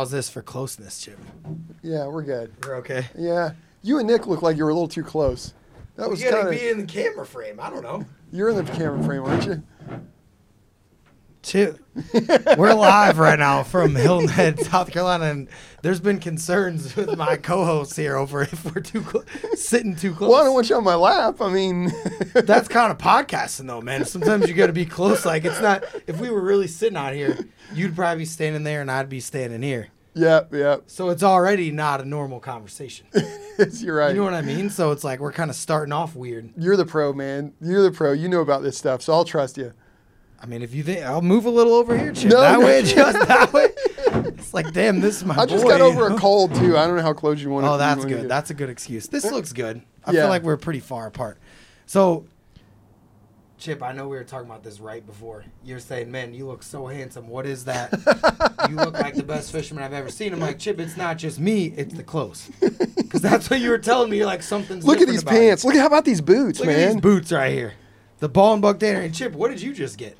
[0.00, 1.18] How's this for closeness, Chip?
[1.82, 2.52] Yeah, we're good.
[2.64, 3.06] We're okay.
[3.18, 3.50] Yeah,
[3.82, 5.54] you and Nick look like you were a little too close.
[5.96, 6.60] That was you gotta kind of.
[6.60, 7.58] be in the camera frame.
[7.58, 8.04] I don't know.
[8.30, 9.60] You're in the camera frame, aren't you?
[11.48, 11.78] Chip,
[12.58, 15.48] we're live right now from Hilton Head, South Carolina, and
[15.80, 19.24] there's been concerns with my co-hosts here over if we're too clo-
[19.54, 20.28] sitting too close.
[20.28, 21.40] Well, I don't want you on my lap.
[21.40, 21.90] I mean,
[22.34, 24.04] That's kind of podcasting, though, man.
[24.04, 25.24] Sometimes you got to be close.
[25.24, 25.84] Like it's not.
[26.06, 27.38] If we were really sitting out here,
[27.72, 29.88] you'd probably be standing there, and I'd be standing here.
[30.12, 30.82] yep, yep.
[30.88, 33.06] So it's already not a normal conversation.
[33.72, 34.10] You're right.
[34.10, 34.68] You know what I mean?
[34.68, 36.52] So it's like we're kind of starting off weird.
[36.58, 37.54] You're the pro, man.
[37.58, 38.12] You're the pro.
[38.12, 39.72] You know about this stuff, so I'll trust you.
[40.40, 42.30] I mean, if you think I'll move a little over here, Chip.
[42.30, 42.66] No, that no.
[42.66, 43.68] way, just that way.
[44.28, 46.16] It's like, damn, this is my I just boy, got you over know?
[46.16, 46.76] a cold too.
[46.76, 47.66] I don't know how close you want.
[47.66, 47.74] Oh, to be.
[47.74, 48.20] Oh, that's good.
[48.22, 48.28] get.
[48.28, 49.08] That's a good excuse.
[49.08, 49.82] This looks good.
[50.04, 50.22] I Yeah.
[50.22, 51.38] feel like we're pretty far apart.
[51.86, 52.24] So,
[53.58, 55.44] Chip, I know we were talking about this right before.
[55.64, 57.26] You're saying, man, you look so handsome.
[57.28, 57.90] What is that?
[58.70, 60.32] you look like the best fisherman I've ever seen.
[60.32, 62.48] I'm like, Chip, it's not just me, it's the clothes.
[63.08, 64.18] Because that's what you were telling me.
[64.18, 65.38] You're like, something's Look at these about you.
[65.40, 65.64] pants.
[65.64, 66.92] Look at how about these boots, Look at man.
[66.92, 67.72] these boots right here.
[68.18, 69.00] The ball and buck dinner.
[69.00, 70.14] And Chip, what did you just get?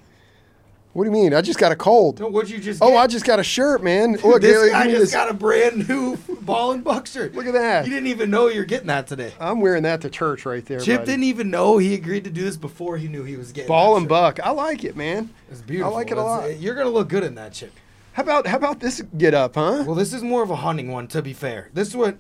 [0.99, 1.33] What do you mean?
[1.33, 2.19] I just got a cold.
[2.19, 2.93] No, what'd you just oh, get?
[2.93, 4.13] Oh, I just got a shirt, man.
[4.25, 5.13] Look, this guy just this.
[5.13, 7.37] got a brand new ball and buck shirt.
[7.37, 7.87] Look at that.
[7.87, 9.33] You didn't even know you're getting that today.
[9.39, 10.81] I'm wearing that to church right there.
[10.81, 11.13] Chip buddy.
[11.13, 13.97] didn't even know he agreed to do this before he knew he was getting Ball
[13.97, 14.09] and shirt.
[14.09, 14.41] buck.
[14.41, 15.31] I like it, man.
[15.53, 15.93] It's beautiful.
[15.93, 16.59] I like it a lot.
[16.59, 17.73] You're gonna look good in that chip.
[18.15, 19.85] How about how about this get up, huh?
[19.87, 21.71] Well, this is more of a hunting one, to be fair.
[21.75, 22.19] This is what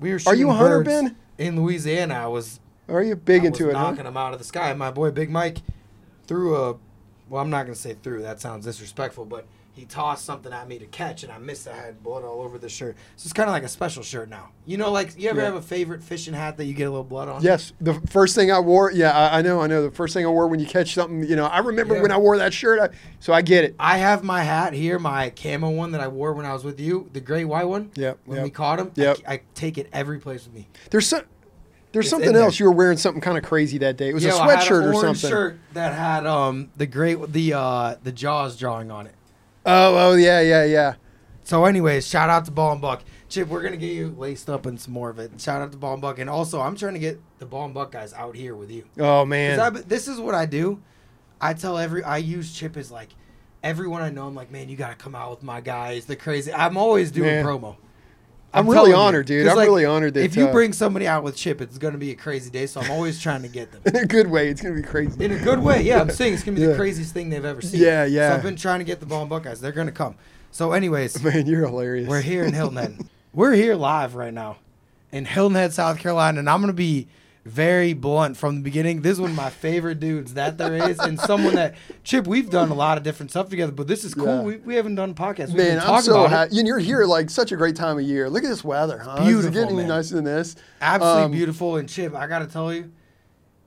[0.00, 0.20] we were.
[0.26, 1.16] Are you a hunter, Ben?
[1.38, 3.74] In Louisiana, I was Are you big I into it?
[3.74, 3.84] Huh?
[3.84, 4.74] knocking them out of the sky.
[4.74, 5.62] My boy Big Mike
[6.26, 6.76] threw a.
[7.28, 8.22] Well, I'm not gonna say through.
[8.22, 11.68] That sounds disrespectful, but he tossed something at me to catch, and I missed.
[11.68, 12.96] I had blood all over the shirt.
[13.14, 14.48] So it's kind of like a special shirt now.
[14.66, 15.44] You know, like you ever Yeah.
[15.46, 17.42] have a favorite fishing hat that you get a little blood on?
[17.42, 18.90] Yes, the first thing I wore.
[18.90, 19.60] Yeah, I, I know.
[19.60, 19.82] I know.
[19.82, 21.22] The first thing I wore when you catch something.
[21.22, 22.02] You know, I remember Yeah.
[22.02, 22.80] when I wore that shirt.
[22.80, 22.88] I,
[23.20, 23.76] so I get it.
[23.78, 26.80] I have my hat here, my camo one that I wore when I was with
[26.80, 27.90] you, the gray white one.
[27.94, 28.44] Yep, When yep.
[28.44, 29.18] we caught him, Yep.
[29.28, 30.66] I, I take it every place with me.
[30.90, 31.22] There's some.
[31.92, 32.58] There's It's something else.
[32.60, 34.10] You were wearing something kind of crazy that day.
[34.10, 35.30] It was a Yeah, I had sweatshirt or something.
[35.30, 39.14] shirt that had um the great the uh the jaws drawing on it.
[39.64, 40.94] Oh, oh yeah, yeah, yeah.
[41.44, 43.02] So, anyways, shout out to Ball and Buck.
[43.30, 45.30] Chip, we're gonna get you laced up in some more of it.
[45.40, 47.74] Shout out to Ball and Buck, and also I'm trying to get the Ball and
[47.74, 48.84] Buck guys out here with you.
[48.98, 49.58] Oh man.
[49.58, 50.82] I- this is what I do.
[51.40, 53.08] I tell every I use Chip as like
[53.62, 54.26] everyone I know.
[54.26, 56.04] I'm like, man, you gotta come out with my guys.
[56.06, 56.52] The crazy.
[56.52, 57.44] I'm always doing Man.
[57.44, 57.76] promo.
[58.54, 58.96] I'm really telling you.
[58.96, 59.46] honored, dude.
[59.46, 62.10] I'm really honored that, if you uh, bring somebody out with Chip, it's gonna be
[62.10, 62.66] a crazy day.
[62.66, 63.82] So I'm always trying to get them.
[63.86, 64.48] in a good way.
[64.48, 65.22] It's gonna be crazy.
[65.22, 66.00] In a good way, yeah.
[66.00, 66.68] I'm saying it's gonna be Yeah.
[66.68, 67.80] the craziest thing they've ever seen.
[67.80, 68.30] Yeah, yeah.
[68.30, 69.60] So I've been trying to get the Ball and Buck guys.
[69.60, 70.14] They're gonna come.
[70.50, 72.08] So, anyways, Man, you're hilarious.
[72.08, 72.98] we're here in Hilton Head.
[73.34, 74.56] We're here live right now
[75.12, 77.06] in Hilton Head, South Carolina, and I'm gonna be
[77.48, 79.02] very blunt from the beginning.
[79.02, 82.26] This is one of my favorite dudes that there is, and someone that Chip.
[82.26, 84.26] We've done a lot of different stuff together, but this is cool.
[84.26, 84.42] Yeah.
[84.42, 85.48] We, we haven't done podcasts.
[85.48, 86.58] We've Man, I'm so happy.
[86.58, 88.28] And you're here like such a great time of year.
[88.30, 89.24] Look at this weather, huh?
[89.24, 89.88] Beautiful, it getting man.
[89.88, 90.56] nicer than this?
[90.80, 91.76] Absolutely Um, beautiful.
[91.76, 92.92] And Chip, I gotta tell you,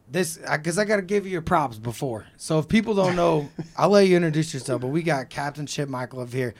[0.09, 2.25] this because I gotta give you your props before.
[2.37, 4.81] So if people don't know, I'll let you introduce yourself.
[4.81, 6.53] But we got Captain Chip Michalove up here.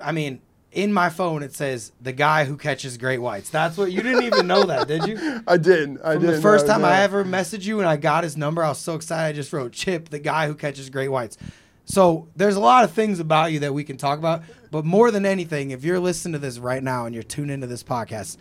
[0.00, 0.40] I mean,
[0.72, 3.50] in my phone it says the guy who catches great whites.
[3.50, 5.42] That's what you didn't even know that, did you?
[5.46, 5.98] I didn't.
[5.98, 6.36] I From didn't.
[6.36, 6.84] the first time.
[6.84, 9.28] I ever messaged you and I got his number, I was so excited.
[9.28, 11.36] I just wrote Chip, the guy who catches great whites.
[11.84, 15.10] So there's a lot of things about you that we can talk about, but more
[15.10, 18.38] than anything, if you're listening to this right now and you're tuned into this podcast,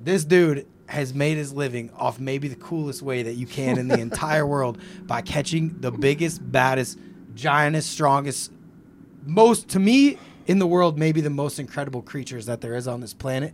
[0.00, 3.88] this dude has made his living off maybe the coolest way that you can in
[3.88, 6.98] the entire world by catching the biggest, baddest,
[7.34, 8.52] giantest, strongest,
[9.26, 10.16] most to me
[10.48, 13.52] in the world, maybe the most incredible creatures that there is on this planet.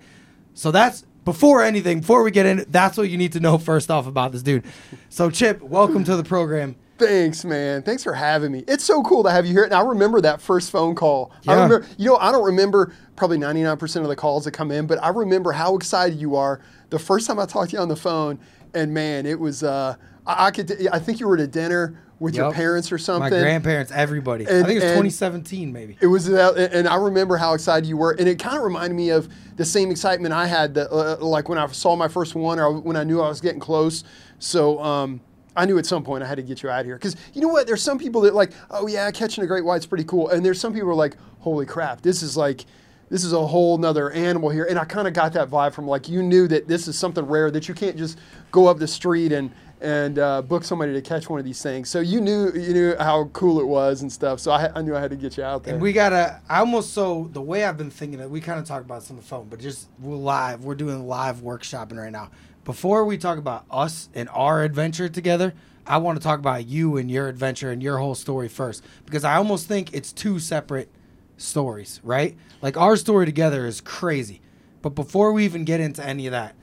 [0.54, 3.90] So that's before anything, before we get in, that's what you need to know first
[3.90, 4.64] off about this dude.
[5.08, 6.76] So Chip, welcome to the program.
[6.96, 7.82] Thanks, man.
[7.82, 8.62] Thanks for having me.
[8.68, 9.64] It's so cool to have you here.
[9.64, 11.32] And I remember that first phone call.
[11.48, 11.62] I Yeah.
[11.64, 15.02] remember, you know, I don't remember probably 99% of the calls that come in, but
[15.02, 16.60] I remember how excited you are
[16.90, 18.38] the first time I talked to you on the phone.
[18.72, 21.98] And man, it was, uh, I, I could, I think you were at a dinner
[22.18, 23.30] with your parents or something.
[23.32, 24.44] My grandparents, everybody.
[24.44, 25.96] I think it was 2017, maybe.
[26.00, 28.94] It was, uh, and I remember how excited you were, and it kind of reminded
[28.94, 32.34] me of the same excitement I had, that, uh, like when I saw my first
[32.34, 34.04] one, or when I knew I was getting close.
[34.38, 35.20] So um,
[35.56, 37.48] I knew at some point I had to get you out here, because you know
[37.48, 37.66] what?
[37.66, 40.60] There's some people that like, oh yeah, catching a great white's pretty cool, and there's
[40.60, 42.64] some people who are like, holy crap, this is like.
[43.10, 45.86] This is a whole nother animal here, and I kind of got that vibe from
[45.86, 48.18] like you knew that this is something rare that you can't just
[48.50, 49.52] go up the street and
[49.84, 51.90] and uh, book somebody to catch one of these things.
[51.90, 54.40] So you knew you knew how cool it was and stuff.
[54.40, 55.74] So I, I knew I had to get you out there.
[55.74, 56.40] And we gotta.
[56.48, 58.28] I almost so the way I've been thinking it.
[58.28, 60.64] We kind of talk about this on the phone, but just we're live.
[60.64, 62.30] We're doing live workshopping right now.
[62.64, 65.52] Before we talk about us and our adventure together,
[65.86, 69.22] I want to talk about you and your adventure and your whole story first because
[69.22, 70.88] I almost think it's two separate
[71.36, 72.36] stories, right?
[72.62, 74.40] Like our story together is crazy.
[74.80, 76.54] But before we even get into any of that,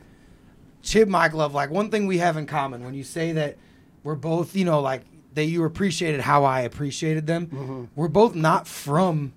[0.81, 3.57] Chip Michalove, like one thing we have in common when you say that
[4.03, 7.47] we're both, you know, like that you appreciated how I appreciated them.
[7.47, 7.83] Mm-hmm.
[7.95, 9.33] We're both not from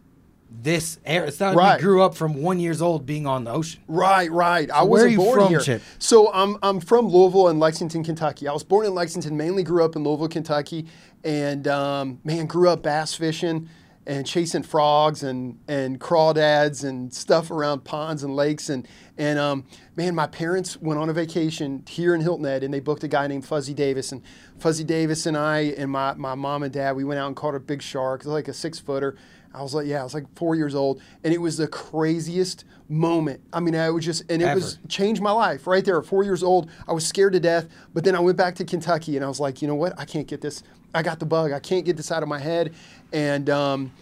[0.50, 1.26] this era.
[1.26, 1.76] It's not like Right.
[1.78, 3.80] we grew up from one years old being on the ocean.
[3.88, 4.70] Right, right.
[4.70, 5.60] I wasn't born from, here.
[5.60, 5.82] Chip?
[5.98, 8.48] So I'm I'm from Louisville and Lexington, Kentucky.
[8.48, 10.86] I was born in Lexington, mainly grew up in Louisville, Kentucky,
[11.24, 13.68] and um, man, grew up bass fishing
[14.06, 18.86] and chasing frogs and and crawdads and stuff around ponds and lakes and
[19.16, 19.64] and um,
[19.96, 23.08] man, my parents went on a vacation here in Hilton Head and they booked a
[23.08, 24.22] guy named Fuzzy Davis and
[24.58, 27.54] Fuzzy Davis and I and my my mom and dad we went out and caught
[27.54, 29.16] a big shark, it was like a six footer.
[29.54, 32.64] I was like, yeah, I was like four years old, and it was the craziest
[32.88, 33.40] moment.
[33.52, 35.96] I mean, I was just, and it was changed my life right there.
[35.96, 38.64] At four years old, I was scared to death, but then I went back to
[38.64, 39.96] Kentucky, and I was like, you know what?
[39.96, 40.64] I can't get this.
[40.92, 41.52] I got the bug.
[41.52, 42.74] I can't get this out of my head.
[43.14, 43.92] And um,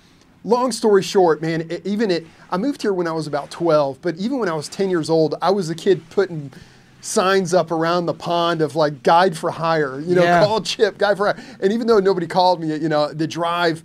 [0.42, 2.26] long story short, man, it, even it.
[2.50, 5.10] I moved here when I was about 12, but even when I was 10 years
[5.10, 6.50] old, I was a kid putting
[7.02, 10.44] signs up around the pond of like guide for hire, you know, Yeah.
[10.44, 11.44] call Chip, guide for hire.
[11.60, 13.82] And even though nobody called me, you know, the drive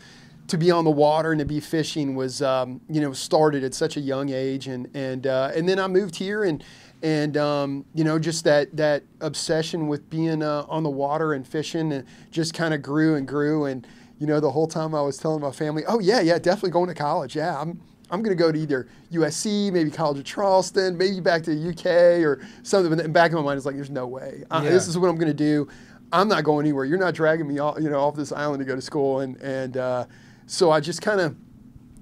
[0.48, 3.74] to be on the water and to be fishing was, um, you know, started at
[3.74, 4.68] such a young age.
[4.68, 6.64] And, and, uh, and then I moved here and,
[7.04, 11.46] and, um, you know, just that, that obsession with being uh, on the water and
[11.46, 13.66] fishing and just kind of grew and grew.
[13.66, 13.86] And,
[14.20, 16.88] you know, the whole time I was telling my family, oh yeah, yeah, definitely going
[16.88, 17.36] to college.
[17.36, 17.80] Yeah, I'm,
[18.10, 21.70] I'm going to go to either USC, maybe College of Charleston, maybe back to the
[21.70, 22.90] UK or something.
[22.90, 24.44] But in the back of my mind, it's like, there's no way.
[24.50, 24.70] Uh, Yeah.
[24.70, 25.68] This is what I'm going to do.
[26.14, 26.86] I'm not going anywhere.
[26.86, 29.20] You're not dragging me off, you know, off this island to go to school.
[29.20, 30.06] And and uh,
[30.46, 31.36] so I just kind of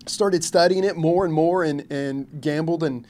[0.06, 3.08] started studying it more and more and and gambled and.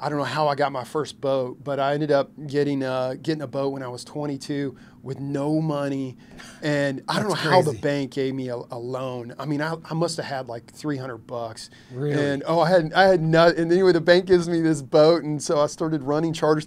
[0.00, 3.16] I don't know how I got my first boat, but I ended up getting uh,
[3.20, 6.16] getting a boat when I was 22 with no money,
[6.62, 9.34] and I don't know That's how the bank gave me a, a loan.
[9.40, 11.70] I mean, I, I must have had like 300 bucks.
[11.92, 12.22] Really?
[12.22, 13.56] And oh, I had I had not.
[13.56, 16.66] And anyway, the bank gives me this boat, and so I started running charters.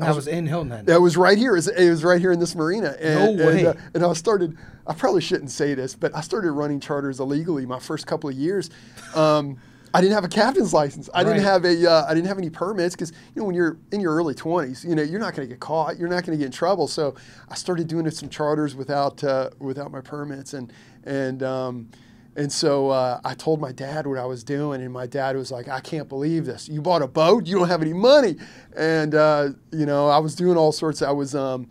[0.00, 0.86] I That was in Hilton Head.
[0.86, 1.52] that was right here.
[1.52, 2.96] It was, it was right here in this marina.
[2.98, 3.58] And, No way.
[3.58, 4.56] And, uh, and I started.
[4.86, 8.34] I probably shouldn't say this, but I started running charters illegally my first couple of
[8.34, 8.70] years.
[9.14, 9.58] Um,
[9.94, 11.10] I didn't have a captain's license.
[11.12, 11.90] I didn't have a.
[11.90, 14.88] Uh, I didn't have any permits because you know when you're in your early 20s,
[14.88, 15.98] you know you're not going to get caught.
[15.98, 16.88] You're not going to get in trouble.
[16.88, 17.14] So
[17.48, 20.72] I started doing some charters without uh, without my permits and
[21.04, 21.42] and.
[21.42, 21.88] Um,
[22.34, 25.52] and so uh, I told my dad what I was doing, and my dad was
[25.52, 26.66] like, "I can't believe this.
[26.66, 27.46] You bought a boat.
[27.46, 28.36] You don't have any money."
[28.74, 31.02] And uh, you know, I was doing all sorts.
[31.02, 31.68] I was um,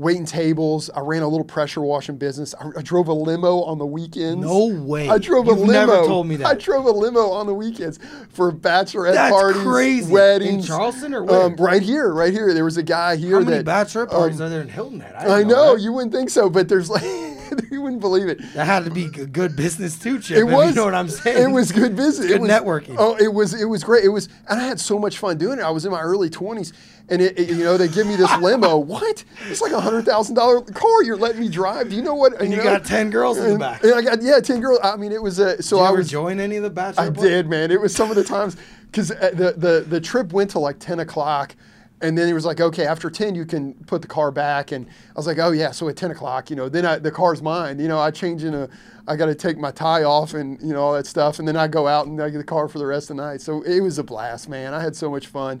[0.00, 0.88] waiting tables.
[0.96, 2.54] I ran a little pressure washing business.
[2.58, 4.42] I, I drove a limo on the weekends.
[4.44, 5.10] No way.
[5.10, 5.72] I drove You've a limo.
[5.72, 6.46] never told me that.
[6.46, 7.98] I drove a limo on the weekends
[8.30, 10.10] for bachelorette That's parties, crazy.
[10.12, 10.64] weddings.
[10.64, 11.42] In Charleston or where?
[11.42, 12.54] Um, right here, right here.
[12.54, 15.00] There was a guy here How many that bachelorette parties um, are there in Hilton
[15.00, 15.18] Head?
[15.18, 15.82] didn't I know that.
[15.82, 17.02] you wouldn't think so, but there's like
[17.70, 18.38] you wouldn't believe it.
[18.54, 20.38] That had to be good business too, Chip.
[20.38, 20.70] It was.
[20.70, 21.50] You know what I'm saying?
[21.50, 22.26] It was good business.
[22.26, 22.96] Good it was, networking.
[22.98, 23.60] Oh, it was.
[23.60, 24.04] It was great.
[24.04, 25.62] It was, and I had so much fun doing it.
[25.62, 26.72] I was in my early 20s,
[27.10, 28.78] and it, it- you know, they give me this limo.
[28.94, 29.24] what?
[29.48, 31.90] It's like a hundred thousand dollar car you're letting me drive.
[31.90, 32.40] Do you know what?
[32.40, 32.62] And you know?
[32.64, 33.82] got 10 girls in the back.
[33.84, 34.78] And I got yeah, ten girls.
[34.82, 36.10] I mean, it was uh, so Did you I was.
[36.10, 37.04] join any of the bachelor?
[37.04, 37.70] I did, man.
[37.70, 41.00] It was some of the times because the, the the trip went to like ten
[41.00, 41.54] o'clock,
[42.00, 44.86] and then he was like, okay, after ten you can put the car back, and
[44.86, 47.42] I was like, oh yeah, so at ten o'clock, you know, then I, the car's
[47.42, 47.78] mine.
[47.78, 48.68] You know, I change in a,
[49.06, 51.56] I got to take my tie off and you know all that stuff, and then
[51.56, 53.40] I go out and I get the car for the rest of the night.
[53.40, 54.74] So it was a blast, man.
[54.74, 55.60] I had so much fun.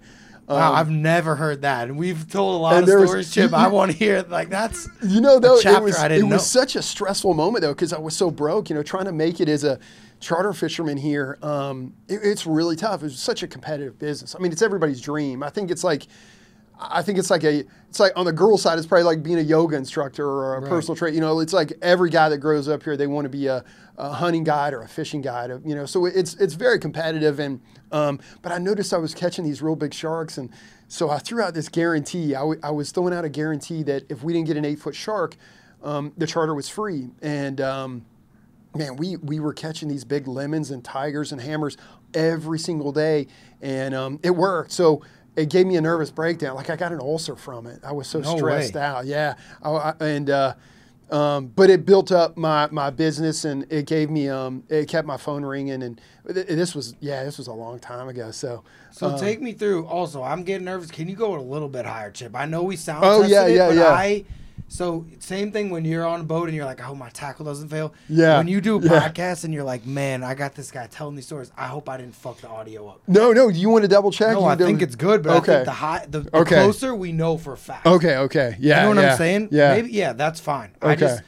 [0.50, 3.30] Wow, Um, I've never heard that, and we've told a lot of there was- stories,
[3.32, 3.50] Chip.
[3.52, 4.30] you- I want to hear it.
[4.30, 6.60] Like that's You know, though, it was it didn't was know.
[6.60, 8.68] such a stressful moment though because I was so broke.
[8.68, 9.78] You know, trying to make it as a
[10.18, 13.02] charter fisherman here, um, it- it's really tough.
[13.04, 14.34] It's such a competitive business.
[14.36, 15.42] I mean, it's everybody's dream.
[15.42, 16.06] I think it's like.
[16.82, 19.38] I think it's like a, it's like on the girl side, it's probably like being
[19.38, 20.68] a yoga instructor or a Right.
[20.70, 21.14] personal trainer.
[21.14, 23.64] You know, it's like every guy that grows up here, they want to be a,
[23.98, 25.50] a hunting guide or a fishing guide.
[25.64, 27.38] You know, so it's it's very competitive.
[27.38, 27.60] And
[27.92, 30.48] um, but I noticed I was catching these real big sharks, and
[30.88, 32.34] so I threw out this guarantee.
[32.34, 34.78] I, w- I was throwing out a guarantee that if we didn't get an eight
[34.78, 35.36] foot shark,
[35.82, 37.10] um, the charter was free.
[37.20, 38.06] And um,
[38.74, 41.76] man, we we were catching these big lemons and tigers and hammers
[42.14, 43.26] every single day,
[43.60, 44.72] and um, it worked.
[44.72, 45.02] So
[45.40, 46.54] it gave me a nervous breakdown.
[46.56, 47.80] Like I got an ulcer from it.
[47.84, 48.80] I was so No stressed way.
[48.80, 49.06] out.
[49.06, 50.54] Yeah, I, I- and uh,
[51.10, 55.06] um, but it built up my my business, and it gave me um, it kept
[55.06, 55.82] my phone ringing.
[55.82, 56.00] And
[56.32, 58.30] th- this was yeah, this was a long time ago.
[58.30, 58.62] So.
[58.92, 59.08] so.
[59.08, 59.86] uh, take me through.
[59.86, 60.90] Also, I'm getting nervous.
[60.90, 62.36] Can you go a little bit higher, Chip?
[62.36, 63.04] I know we sound.
[63.04, 63.84] Oh, yeah, yeah, but yeah.
[63.88, 64.24] I.
[64.72, 67.44] So same thing when you're on a boat and you're like, I hope my tackle
[67.44, 67.92] doesn't fail.
[68.08, 69.08] Yeah, When you do a yeah.
[69.08, 71.50] podcast and you're like, man, I got this guy telling these stories.
[71.56, 73.00] I hope I didn't fuck the audio up.
[73.08, 73.48] No, no.
[73.48, 74.32] You want to double check?
[74.34, 75.52] No, You I think it's good, but I Okay.
[75.54, 76.54] think the high, the, the Okay.
[76.54, 77.84] closer we know for a fact.
[77.84, 78.76] Okay, okay, yeah.
[78.76, 79.48] You know what yeah, I'm saying?
[79.50, 80.70] Yeah, Maybe yeah, that's fine.
[80.80, 81.00] I Okay.
[81.00, 81.22] just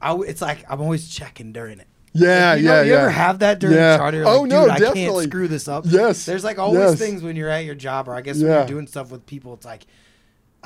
[0.00, 1.88] I it's like I'm always checking during it.
[2.12, 2.98] Yeah, you know, yeah, you yeah.
[3.00, 3.96] ever have that during Yeah.
[3.96, 4.18] a charter?
[4.18, 5.04] You're Oh, no, I definitely.
[5.06, 5.84] can't screw this up.
[5.88, 6.98] Yes, There's like always yes.
[7.00, 9.52] things when you're at your job, or I guess when you're doing stuff with people.
[9.54, 9.86] It's like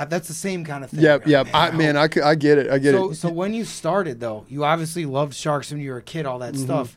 [0.05, 1.01] that's the same kind of thing.
[1.01, 1.49] Yep, yep.
[1.53, 2.71] I man, I, I get it.
[2.71, 3.15] I get so, it.
[3.17, 6.39] so when you started though, you obviously loved sharks when you were a kid, all
[6.39, 6.65] that Mm-hmm.
[6.65, 6.97] stuff.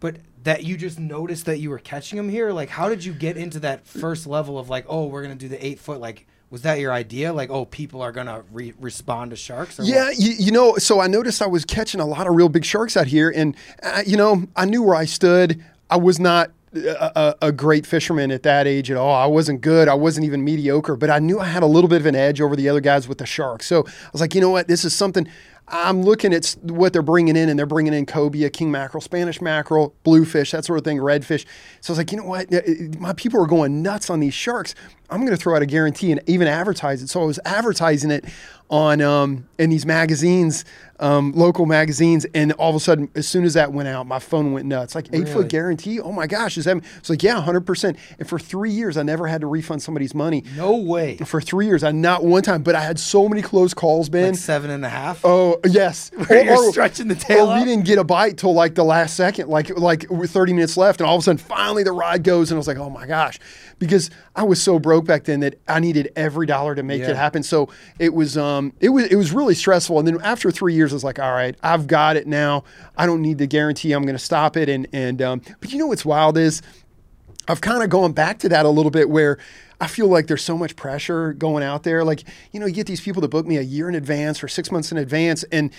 [0.00, 2.52] But that you just noticed that you were catching them here.
[2.52, 5.48] Like, how did you get into that first level of like, oh, we're gonna do
[5.48, 6.00] the eight foot?
[6.00, 7.32] Like, was that your idea?
[7.32, 9.80] Like, oh, people are gonna re- respond to sharks?
[9.80, 9.82] Or?
[9.82, 12.64] Yeah, you, you know, so I noticed I was catching a lot of real big
[12.64, 15.62] sharks out here, and uh, you know, I knew where I stood.
[15.90, 19.14] I was not a, a, great fisherman at that age at all.
[19.14, 19.88] I wasn't good.
[19.88, 22.40] I wasn't even mediocre, but I knew I had a little bit of an edge
[22.40, 23.66] over the other guys with the sharks.
[23.66, 25.28] So I was like, you know what, this is something.
[25.70, 29.40] I'm looking at what they're bringing in, and they're bringing in cobia, king mackerel, Spanish
[29.40, 31.44] mackerel, bluefish, that sort of thing, redfish.
[31.80, 32.60] So I was like, you know what, Uh,
[32.98, 34.74] my people are going nuts on these sharks.
[35.10, 37.08] I'm going to throw out a guarantee and even advertise it.
[37.08, 38.24] So I was advertising it
[38.70, 40.66] on um, in these magazines,
[41.00, 44.18] um, local magazines, and all of a sudden, as soon as that went out, my
[44.18, 44.94] phone went nuts.
[44.94, 45.32] Like eight Really?
[45.32, 45.98] foot guarantee.
[46.00, 46.76] Oh my gosh, is that?
[46.98, 47.96] It's like yeah, hundred percent.
[48.18, 50.44] And for three years, I never had to refund somebody's money.
[50.54, 51.16] No way.
[51.16, 54.32] For three years, I not one time, but I had so many close calls, Ben.
[54.32, 55.24] Like seven and a half.
[55.24, 58.74] Oh yes, Where you're stretching the tail Or we didn't get a bite till like
[58.74, 61.92] the last second, like like 30 minutes left, and all of a sudden, finally the
[61.92, 63.38] ride goes, and I was like, oh my gosh,
[63.78, 67.10] because I was so broke back then that I needed every dollar to make Yeah.
[67.10, 67.42] it happen.
[67.42, 67.68] So
[67.98, 69.98] it was um it was it was really stressful.
[69.98, 72.64] And then after three years, I was like, all right, I've got it now.
[72.96, 73.92] I don't need the guarantee.
[73.92, 74.68] I'm going to stop it.
[74.68, 76.62] And and um, but you know what's wild is
[77.46, 79.38] I've kind of gone back to that a little bit where
[79.80, 82.02] I feel like there's so much pressure going out there.
[82.04, 84.48] Like, you know, you get these people to book me a year in advance or
[84.48, 85.70] six months in advance, and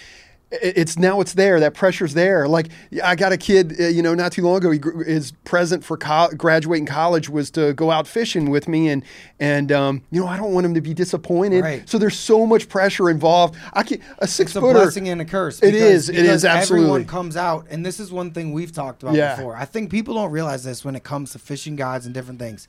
[0.51, 1.60] it's now it's there.
[1.60, 2.48] That pressure's there.
[2.48, 2.70] Like,
[3.03, 4.72] I got a kid, uh, you know, not too long ago.
[4.72, 9.03] He, his present for co- graduating college was to go out fishing with me, and
[9.39, 11.62] and um, you know, I don't want him to be disappointed.
[11.62, 11.88] Right.
[11.88, 13.56] So there's so much pressure involved.
[13.74, 14.74] I can a six It's a footer.
[14.79, 15.60] blessing and a curse.
[15.60, 16.86] It because- is, it is, absolutely.
[16.89, 19.36] Everyone comes out, and this is one thing we've talked about Yeah.
[19.36, 19.56] before.
[19.56, 22.68] I think people don't realize this when it comes to fishing guides and different things.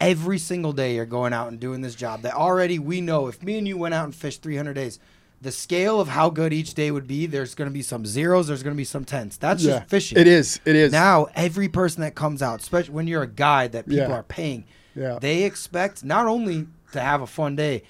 [0.00, 3.42] Every single day you're going out and doing this job that already we know if
[3.42, 4.98] me and you went out and fished 300 days,
[5.42, 8.48] the scale of how good each day would be, there's going to be some zeros,
[8.48, 9.38] there's going to be some tens.
[9.38, 9.78] That's Yeah.
[9.78, 10.18] just fishing.
[10.18, 10.60] It is.
[10.66, 10.92] It is.
[10.92, 14.12] Now, every person that comes out, especially when you're a guide that people Yeah.
[14.16, 15.18] are paying, Yeah.
[15.20, 17.82] they expect not only to have a fun day.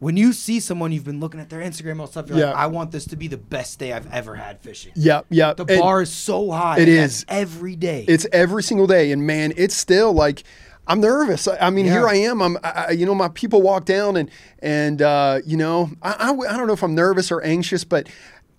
[0.00, 2.54] When you see someone you've been looking at their Instagram and stuff, you're like.
[2.54, 4.92] I want this to be the best day I've ever had fishing.
[4.94, 5.26] Yep.
[5.30, 5.56] Yep.
[5.56, 6.78] The And- bar is so high.
[6.78, 7.24] It is.
[7.28, 8.04] every day.
[8.06, 10.44] It's every single day, and man, it's still like
[10.88, 11.46] I'm nervous.
[11.46, 11.92] I, I mean, Yeah.
[11.92, 12.40] here I am.
[12.42, 14.30] I'm, I, you know, my people walk down, and
[14.60, 18.08] and uh, you know, I, I, I don't know if I'm nervous or anxious, but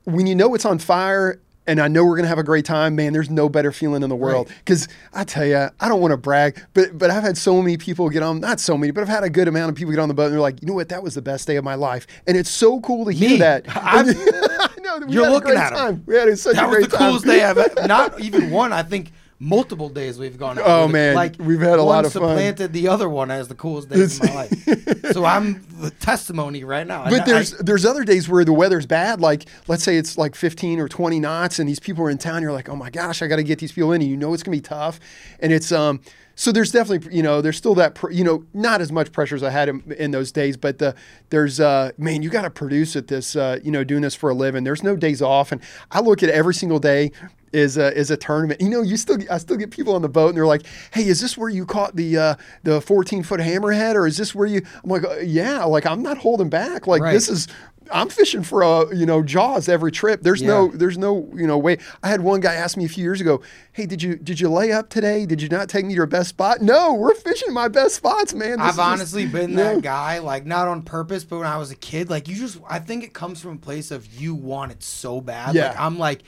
[0.06, 1.40] when you know it's on fire.
[1.68, 3.14] And I know we're gonna have a great time, man.
[3.14, 4.50] There's no better feeling in the world.
[4.50, 4.58] Right.
[4.58, 7.78] Because I tell you, I don't want to brag, but but I've had so many
[7.78, 8.40] people get on.
[8.40, 10.26] Not so many, but I've had a good amount of people get on the boat,
[10.28, 10.90] and they're like, you know what?
[10.90, 13.38] That was the best day of my life, and it's so cool to hear Me.
[13.38, 13.66] that.
[13.68, 14.02] I
[14.82, 15.06] know.
[15.06, 16.04] We You're looking great at time.
[16.08, 17.08] We had such that a was the time.
[17.10, 18.74] coolest day I've ever, not even one.
[18.74, 20.60] I think multiple days we've gone.
[20.60, 22.22] out Oh, man, like we've had a lot of fun.
[22.22, 24.66] supplanted the other one as the coolest days of my life.
[25.14, 27.06] So I'm the testimony right now.
[27.10, 29.20] But I- there's I- there's other days where the weather's bad.
[29.22, 32.44] Like let's say it's like 15 or 20 knots, and these people are in town.
[32.44, 34.02] You're like, oh my gosh, I got to get these people in.
[34.02, 35.00] And you know it's gonna be tough,
[35.40, 36.02] and it's um.
[36.36, 39.36] So there's definitely you know there's still that pr- you know not as much pressure
[39.36, 40.96] as I had in, in those days, but the
[41.32, 44.30] there's uh man you got to produce at this uh you know doing this for
[44.30, 44.64] a living.
[44.64, 45.60] There's no days off, and
[45.92, 47.12] I look at every single day
[47.54, 48.62] is a, is a tournament.
[48.62, 51.04] You know, you still I still get people on the boat and they're like, "Hey,
[51.08, 54.48] is this where you caught the uh, the 14 foot hammerhead, or is this where
[54.48, 56.88] you?" I'm like, uh, "Yeah, like I'm not holding back.
[56.88, 57.14] Like Right.
[57.14, 57.48] this is."
[57.92, 60.22] I'm fishing for a you know jaws every trip.
[60.22, 61.80] There's no there's no you know way.
[62.04, 63.42] I had one guy ask me a few years ago,
[63.72, 65.26] "Hey, did you did you lay up today?
[65.26, 68.36] Did you not take me to your best spot?" No, we're fishing my best spots,
[68.36, 68.52] man.
[68.52, 71.58] This I've just- honestly been you that guy, like not on purpose, but when I
[71.58, 74.36] was a kid, like you just, I think it comes from a place of you
[74.36, 75.56] want it so bad.
[75.56, 75.70] Yeah.
[75.70, 76.22] Like I'm like,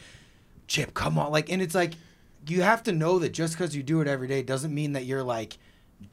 [0.72, 1.96] Chip, come on, like, and it's like
[2.48, 5.04] you have to know that just because you do it every day doesn't mean that
[5.04, 5.58] you're like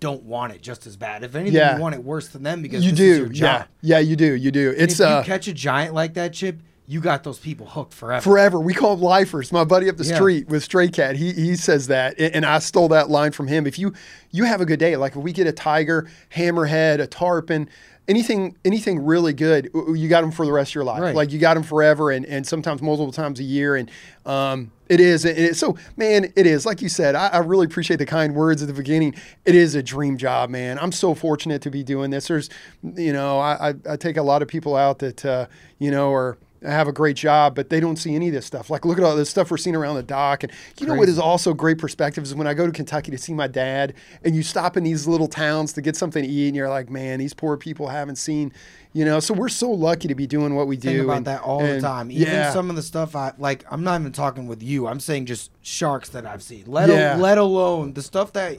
[0.00, 1.22] don't want it just as bad.
[1.22, 1.76] If anything, Yeah.
[1.76, 4.70] you want it worse than them because You do, yeah, yeah, you do, you do.
[4.72, 7.66] And It's if uh you catch a giant like that, Chip, you got those people
[7.66, 8.20] hooked forever.
[8.20, 8.58] forever.
[8.58, 9.52] We call them lifers.
[9.52, 10.16] My buddy up the Yeah.
[10.16, 13.64] street with Stray Cat, he he says that, and I stole that line from him.
[13.64, 13.92] If you
[14.32, 17.68] you have a good day, like if we get a tiger, hammerhead, a tarpon,
[18.08, 21.02] anything anything really good, you got them for the rest of your life.
[21.02, 21.14] Right.
[21.14, 23.90] Like you got them forever, and and sometimes multiple times a year, and
[24.26, 24.72] um.
[24.88, 26.64] It is, so man, it is.
[26.64, 29.14] Like you said, I, I really appreciate the kind words at the beginning.
[29.44, 30.78] It is a dream job, man.
[30.78, 32.28] I'm so fortunate to be doing this.
[32.28, 32.48] There's,
[32.82, 35.44] you know, I, I, I take a lot of people out that, uh,
[35.78, 38.68] you know, are have a great job, but they don't see any of this stuff.
[38.70, 40.42] Like, look at all this stuff we're seeing around the dock.
[40.42, 41.12] And you know what Crazy.
[41.12, 44.34] is also great perspective is when I go to Kentucky to see my dad, and
[44.34, 47.18] you stop in these little towns to get something to eat, and you're like, man,
[47.18, 48.52] these poor people haven't seen,
[48.92, 49.20] you know.
[49.20, 50.88] So we're so lucky to be doing what we do.
[50.88, 52.10] think about and- that all and- the time.
[52.10, 54.86] Even yeah, some of the stuff I like, I'm not even talking with you.
[54.86, 56.64] I'm saying just sharks that I've seen.
[56.66, 57.12] Let Yeah.
[57.14, 58.58] al- let alone the stuff that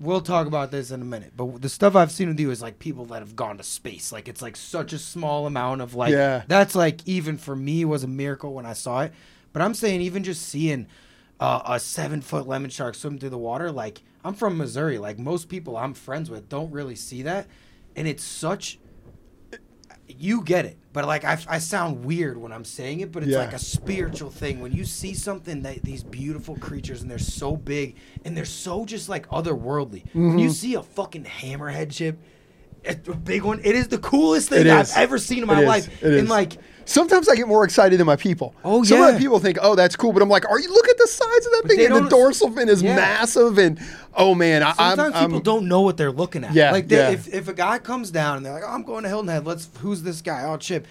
[0.00, 1.32] we'll talk about this in a minute.
[1.36, 4.12] But the stuff I've seen with you is like people that have gone to space.
[4.12, 6.42] Like it's like such a small amount of like Yeah.
[6.48, 9.12] that's like even for me was a miracle when I saw it.
[9.52, 10.86] But I'm saying even just seeing
[11.40, 14.98] uh, a seven foot lemon shark swim through the water, like I'm from Missouri.
[14.98, 17.46] Like most people I'm friends with don't really see that,
[17.96, 18.78] and it's such
[20.08, 23.32] you get it, but like I, I sound weird when I'm saying it, but it's
[23.32, 23.38] Yeah.
[23.38, 24.60] like a spiritual thing.
[24.60, 28.84] When you see something that these beautiful creatures and they're so big and they're so
[28.84, 30.04] just like otherworldly.
[30.14, 30.38] Mm-hmm.
[30.38, 32.18] you see a fucking hammerhead ship,
[32.86, 35.60] a a big one, it is the coolest thing I've ever seen in It my
[35.62, 35.66] is.
[35.66, 36.02] life.
[36.02, 36.20] It is.
[36.20, 38.54] And like Sometimes I get more excited than my people.
[38.62, 39.08] Oh, Some yeah.
[39.08, 41.06] of the people think, "Oh, that's cool," but I'm like, "Are you look at the
[41.06, 41.86] size of that But thing?
[41.86, 42.94] And the dorsal fin is Yeah.
[42.94, 43.80] massive, and
[44.14, 46.52] oh man, I, I'm, sometimes people I'm- don't know what they're looking at.
[46.52, 47.10] Yeah, like they, yeah.
[47.12, 49.46] if if a guy comes down and they're like, oh, "I'm going to Hilton Head.
[49.46, 50.44] Let's who's this guy?
[50.44, 50.86] Oh, Chip."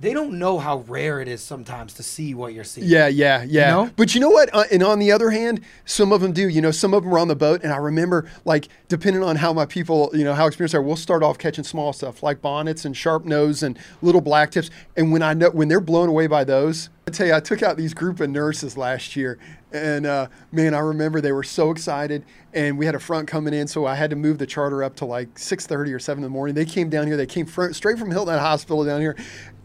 [0.00, 2.86] They don't know how rare it is sometimes to see what you're seeing.
[2.86, 3.70] Yeah, yeah, yeah.
[3.70, 3.90] know?
[3.96, 4.48] But you know what?
[4.54, 6.48] Uh, and on the other hand, some of them do.
[6.48, 9.36] You know, some of them are on the boat, and I remember, like, depending on
[9.36, 12.22] how my people, you know, how experienced they are, we'll start off catching small stuff
[12.22, 14.70] like bonnets and sharp nose and little black tips.
[14.96, 17.64] And when I know when they're blown away by those, I tell you, I took
[17.64, 19.38] out these group of nurses last year,
[19.72, 22.24] and uh, man, I remember they were so excited.
[22.54, 24.96] And we had a front coming in, so I had to move the charter up
[24.96, 26.54] to like six thirty or seven in the morning.
[26.54, 27.16] They came down here.
[27.16, 29.16] They came fr- straight from Hilton Head Hospital down here,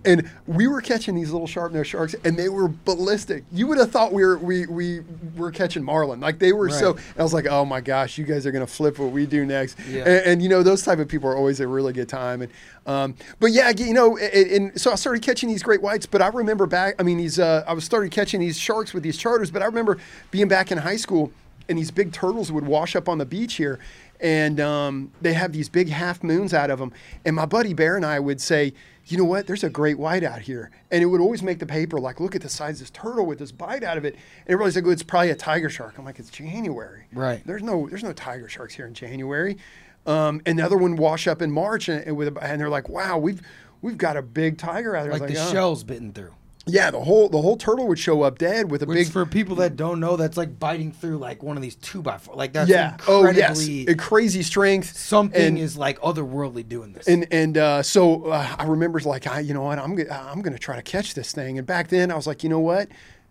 [0.06, 3.44] and we were catching these little sharp nosed sharks, and they were ballistic.
[3.52, 5.02] You would have thought we were we we
[5.36, 6.20] were catching marlin.
[6.20, 6.94] Like they were so.
[6.94, 7.04] Right.
[7.20, 9.78] I was like, oh my gosh, you guys are gonna flip what we do next.
[9.88, 10.02] Yeah.
[10.02, 12.42] And, and, you know those type of people are always a really good time.
[12.42, 12.52] And
[12.86, 16.06] um, but yeah, you know, and, and so I started catching these great whites.
[16.06, 16.96] But I remember back.
[17.00, 19.52] I mean, these uh, I was started catching these sharks with these charters.
[19.52, 19.98] But I remember
[20.32, 21.32] being back in high school,
[21.70, 23.80] and these big turtles would wash up on the beach here.
[24.20, 26.94] And um, they have these big half moons out of them.
[27.26, 28.74] And my buddy Bear and I would say,
[29.06, 29.48] you know what?
[29.48, 30.72] There's a great white out here.
[30.90, 33.26] And it would always make the paper like, look at the size of this turtle
[33.26, 34.14] with this bite out of it.
[34.14, 35.98] And everybody's like, oh, it's probably a tiger shark.
[35.98, 37.06] I'm like, it's January.
[37.12, 37.42] Right.
[37.46, 39.58] There's no there's no tiger sharks here in January.
[40.06, 42.90] Um, and the other one wash up in March and, and with and they're like,
[42.90, 43.42] wow, we've
[43.82, 45.12] we've got a big tiger out there.
[45.12, 46.34] Was like the "Oh." shell's bitten through.
[46.66, 49.26] Yeah, the whole the whole turtle would show up dead with a Which big for
[49.26, 52.36] people that don't know, that's like biting through like one of these two by four.
[52.36, 52.96] Like that's yeah.
[53.06, 54.96] Oh yes, a crazy strength.
[54.96, 57.08] something and, is like otherworldly doing this.
[57.08, 60.54] And and uh, so uh, I remember like I you know what I'm I'm going
[60.54, 61.58] to try to catch this thing.
[61.58, 62.88] And back then I was like you know what.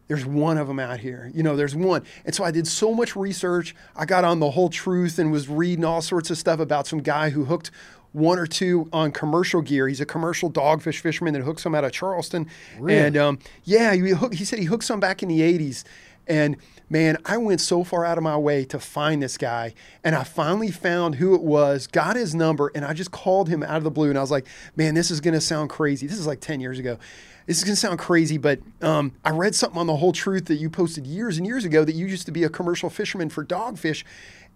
[0.08, 1.30] There's one of them out here.
[1.32, 2.04] You know, there's one.
[2.26, 3.74] And so I did so much research.
[3.96, 6.98] I got on the Hull Truth and was reading all sorts of stuff about some
[6.98, 7.70] guy who hooked
[8.12, 9.88] one or two on commercial gear.
[9.88, 12.48] He's a commercial dogfish fisherman that hooks them out of Charleston.
[12.78, 12.98] Really?
[12.98, 15.84] And um, yeah, he, hook, he said he hooked some back in the 80s.
[16.28, 16.56] And
[16.88, 19.74] man, I went so far out of my way to find this guy.
[20.04, 23.62] And I finally found who it was, got his number, and I just called him
[23.62, 24.08] out of the blue.
[24.08, 24.46] And I was like,
[24.76, 26.06] man, this is going to sound crazy.
[26.06, 26.98] This is like 10 years ago.
[27.46, 30.44] This is going to sound crazy, but um, I read something on the Hull Truth
[30.44, 33.30] that you posted years and years ago that you used to be a commercial fisherman
[33.30, 34.04] for dogfish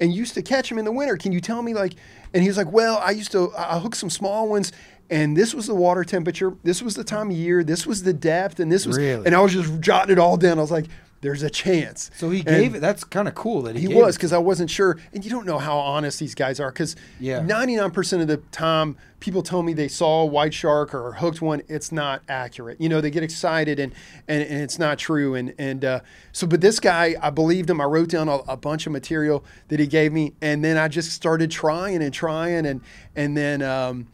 [0.01, 1.17] and used to catch them in the winter.
[1.17, 1.95] Can you tell me, like,
[2.35, 4.73] and he was like, well, I used to, I I hooked some small ones.
[5.09, 6.55] And this was the water temperature.
[6.65, 7.63] This was the time of year.
[7.63, 8.59] This was the depth.
[8.59, 9.25] And this was, Really?
[9.25, 10.59] and I was just jotting it all down.
[10.59, 10.87] I was like,
[11.23, 12.11] there's a chance.
[12.17, 12.81] so he And gave it.
[12.81, 14.99] That's kind of cool that he, He was because I wasn't sure.
[15.13, 17.41] And you don't know how honest these guys are because Yeah.
[17.41, 21.63] 99% of the time people tell me they saw a white shark or hooked one.
[21.69, 22.81] It's not accurate.
[22.81, 23.95] You know, they get excited and,
[24.29, 25.35] and, and it's not true.
[25.35, 26.01] And, and uh,
[26.33, 27.81] so, but this guy, I believed him.
[27.81, 30.35] I wrote down a, a bunch of material that he gave me.
[30.43, 32.67] And then I just started trying and trying.
[32.67, 32.83] And,
[33.17, 34.07] and then, um,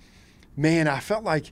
[0.56, 1.50] man, I felt like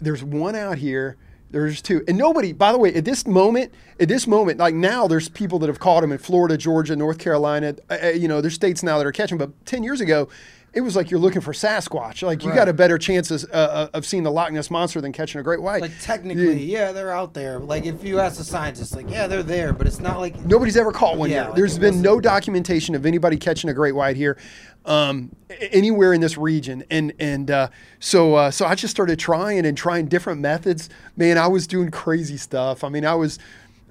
[0.00, 1.16] there's one out here.
[1.54, 2.52] There's two, and nobody.
[2.52, 5.78] By the way, at this moment, at this moment, like now, there's people that have
[5.78, 7.76] caught them in Florida, Georgia, North Carolina.
[7.88, 9.38] Uh, uh, you know, there's states now that are catching.
[9.38, 10.28] But ten years ago,
[10.74, 12.22] it was like you're looking for Sasquatch.
[12.22, 12.56] Like you Right.
[12.56, 15.44] got a better chance of, uh, of seeing the Loch Ness monster than catching a
[15.44, 15.80] great white.
[15.80, 17.58] Like technically, yeah, they're out there.
[17.58, 20.76] Like if you ask the scientists, like yeah, they're there, but it's not like Nobody's
[20.76, 21.44] ever caught one Yeah, here.
[21.50, 24.36] like There's been no documentation of anybody catching a great white here,
[24.84, 25.30] um,
[25.70, 26.82] anywhere in this region.
[26.90, 27.68] And and uh,
[28.00, 30.90] so uh, so I just started trying and trying different methods.
[31.16, 32.84] Man, I was doing crazy stuff.
[32.84, 33.38] I mean, I was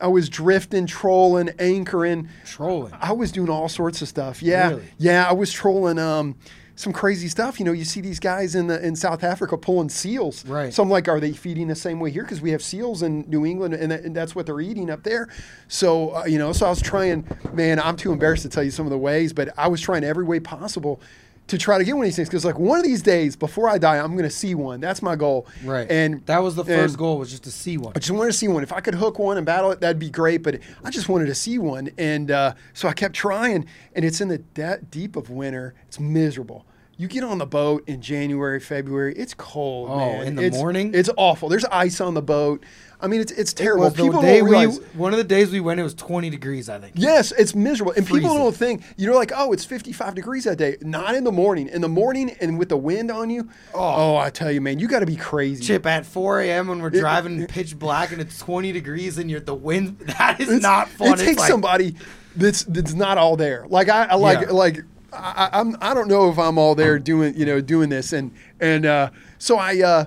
[0.01, 2.27] I was drifting, trolling, anchoring.
[2.45, 2.93] trolling.
[2.99, 4.43] I was doing all sorts of stuff.
[4.43, 4.83] Yeah, Really?
[4.97, 5.25] yeah.
[5.29, 6.35] I was trolling um,
[6.75, 7.59] some crazy stuff.
[7.59, 10.45] You know, you see these guys in the in South Africa pulling seals.
[10.45, 10.73] Right.
[10.73, 12.23] So I'm like, are they feeding the same way here?
[12.23, 15.03] Because we have seals in New England, and, that, and that's what they're eating up
[15.03, 15.29] there.
[15.67, 17.25] So uh, you know, so I was trying.
[17.53, 20.03] Man, I'm too embarrassed to tell you some of the ways, but I was trying
[20.03, 21.01] every way possible
[21.47, 23.67] to try to get one of these things because like one of these days before
[23.69, 24.79] I die, I'm going to see one.
[24.79, 25.45] That's my goal.
[25.63, 25.89] Right.
[25.91, 27.93] And that was the first goal was just to see one.
[27.95, 28.63] I just wanted to see one.
[28.63, 30.41] If I could hook one and battle it, that'd be great.
[30.41, 33.65] But I just wanted to see one, and uh, so I kept trying.
[33.93, 35.73] And it's in the de- deep of winter.
[35.87, 36.65] It's miserable.
[36.95, 39.13] You get on the boat in January, February.
[39.17, 39.89] It's cold.
[39.89, 40.27] Oh, man.
[40.27, 40.91] in the It's- morning?
[40.93, 41.49] It's awful.
[41.49, 42.63] There's ice on the boat.
[43.03, 43.89] I mean, it's it's terrible.
[43.89, 44.65] The People don't we,
[44.97, 46.93] one of the days we went, it was 20 degrees, I think.
[46.95, 47.91] Yes, it's miserable.
[47.97, 50.77] And people don't think, you're like, oh, it's 55 degrees that day.
[50.79, 51.67] Not in the morning.
[51.67, 54.87] In the morning and with the wind on you, oh, I tell you, man, you
[54.87, 55.61] got to be crazy.
[55.65, 56.67] Chip at 4 a.m.
[56.69, 59.97] when we're driving pitch black and it's 20 degrees and you're the wind.
[60.23, 61.19] That is not fun.
[61.19, 61.95] It takes like- somebody
[62.37, 63.65] that's that's not all there.
[63.67, 64.51] Like I, I like Yeah.
[64.53, 64.79] like
[65.11, 68.31] I, I'm I don't know if I'm all there doing you know doing this and
[68.61, 70.05] and uh, so I uh,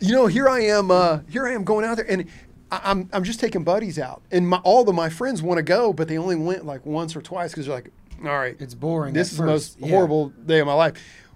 [0.00, 2.26] you know here I am uh, here I am going out there and.
[2.70, 5.62] I- I'm, I'm just taking buddies out, and my, all of my friends want to
[5.62, 7.92] go, but they only went like once or twice because they're like,
[8.24, 9.90] "All right, It's boring This is the most yeah.
[9.90, 10.94] horrible day of my life."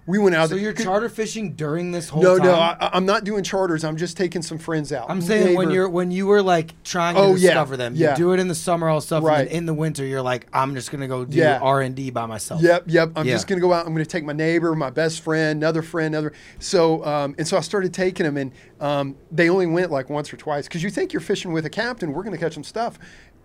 [0.09, 0.49] We went out.
[0.49, 2.47] So there- you're charter fishing during this whole no, time?
[2.47, 3.83] no, I, I'm not doing charters.
[3.83, 5.07] I'm just taking some friends out.
[5.09, 8.11] I'm saying when you're when you were like trying to Oh, yeah, discover them, yeah.
[8.11, 9.41] you do it in the summer all stuff, Right.
[9.41, 11.59] and in the winter you're like, I'm just gonna go do Yeah.
[11.61, 12.61] R and D by myself.
[12.61, 13.11] Yep, yep.
[13.15, 13.33] I'm Yeah.
[13.33, 13.85] just gonna go out.
[13.85, 16.33] I'm gonna take my neighbor, my best friend, another friend, another.
[16.57, 20.33] So, um, and so I started taking them, and um, they only went like once
[20.33, 22.97] or twice because you think you're fishing with a captain, we're gonna catch some stuff.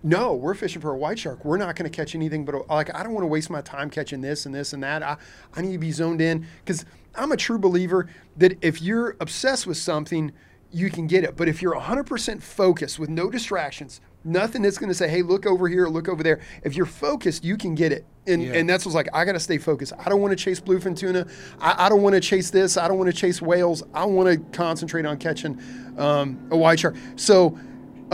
[0.04, 1.44] No, we're fishing for a white shark.
[1.44, 3.88] We're not gonna catch anything but a, like I don't want to waste my time
[3.90, 5.02] catching this and this and that.
[5.02, 5.16] I
[5.54, 6.84] I need to be zoned in because
[7.16, 10.32] I'm a true believer that if you're obsessed with something,
[10.70, 11.36] you can get it.
[11.36, 15.46] But if you're 100% focused with no distractions, nothing that's going to say, hey, look
[15.46, 16.40] over here, look over there.
[16.64, 18.04] If you're focused, you can get it.
[18.26, 18.54] And, Yeah.
[18.54, 19.92] and that's what's like, I got to stay focused.
[20.04, 21.28] I don't want to chase bluefin tuna.
[21.60, 22.76] I, I don't want to chase this.
[22.76, 23.84] I don't want to chase whales.
[23.94, 25.60] I want to concentrate on catching
[25.96, 26.96] um, a white shark.
[27.14, 27.56] So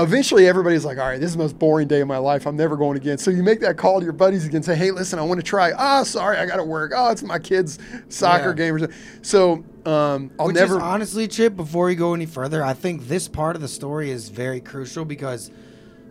[0.03, 2.47] eventually everybody's like, all right, this is the most boring day of my life.
[2.47, 3.19] I'm never going again.
[3.19, 5.45] So you make that call to your buddies again, say, hey, listen, I want to
[5.45, 5.73] try.
[5.73, 6.93] Ah, sorry, I got to work.
[6.95, 8.55] Oh, it's my kid's soccer Yeah.
[8.55, 8.75] game.
[8.75, 8.97] or something.
[9.23, 10.77] So um, I'll Which never.
[10.77, 14.11] is honestly, Chip, before we go any further, I think this part of the story
[14.11, 15.51] is very crucial because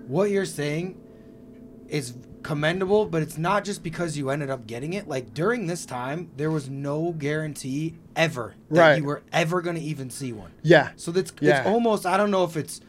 [0.08, 0.98] what you're saying
[1.88, 5.08] is commendable, but it's not just because you ended up getting it.
[5.08, 8.98] Like during this time, there was no guarantee ever that Right.
[9.00, 10.52] you were ever going to even see one.
[10.64, 10.90] yeah.
[10.96, 11.60] So that's Yeah.
[11.60, 12.80] it's almost I don't know if it's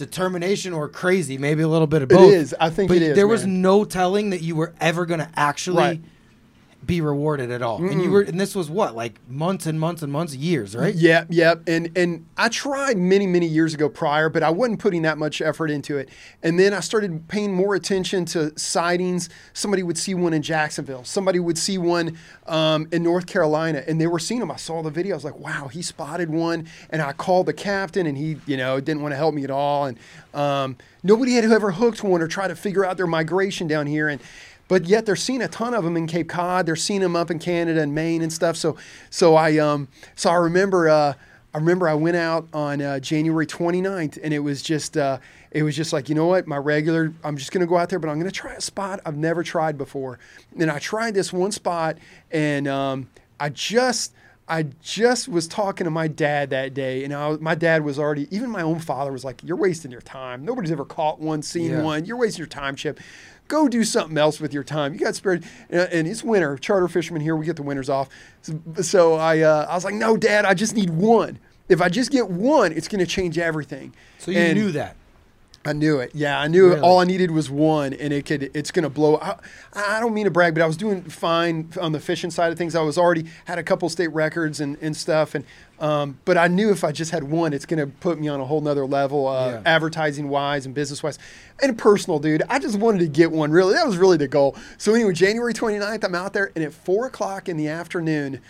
[0.00, 2.32] determination or crazy, maybe a little bit of both.
[2.32, 2.54] is.
[2.58, 3.62] I think but it is, There was man.
[3.62, 6.00] no telling that you were ever going to actually Right.
[6.90, 7.82] Be rewarded at all.
[7.82, 8.96] And you were and this was what?
[8.96, 10.94] Like months and months and months, years, right?
[10.94, 11.62] Yep, yep.
[11.68, 15.40] And and I tried many, many years ago prior, but I wasn't putting that much
[15.40, 16.08] effort into it.
[16.42, 19.28] And then I started paying more attention to sightings.
[19.52, 21.04] Somebody would see one in Jacksonville.
[21.04, 24.50] Somebody would see one um, in North Carolina, and they were seeing them.
[24.50, 25.14] I saw the video.
[25.14, 26.66] I was like, wow, he spotted one.
[26.90, 29.50] And I called the captain, and he, you know, didn't want to help me at
[29.50, 29.84] all.
[29.84, 29.98] And
[30.34, 34.08] um, nobody had ever hooked one or tried to figure out their migration down here.
[34.08, 34.20] And
[34.70, 36.64] but yet they're seeing a ton of them in Cape Cod.
[36.64, 38.56] They're seeing them up in Canada and Maine and stuff.
[38.56, 38.76] So,
[39.10, 41.14] so I, um, so I remember, uh,
[41.52, 45.18] I remember I went out on uh, January 29th, and it was just, uh,
[45.50, 47.12] it was just like, you know what, my regular.
[47.24, 49.76] I'm just gonna go out there, but I'm gonna try a spot I've never tried
[49.76, 50.20] before.
[50.56, 51.98] And I tried this one spot,
[52.30, 54.14] and um, I just.
[54.48, 58.26] I just was talking to my dad that day, and I my dad was already,
[58.34, 60.44] even my own father was like, You're wasting your time.
[60.44, 61.82] Nobody's ever caught one, seen Yeah.
[61.82, 62.04] one.
[62.04, 62.98] You're wasting your time, Chip.
[63.50, 64.92] Go do something else with your time.
[64.94, 65.44] You got spare, and
[65.92, 66.56] and it's winter.
[66.56, 68.08] Charter fishermen here, we get the winters off.
[68.42, 71.38] So, so I, uh, I was like, No, Dad, I just need one.
[71.68, 73.92] If I just get one, it's going to change everything.
[74.18, 74.96] So you And- knew that.
[75.62, 76.12] I knew it.
[76.14, 76.80] Yeah, I knew it.
[76.80, 78.50] All I needed was one, and it could.
[78.54, 79.18] It's gonna blow.
[79.18, 79.36] I,
[79.74, 82.56] I don't mean to brag, but I was doing fine on the fishing side of
[82.56, 82.74] things.
[82.74, 85.44] I was already had a couple state records and, and stuff, and
[85.78, 88.44] um, but I knew if I just had one, it's gonna put me on a
[88.46, 89.60] whole nother level, uh, Yeah.
[89.66, 91.18] advertising wise and business wise,
[91.62, 92.42] and personal, dude.
[92.48, 93.50] I just wanted to get one.
[93.50, 94.56] Really, that was really the goal.
[94.78, 98.40] So anyway, January 29th, I'm out there, and at four o'clock in the afternoon,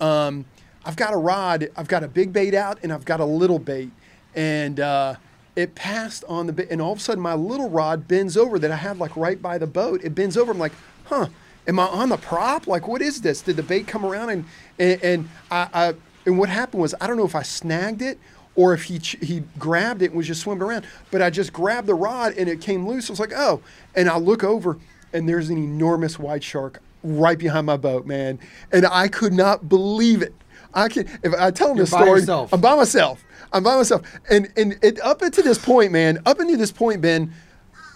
[0.00, 0.44] um,
[0.84, 3.60] I've got a rod, I've got a big bait out, and I've got a little
[3.60, 3.90] bait,
[4.34, 5.14] and uh,
[5.56, 8.70] it passed on the and all of a sudden my little rod bends over that
[8.70, 10.02] I had like right by the boat.
[10.04, 10.52] It bends over.
[10.52, 10.72] I'm like,
[11.04, 11.28] huh,
[11.66, 12.66] am I on the prop?
[12.66, 13.40] Like, what is this?
[13.40, 14.44] Did the bait come around and
[14.78, 15.94] and, and I, I
[16.26, 18.18] and what happened was I don't know if I snagged it
[18.54, 21.86] or if he he grabbed it and was just swimming around, but I just grabbed
[21.86, 23.08] the rod and it came loose.
[23.08, 23.62] I was like, oh,
[23.94, 24.78] and I look over
[25.12, 28.38] and there's an enormous white shark right behind my boat, man,
[28.72, 30.34] and I could not believe it.
[30.74, 32.52] I can if I tell them You're the by story, yourself.
[32.52, 33.24] I'm by myself.
[33.52, 34.02] I'm by myself.
[34.30, 37.32] And and it, up until this point, man, up until this point, Ben,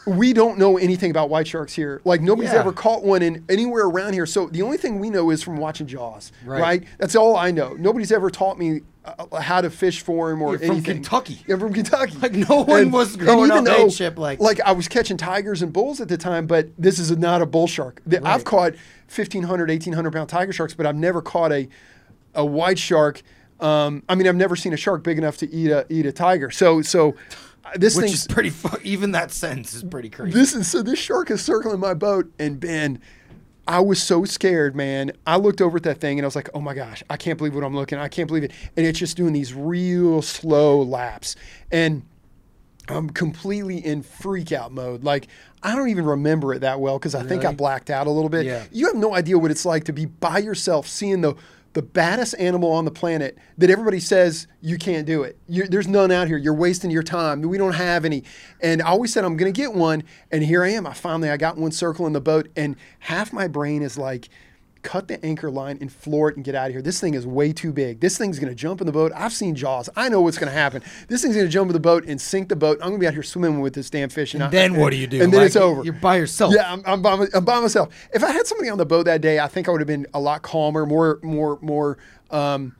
[0.07, 2.01] we don't know anything about white sharks here.
[2.05, 2.61] Like nobody's Yeah.
[2.61, 4.27] ever caught one in anywhere around here.
[4.27, 6.61] So the only thing we know is from watching Jaws, Right.
[6.61, 6.85] right?
[6.99, 7.75] That's all I know.
[7.79, 10.83] Nobody's ever taught me uh, how to fish for him or You're from.
[10.83, 11.43] Kentucky.
[11.47, 12.15] Yeah, from Kentucky.
[12.21, 15.73] Like, no one was growing up made ship like- like I was catching tigers and
[15.73, 18.01] bulls at the time, but this is not a bull shark.
[18.07, 18.75] The- I've caught
[19.15, 21.69] 1,500, 1,800 pound tiger sharks, but I've never caught a
[22.35, 23.23] a white shark.
[23.61, 26.13] Um, I mean, I've never seen a shark big enough to eat a eat a
[26.13, 26.51] tiger.
[26.51, 27.15] So so
[27.65, 28.51] uh, this Which thing's is pretty.
[28.51, 30.33] Fu- even that sentence is pretty crazy.
[30.33, 33.01] this is so this shark is circling my boat, and Ben,
[33.67, 35.13] I was so scared, man.
[35.27, 37.37] I looked over at that thing and I was like, "Oh my gosh, I can't
[37.37, 37.99] believe what I'm looking.
[37.99, 38.05] at.
[38.05, 41.37] I can't believe it." And it's just doing these real slow laps,
[41.71, 42.03] and
[42.89, 45.05] I'm completely in freak out mode.
[45.05, 45.29] Like
[45.63, 48.31] I don't even remember it that well because I think I blacked out a little
[48.31, 48.47] bit.
[48.47, 48.65] Yeah.
[48.73, 51.35] You have no idea what it's like to be by yourself, seeing the
[51.73, 55.39] the baddest animal on the planet that everybody says you can't do it.
[55.47, 56.37] you there's none out here.
[56.37, 57.43] You're wasting your time.
[57.43, 58.25] We don't have any.
[58.61, 60.03] And I always said I'm going to get one,
[60.33, 60.87] and here I am.
[60.87, 64.29] I finally I got one circle in the boat, and half my brain is like,
[64.83, 66.83] cut the anchor line and floor it and get out of here.
[66.83, 68.01] This thing is way too big.
[68.01, 69.13] This thing's going to jump in the boat.
[69.15, 69.89] I've seen Jaws.
[69.97, 70.83] I know what's going to happen.
[71.09, 72.79] This thing's going to jump in the boat and sink the boat.
[72.81, 74.35] I'm going to be out here swimming with this damn fish.
[74.35, 75.23] And, I- then what do you do?
[75.23, 75.85] And then Like, it's over.
[75.85, 76.55] You're by yourself.
[76.55, 77.95] Yeah, I'm, I'm, by, I'm by myself.
[78.15, 80.07] If I had somebody on the boat that day, I think I would have been
[80.15, 81.99] a lot calmer, more, more, more
[82.31, 82.75] um,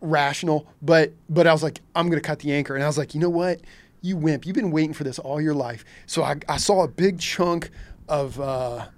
[0.00, 0.66] rational.
[0.82, 3.14] But, but I was like, I'm going to cut the anchor, and I was like,
[3.14, 3.60] you know what,
[4.02, 5.84] you wimp, you've been waiting for this all your life.
[6.06, 7.70] So I, I saw a big chunk
[8.08, 8.38] of.
[8.38, 8.88] Uh,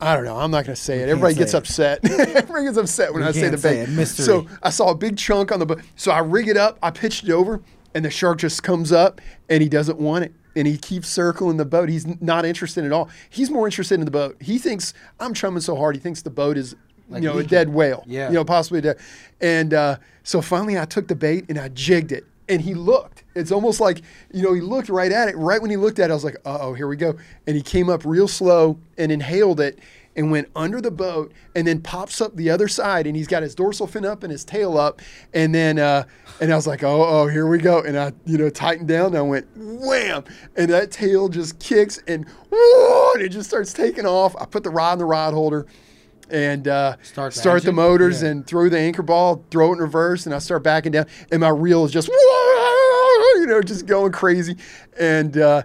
[0.00, 0.36] I don't know.
[0.36, 1.08] I'm not going to say it.
[1.08, 1.56] Everybody say gets it.
[1.58, 1.98] upset.
[2.10, 3.98] Everybody gets upset when We I say the say bait.
[3.98, 4.06] it.
[4.06, 5.80] So I saw a big chunk on the boat.
[5.96, 6.78] So I rig it up.
[6.82, 7.60] I pitched it over,
[7.94, 11.56] and the shark just comes up, and he doesn't want it, and he keeps circling
[11.56, 11.88] the boat.
[11.88, 13.10] He's not interested at all.
[13.28, 14.36] He's more interested in the boat.
[14.40, 15.96] He thinks I'm chumming so hard.
[15.96, 16.76] He thinks the boat is,
[17.08, 17.46] Like you know, leaking.
[17.46, 18.04] a dead whale.
[18.06, 18.28] Yeah.
[18.28, 18.98] You know, possibly dead.
[19.40, 22.24] And uh, so finally, I took the bait and I jigged it.
[22.48, 23.17] And he looked.
[23.38, 25.36] It's almost like, you know, he looked right at it.
[25.36, 27.16] Right when he looked at it, I was like, uh oh, here we go.
[27.46, 29.78] And he came up real slow and inhaled it
[30.16, 33.06] and went under the boat and then pops up the other side.
[33.06, 35.00] And he's got his dorsal fin up and his tail up.
[35.32, 36.04] And then, uh,
[36.40, 37.80] and I was like, oh, oh, here we go.
[37.82, 40.24] And I, you know, tightened down and I went wham.
[40.56, 44.34] And that tail just kicks and, whoa, and it just starts taking off.
[44.40, 45.66] I put the rod in the rod holder
[46.30, 48.28] and uh, Start the start the motors Yeah.
[48.30, 51.40] and throw the anchor ball, throw it in reverse, and I start backing down, and
[51.40, 52.14] my reel is just, you
[53.48, 54.56] know, just going crazy,
[54.98, 55.62] and uh,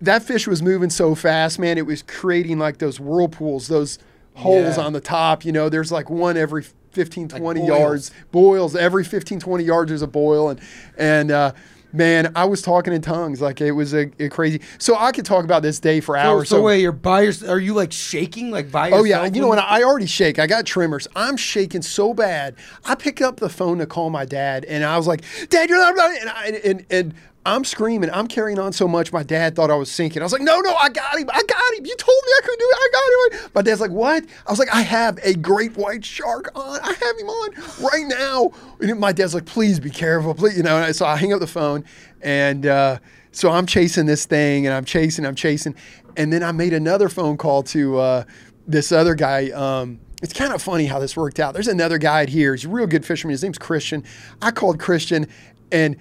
[0.00, 1.78] that fish was moving so fast, man.
[1.78, 3.98] It was creating like those whirlpools, those
[4.34, 4.84] holes Yeah.
[4.84, 5.44] on the top.
[5.44, 7.68] You know, there's like one every 15, 20 boils.
[7.68, 9.88] yards, boils every 15, 20 yards.
[9.90, 10.60] There's a boil, and
[10.96, 11.30] and.
[11.30, 11.52] Uh,
[11.92, 14.60] Man, I was talking in tongues like it was a, a crazy.
[14.78, 16.48] So I could talk about this day for So, hours.
[16.50, 17.50] so wait, you're by yourself.
[17.50, 19.58] Are you like shaking like by Oh yeah, you know what?
[19.58, 20.38] I already shake.
[20.38, 21.08] I got tremors.
[21.16, 22.56] I'm shaking so bad.
[22.84, 25.78] I picked up the phone to call my dad, and I was like, "Dad, you're
[25.78, 27.14] not." And I, and and
[27.48, 28.10] I'm screaming.
[28.10, 29.12] I'm carrying on so much.
[29.12, 30.22] My dad thought I was sinking.
[30.22, 31.28] I was like, "No, no, I got him.
[31.32, 31.86] I got him.
[31.86, 32.76] You told me I couldn't do it.
[32.78, 36.04] I got him." My dad's like, "What?" I was like, "I have a great white
[36.04, 36.80] shark on.
[36.82, 37.50] I have him on
[37.82, 40.76] right now." And my dad's like, "Please be careful, please." You know.
[40.76, 41.84] And so I hang up the phone,
[42.22, 42.66] and.
[42.66, 42.98] uh
[43.30, 45.74] so I'm chasing this thing and I'm chasing, I'm chasing.
[46.16, 48.24] And then I made another phone call to uh,
[48.66, 49.50] this other guy.
[49.50, 51.54] Um, it's kind of funny how this worked out.
[51.54, 52.54] There's another guy here.
[52.54, 53.32] He's a real good fisherman.
[53.32, 54.02] His name's Christian.
[54.42, 55.28] I called Christian
[55.70, 55.96] and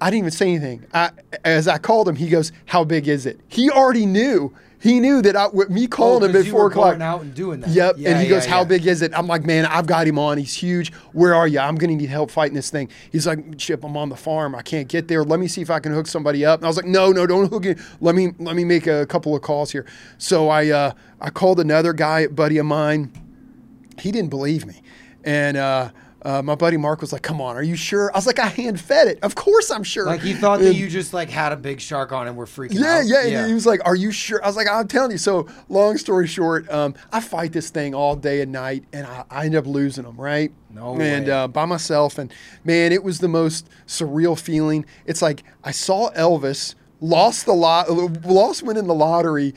[0.00, 0.86] I didn't even say anything.
[0.94, 1.10] I,
[1.44, 3.40] as I called him, he goes, How big is it?
[3.48, 4.54] He already knew.
[4.82, 6.98] He knew that I, with me calling him Oh, 'cause at four o'clock.
[7.02, 7.68] out and doing that.
[7.68, 7.96] Yep.
[7.98, 9.12] Yeah, and he yeah, goes, How big is it?
[9.14, 10.38] I'm like, Man, I've got him on.
[10.38, 10.90] He's huge.
[11.12, 11.58] Where are you?
[11.58, 12.88] I'm going to need help fighting this thing.
[13.12, 14.54] He's like, Chip, I'm on the farm.
[14.54, 15.22] I can't get there.
[15.22, 16.60] Let me see if I can hook somebody up.
[16.60, 17.78] And I was like, No, no, don't hook it.
[18.00, 19.84] Let me let me make a couple of calls here.
[20.16, 23.12] So I uh, I called another guy, a buddy of mine.
[23.98, 24.80] He didn't believe me.
[25.24, 25.90] And uh,
[26.22, 28.46] uh, my buddy Mark was like, "Come on, are you sure?" I was like, "I
[28.46, 29.18] hand fed it.
[29.22, 32.12] Of course I'm sure." Like he thought that you just like had a big shark
[32.12, 33.06] on and were freaking yeah, out.
[33.06, 35.46] yeah, And he was like, "Are you sure?" I was like, "I'm telling you." So,
[35.68, 39.46] long story short, um, I fight this thing all day and night, and I, I
[39.46, 40.52] end up losing them, right?
[40.72, 41.32] No And way.
[41.32, 42.32] uh, by myself, and
[42.64, 44.84] man, it was the most surreal feeling.
[45.06, 47.88] It's like I saw Elvis, lost the lot,
[48.24, 49.54] lost winning the lottery,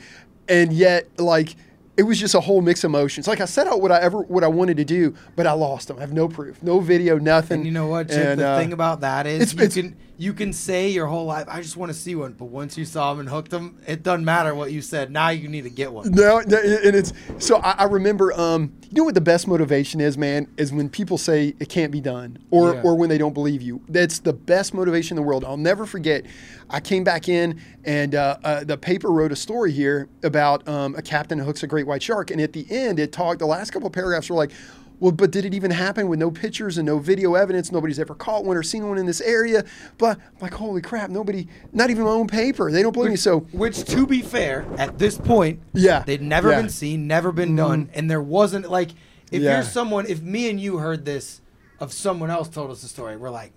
[0.48, 1.56] and yet like.
[1.96, 3.28] It was just a whole mix of emotions.
[3.28, 5.88] Like I set out what I ever what I wanted to do, but I lost
[5.88, 5.96] them.
[5.98, 7.58] I have no proof, no video, nothing.
[7.58, 8.18] And you know what, Chip?
[8.18, 11.06] And, the uh, thing about that is it's- you it's- can you can say your
[11.06, 13.50] whole life, I just want to see one, but once you saw them and hooked
[13.50, 15.10] them, it doesn't matter what you said.
[15.10, 16.12] Now you need to get one.
[16.12, 18.32] No, and it's so I, I remember.
[18.38, 21.90] Um, you know what the best motivation is, man, is when people say it can't
[21.90, 22.82] be done, or Yeah.
[22.82, 23.82] or when they don't believe you.
[23.88, 25.44] That's the best motivation in the world.
[25.44, 26.24] I'll never forget.
[26.70, 30.94] I came back in, and uh, uh, the paper wrote a story here about um,
[30.94, 33.40] a captain who hooks a great white shark, and at the end, it talked.
[33.40, 34.52] The last couple of paragraphs were like.
[35.04, 37.70] Well, but did it even happen with no pictures and no video evidence?
[37.70, 39.62] Nobody's ever caught one or seen one in this area.
[39.98, 42.72] But I'm like, holy crap, nobody, not even my own paper.
[42.72, 43.16] They don't believe me.
[43.16, 46.62] So Which, to be fair, at this point, Yeah, they'd never yeah.
[46.62, 47.56] been seen, never been mm-hmm.
[47.56, 48.92] done, and there wasn't like
[49.30, 49.56] if Yeah.
[49.56, 51.42] you're someone, if me and you heard this
[51.80, 53.52] of someone else told us the story, we're like,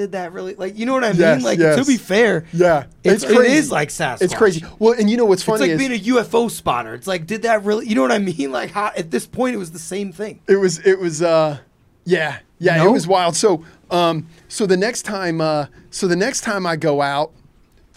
[0.00, 1.44] did that really like you know what I Yes, mean?
[1.44, 1.78] Like yes.
[1.78, 3.40] to be fair, yeah, it's, crazy.
[3.40, 4.22] it is like Sasquatch.
[4.22, 4.64] It's crazy.
[4.78, 5.64] Well, and you know what's funny?
[5.68, 6.94] It's like being a UFO spotter.
[6.94, 7.86] It's like, did that really?
[7.86, 8.50] You know what I mean?
[8.60, 10.40] Like, how, at this point, it was the same thing.
[10.48, 11.58] It was it was uh
[12.06, 12.88] yeah yeah No?
[12.88, 13.36] it was wild.
[13.36, 17.32] So um so the next time uh so the next time I go out,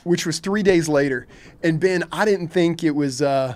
[0.04, 1.26] which was three days later,
[1.64, 3.56] and Ben, I didn't think it was uh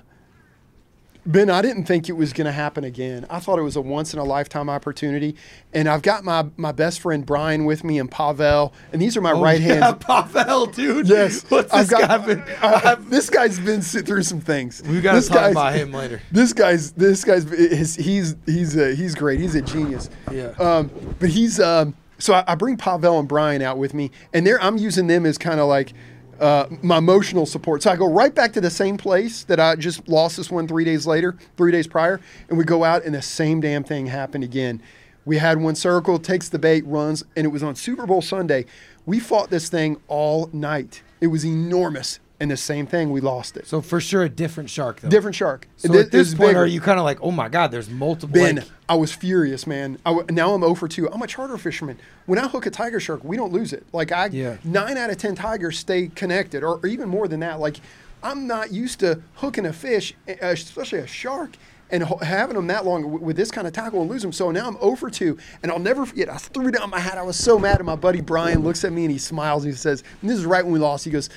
[1.28, 3.26] Ben, I didn't think it was going to happen again.
[3.30, 5.36] I thought it was a once in a lifetime opportunity,
[5.74, 9.22] and I've got my my best friend Brian with me and Pavel, and these are
[9.22, 10.00] my right Oh, yeah, hand.
[10.00, 11.08] Pavel, dude.
[11.10, 12.44] Yes, what's I've this got- guy been?
[12.62, 14.82] I- this guy's been through some things.
[14.84, 16.22] We gotta This talk guy's- about him later.
[16.32, 19.40] This guy's this guy's his, he's he's uh, he's great.
[19.42, 20.10] He's a genius.
[20.32, 20.48] Yeah.
[20.60, 24.48] Um, but he's um, so I, I bring Pavel and Brian out with me, and
[24.48, 25.92] they're I'm using them as kind of like.
[26.40, 27.82] Uh, my emotional support.
[27.82, 30.68] So I go right back to the same place that I just lost this one
[30.68, 34.06] three days later, three days prior, and we go out and the same damn thing
[34.06, 34.82] happened again.
[35.26, 38.66] We had one circle, takes the bait, runs, and it was on Super Bowl Sunday.
[39.06, 41.02] We fought this thing all night.
[41.20, 43.66] It was enormous, and the same thing, we lost it.
[43.66, 45.10] So for sure, a different shark though.
[45.10, 45.68] Different shark.
[45.78, 46.60] So at this point, bigger.
[46.60, 48.34] are you kind of like, oh my god, there's multiple?
[48.34, 49.98] Ben, like- I was furious, man.
[50.06, 51.10] I w- now I'm 0 for 2.
[51.12, 51.98] I'm a charter fisherman.
[52.28, 53.86] When I hook a tiger shark, we don't lose it.
[53.92, 54.58] Like I, Yeah.
[54.64, 57.60] nine out of ten tigers stay connected, or, or even more than that.
[57.60, 57.78] Like
[58.24, 61.56] I'm not used to hooking a fish, e- uh, especially a shark,
[61.90, 64.32] and ho- having them that long w- with this kind of tackle and lose them.
[64.32, 66.30] So now I'm 0 for 2, and I'll never forget.
[66.32, 67.18] I threw down my hat.
[67.18, 67.78] I was so mad.
[67.78, 70.38] And my buddy Brian looks at me and he smiles and he says, and "This
[70.38, 71.30] is right when we lost." He goes,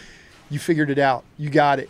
[0.50, 1.24] "You figured it out.
[1.38, 1.88] You got it."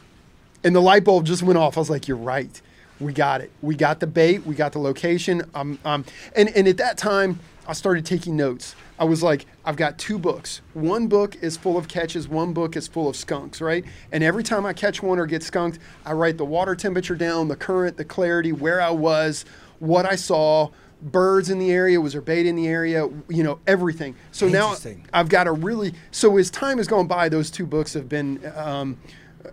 [0.62, 1.76] And the light bulb just went off.
[1.76, 2.60] I was like, "You're right.
[3.00, 3.50] We got it.
[3.62, 4.46] We got the bait.
[4.46, 6.04] We got the location." Um, um,
[6.36, 8.74] and and at that time, I started taking notes.
[8.98, 10.60] I was like, "I've got two books.
[10.74, 12.28] One book is full of catches.
[12.28, 13.84] One book is full of skunks, right?
[14.12, 17.48] And every time I catch one or get skunked, I write the water temperature down,
[17.48, 19.44] the current, the clarity, where I was,
[19.78, 20.68] what I saw."
[21.02, 23.08] Birds in the area, was there bait in the area?
[23.28, 24.14] You know everything.
[24.32, 24.74] So now
[25.12, 28.40] I've got a really so as time has gone by, those two books have been
[28.54, 28.98] um,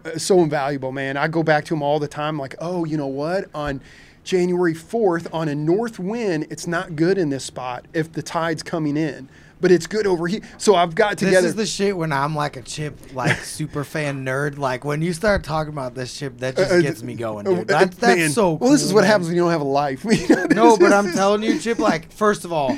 [0.05, 1.17] uh, so invaluable, man.
[1.17, 2.38] I go back to them all the time.
[2.38, 3.45] Like, oh, you know what?
[3.53, 3.81] On
[4.23, 8.62] January fourth, on a north wind, it's not good in this spot if the tide's
[8.62, 9.29] coming in,
[9.60, 10.41] but it's good over here.
[10.58, 11.41] So I've got together.
[11.41, 14.58] This is the shit when I'm like a chip, like super fan nerd.
[14.58, 17.48] Like when you start talking about this shit, that just Uh, uh, gets me going,
[17.48, 17.67] uh, dude.
[17.67, 18.30] That, uh, that's man.
[18.32, 18.54] so.
[18.54, 19.12] Well, this is what man.
[19.12, 20.06] happens when you don't have a life.
[20.50, 21.80] No, but I'm telling you, Chip.
[21.80, 22.76] Like, first of all,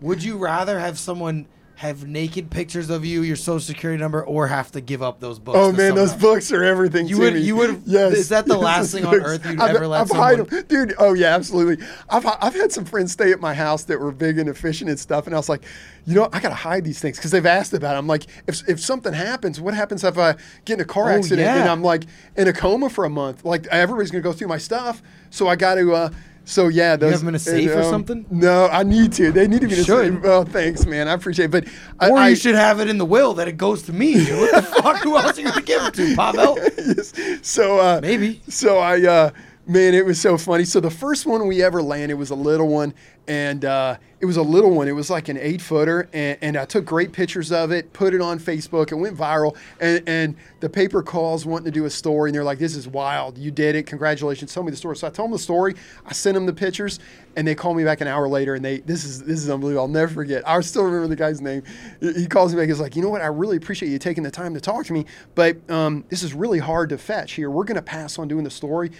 [0.00, 1.46] would you rather have someone
[1.82, 5.40] have naked pictures of you, your social security number, or have to give up those
[5.40, 5.58] books?
[5.58, 7.08] Oh man, someone those books are everything.
[7.08, 7.40] You to would- me.
[7.40, 8.12] you would- Yes.
[8.14, 10.64] is that the Yes, last thing on earth you'd I've, ever let I've someone- 'em.
[10.68, 10.94] dude.
[10.98, 11.84] Oh yeah, absolutely.
[12.08, 14.98] I've I've had some friends stay at my house that were big into fishing and
[14.98, 15.64] stuff, and I was like,
[16.06, 17.96] you know, I gotta hide these things because they've asked about.
[17.96, 17.98] It.
[17.98, 21.16] I'm like, if if something happens, what happens if I get in a car Oh,
[21.16, 21.68] accident and.
[21.68, 22.04] I'm like
[22.36, 23.44] in a coma for a month?
[23.44, 25.92] Like everybody's gonna go through my stuff, so I got to.
[25.92, 26.10] Uh,
[26.44, 28.26] so yeah, those, have 'em in a safe or um, something?
[28.30, 29.32] No, I need to.
[29.32, 30.20] They need to be in a safe.
[30.24, 31.08] Oh, thanks, man.
[31.08, 31.50] I appreciate it.
[31.50, 31.68] But
[32.10, 34.24] Or I, you should have it in the will that it goes to me.
[34.24, 35.02] What the fuck?
[35.02, 36.58] Who else are you gonna give it to, Pavel?
[36.76, 37.12] Yes.
[37.42, 38.40] So uh, Maybe.
[38.48, 39.30] So I, uh,
[39.66, 40.64] man, it was so funny.
[40.64, 42.94] So the first one we ever landed was a little one,
[43.28, 44.88] and uh, it was a little one.
[44.88, 48.14] It was like an eight footer, and, and I took great pictures of it, put
[48.14, 48.90] it on Facebook.
[48.90, 52.44] It went viral, and and the paper calls wanting to do a story, and they're
[52.44, 53.38] like, "This is wild!
[53.38, 53.86] You did it!
[53.86, 54.52] Congratulations!
[54.52, 55.74] Tell me the story." So I told them the story.
[56.04, 56.98] I sent them the pictures,
[57.36, 59.82] and they called me back an hour later, and they this is this is unbelievable.
[59.82, 60.46] I'll never forget.
[60.48, 61.62] I still remember the guy's name.
[62.00, 62.68] He calls me back.
[62.68, 63.22] He's like, "You know what?
[63.22, 66.34] I really appreciate you taking the time to talk to me, but um, this is
[66.34, 67.50] really hard to fetch here.
[67.50, 68.90] We're going to pass on doing the story."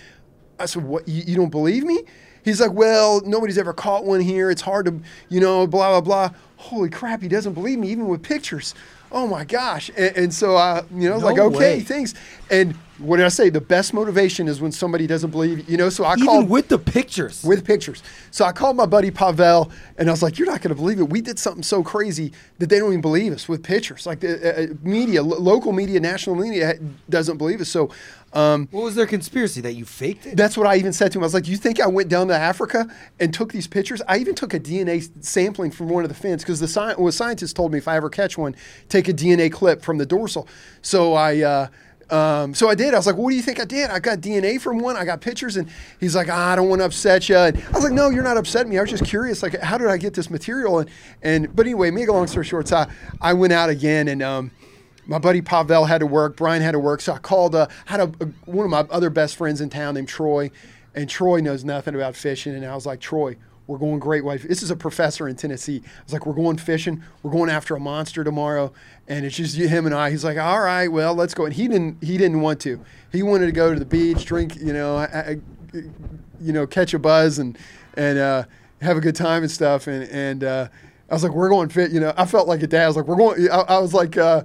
[0.58, 1.06] I said, "What?
[1.08, 2.02] You, you don't believe me?"
[2.44, 4.50] He's like, "Well, nobody's ever caught one here.
[4.50, 7.22] It's hard to, you know, blah blah blah." Holy crap!
[7.22, 8.74] He doesn't believe me even with pictures.
[9.10, 9.90] Oh my gosh!
[9.96, 11.80] And, and so I, you know, No like, "Okay, way.
[11.80, 12.14] thanks."
[12.50, 13.50] And what did I say?
[13.50, 15.68] The best motivation is when somebody doesn't believe.
[15.68, 17.42] You know, so I Even called with the pictures.
[17.44, 18.02] with pictures.
[18.30, 20.98] So I called my buddy Pavel, and I was like, "You're not going to believe
[21.00, 21.08] it.
[21.08, 24.06] We did something so crazy that they don't even believe us with pictures.
[24.06, 27.90] Like the uh, uh, media, lo- local media, national media doesn't believe us." So.
[28.34, 30.38] Um, what was their conspiracy that you faked it?
[30.38, 31.22] that's what I even said to him.
[31.22, 32.86] I was like, "You think I went down to Africa
[33.20, 34.00] and took these pictures?
[34.08, 37.12] I even took a DNA sampling from one of the fins because the sci- well,
[37.12, 38.56] scientist told me if I ever catch one,
[38.88, 40.48] take a DNA clip from the dorsal."
[40.80, 41.40] So I.
[41.40, 41.66] Uh,
[42.12, 42.92] um, so I did.
[42.92, 43.90] I was like, "What do you think I did?
[43.90, 44.96] I got DNA from one.
[44.96, 47.70] I got pictures." And he's like, ah, "I don't want to upset you." And I
[47.70, 48.78] was like, "No, you're not upsetting me.
[48.78, 49.42] I was just curious.
[49.42, 50.90] Like, how did I get this material?" And
[51.22, 52.88] and but anyway, make a long story short, so I,
[53.20, 54.22] I went out again and.
[54.22, 54.50] Um,
[55.04, 56.36] my buddy Pavel had to work.
[56.36, 57.00] Brian had to work.
[57.00, 57.56] So I called.
[57.56, 60.52] Uh, had a, a one of my other best friends in town named Troy,
[60.94, 62.54] and Troy knows nothing about fishing.
[62.54, 64.42] And I was like, Troy, we're going great white.
[64.42, 65.82] This is a professor in Tennessee.
[65.84, 67.02] I was like, we're going fishing.
[67.22, 68.72] We're going after a monster tomorrow,
[69.08, 70.10] and it's just him and I.
[70.10, 71.44] He's like, all right, well, let's go.
[71.44, 72.02] And he didn't.
[72.02, 72.80] He didn't want to.
[73.12, 75.36] He wanted to go to the beach, drink, you know, I, I,
[76.40, 77.56] you know, catch a buzz and
[77.94, 78.44] and uh,
[78.80, 79.86] have a good time and stuff.
[79.86, 80.68] And and uh,
[81.10, 81.92] I was like, we're going fit.
[81.92, 82.84] You know, I felt like a dad.
[82.84, 83.50] I was like, we're going.
[83.50, 84.16] I, I was like.
[84.16, 84.42] Uh,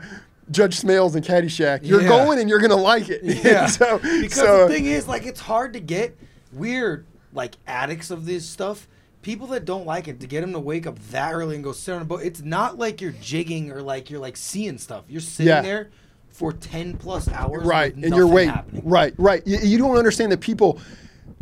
[0.50, 1.82] Judge Smails and Caddyshack.
[1.84, 2.08] You're Yeah.
[2.08, 3.22] going and you're gonna like it.
[3.44, 3.66] Yeah.
[3.66, 6.18] so, because so the thing is, like, it's hard to get
[6.54, 8.88] weird, like, addicts of this stuff.
[9.28, 11.74] People that don't like it to get them to wake up that early and go
[11.74, 12.22] sit on a boat.
[12.24, 15.04] It's not like you're jigging or like you're like seeing stuff.
[15.10, 15.62] You're sitting Yeah.
[15.62, 15.90] there
[16.30, 18.84] for ten plus hours, right and you're waiting happening.
[18.86, 20.80] right right you, you don't understand that people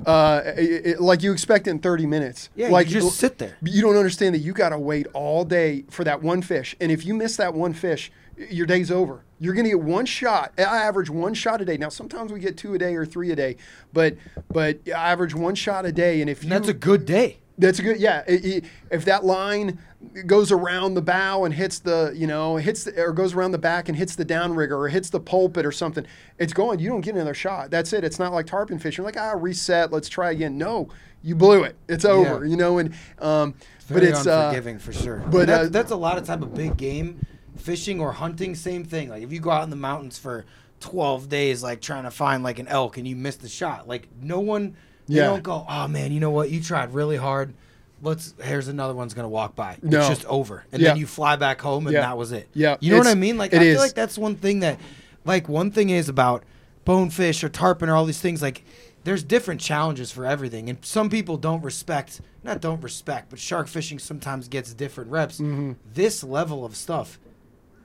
[0.07, 3.55] uh, it- it- like you expect in 30 minutes Yeah, like you just sit there.
[3.61, 6.91] you don't understand that you got to wait all day for that one fish and
[6.91, 8.11] if you miss that one fish
[8.49, 11.77] your day's over you're going to get one shot i average one shot a day
[11.77, 13.55] now sometimes we get two a day or three a day
[13.93, 14.15] but
[14.51, 17.37] but i average one shot a day and if And you that's a good day.
[17.57, 18.23] That's a good, yeah.
[18.27, 19.79] i- i- if that line
[20.27, 23.57] goes around the bow and hits the, you know, hits the, or goes around the
[23.57, 26.05] back and hits the downrigger or hits the pulpit or something,
[26.37, 26.79] it's going.
[26.79, 27.71] You don't get another shot.
[27.71, 28.03] That's it.
[28.03, 29.03] It's not like tarpon fishing.
[29.03, 29.91] You're like, ah, reset.
[29.91, 30.57] Let's try again.
[30.57, 30.89] No,
[31.23, 31.75] you blew it.
[31.87, 32.45] It's over.
[32.45, 32.51] Yeah.
[32.51, 33.55] You know, and um,
[33.87, 35.17] but Very it's uh, unforgiving for sure.
[35.19, 37.25] but, But that's, uh, that's a lot of type of big game
[37.57, 38.53] fishing or hunting.
[38.55, 39.09] Same thing.
[39.09, 40.45] Like if you go out in the mountains for
[40.81, 44.07] twelve days, like trying to find like an elk and you miss the shot, like
[44.21, 44.75] no one.
[45.07, 45.25] They Yeah.
[45.27, 45.65] don't go.
[45.67, 46.49] Oh man, you know what?
[46.49, 47.53] You tried really hard.
[48.01, 48.33] Let's.
[48.41, 49.77] Here's another one's gonna walk by.
[49.81, 49.99] No.
[49.99, 50.89] It's just over, and Yeah.
[50.89, 52.01] then you fly back home, and Yeah.
[52.01, 52.47] that was it.
[52.53, 52.77] Yeah.
[52.79, 53.37] You know what I mean?
[53.37, 53.73] Like I is.
[53.75, 54.79] feel like that's one thing that,
[55.25, 56.43] like one thing is about
[56.83, 58.41] bonefish or tarpon or all these things.
[58.41, 58.63] Like
[59.05, 63.67] there's different challenges for everything, and some people don't respect, not don't respect, but shark
[63.67, 65.35] fishing sometimes gets different reps.
[65.35, 65.73] Mm-hmm.
[65.93, 67.19] This level of stuff,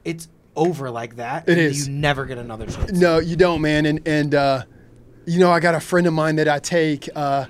[0.04, 1.48] it's over like that.
[1.48, 1.86] It and is.
[1.88, 2.92] You never get another chance.
[2.92, 3.86] No, you don't, man.
[3.86, 4.62] And and uh,
[5.26, 7.08] you know, I got a friend of mine that I take.
[7.14, 7.46] Uh,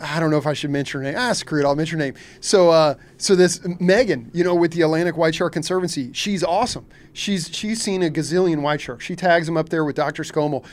[0.00, 1.14] I don't know if I should mention her name.
[1.16, 1.64] Ah, screw it.
[1.64, 2.14] I'll mention her name.
[2.40, 6.86] So, uh, so this Megan, you know, with the Atlantic White Shark Conservancy, she's awesome.
[7.12, 9.04] She's she's seen a gazillion white sharks.
[9.04, 10.24] She tags them up there with Dr.
[10.24, 10.64] Skomal.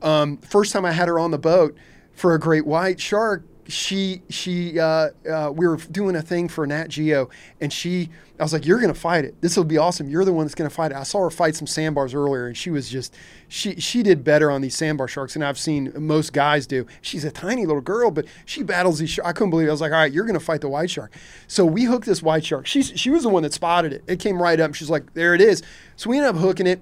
[0.00, 1.76] Um, first time I had her on the boat
[2.12, 6.66] for a great white shark, she she uh, uh, we were doing a thing for
[6.66, 7.28] Nat Geo,
[7.60, 8.08] and she
[8.40, 9.40] I was like, "You're gonna fight it.
[9.42, 10.08] This will be awesome.
[10.08, 12.56] You're the one that's gonna fight it." I saw her fight some sandbars earlier, and
[12.56, 13.14] she was just
[13.46, 16.86] she she did better on these sandbar sharks than I've seen most guys do.
[17.02, 19.10] She's a tiny little girl, but she battles these.
[19.10, 19.28] Sharks.
[19.28, 19.66] I couldn't believe.
[19.66, 19.70] It.
[19.70, 21.14] I was like, "All right, you're gonna fight the white shark."
[21.46, 22.66] So we hooked this white shark.
[22.66, 24.02] She's she was the one that spotted it.
[24.06, 24.74] It came right up.
[24.74, 25.62] She's like, "There it is."
[25.96, 26.80] So we ended up hooking it.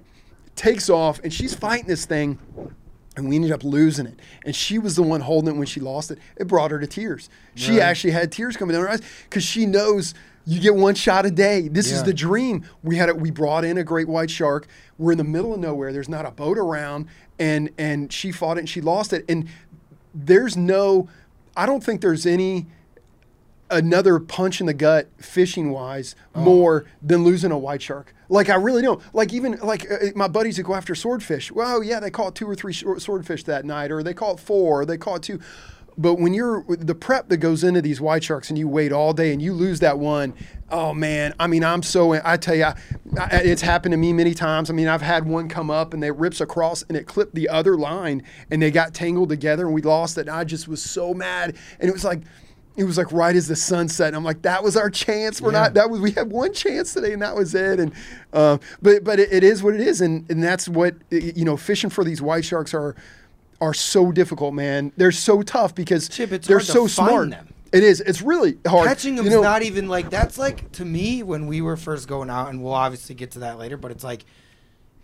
[0.55, 2.39] Takes off, and she's fighting this thing
[3.17, 4.19] and we ended up losing it.
[4.45, 6.19] And she was the one holding it when she lost it.
[6.37, 7.29] It brought her to tears.
[7.55, 7.81] She Really?
[7.81, 10.13] actually had tears coming down her eyes because she knows
[10.45, 11.67] you get one shot a day.
[11.67, 12.63] This is the dream.
[12.83, 13.19] We had it.
[13.19, 14.67] We brought in a great white shark.
[14.97, 15.91] We're in the middle of nowhere.
[15.91, 17.07] There's not a boat around,
[17.37, 19.25] and and she fought it and she lost it.
[19.27, 19.49] And
[20.15, 21.09] there's no.
[21.57, 22.67] I don't think there's any
[23.69, 26.41] another punch in the gut fishing wise Oh.
[26.41, 28.13] more than losing a white shark.
[28.29, 29.01] Like I really don't.
[29.13, 31.51] Like even like uh, my buddies that go after swordfish.
[31.51, 34.85] Well, yeah, they caught two or three swordfish that night, or they caught four, or
[34.85, 35.39] they caught two.
[35.99, 39.13] But when you're the prep that goes into these white sharks and you wait all
[39.13, 40.35] day and you lose that one,
[40.69, 41.33] oh man!
[41.39, 42.75] I mean, I'm so I tell you, I,
[43.17, 44.69] I- it's happened to me many times.
[44.69, 47.49] I mean, I've had one come up and it rips across and it clipped the
[47.49, 50.21] other line and they got tangled together and we lost it.
[50.27, 52.21] And I just was so mad and it was like
[52.77, 54.07] it was like right as the sun set.
[54.09, 55.41] And I'm like, that was our chance.
[55.41, 55.59] We're Yeah.
[55.63, 55.73] not.
[55.73, 57.79] That was we had one chance today, and that was it.
[57.79, 57.91] And
[58.31, 61.57] uh, but but it, it is what it is, and and that's what you know.
[61.57, 62.95] Fishing for these white sharks are
[63.59, 64.91] are so difficult, man.
[64.95, 67.31] They're so tough because Chip, they're so smart.
[67.31, 67.53] them.
[67.73, 67.99] It is.
[67.99, 68.87] It's really hard.
[68.87, 72.07] Catching You them's know, not even like that's like to me when we were first
[72.07, 73.75] going out, and we'll obviously get to that later.
[73.75, 74.23] But it's like,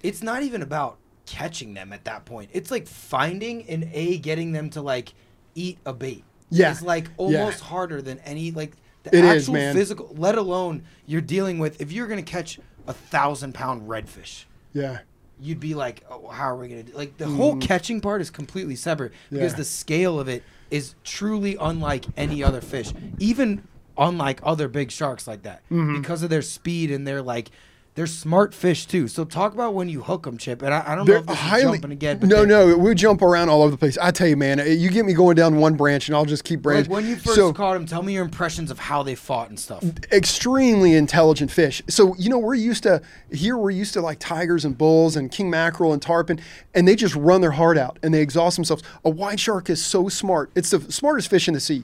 [0.01, 2.51] it's not even about catching them at that point.
[2.53, 5.13] It's like finding and a getting them to like
[5.55, 6.23] eat a bait.
[6.57, 6.71] Yeah.
[6.71, 7.11] it's like Yeah.
[7.17, 8.73] almost harder than any like
[9.03, 10.13] the It actual is, physical.
[10.17, 14.45] Let alone you're dealing with if you're gonna catch a thousand pound redfish.
[14.73, 14.99] Yeah.
[15.41, 16.93] You'd be like, oh, how are we gonna do?
[16.93, 19.55] Like the whole catching part is completely separate because Mm.
[19.55, 19.57] Yeah.
[19.57, 23.63] the scale of it is truly unlike any other fish, even
[23.97, 26.01] unlike other big sharks like that, Mm-hmm.
[26.01, 27.51] because of their speed and their like,
[27.95, 29.07] they're smart fish too.
[29.07, 30.61] So talk about when you hook them, Chip.
[30.63, 31.63] And I, I don't know They're if this highly.
[31.63, 32.17] is jumping again.
[32.17, 33.97] But no, no, we jump around all over the place.
[33.99, 36.59] I tell you, man, you get me going down one branch, and I'll just keep
[36.59, 36.91] Like branching.
[36.91, 39.59] when you first so, caught them, tell me your impressions of how they fought and
[39.59, 39.83] stuff.
[40.11, 41.81] extremely intelligent fish.
[41.87, 45.31] So you know we're used to here we're used to like tigers and bulls and
[45.31, 46.39] king mackerel and tarpon,
[46.73, 48.81] and they just run their heart out and they exhaust themselves.
[49.05, 50.49] A white shark is so smart.
[50.55, 51.83] It's the smartest fish in the sea.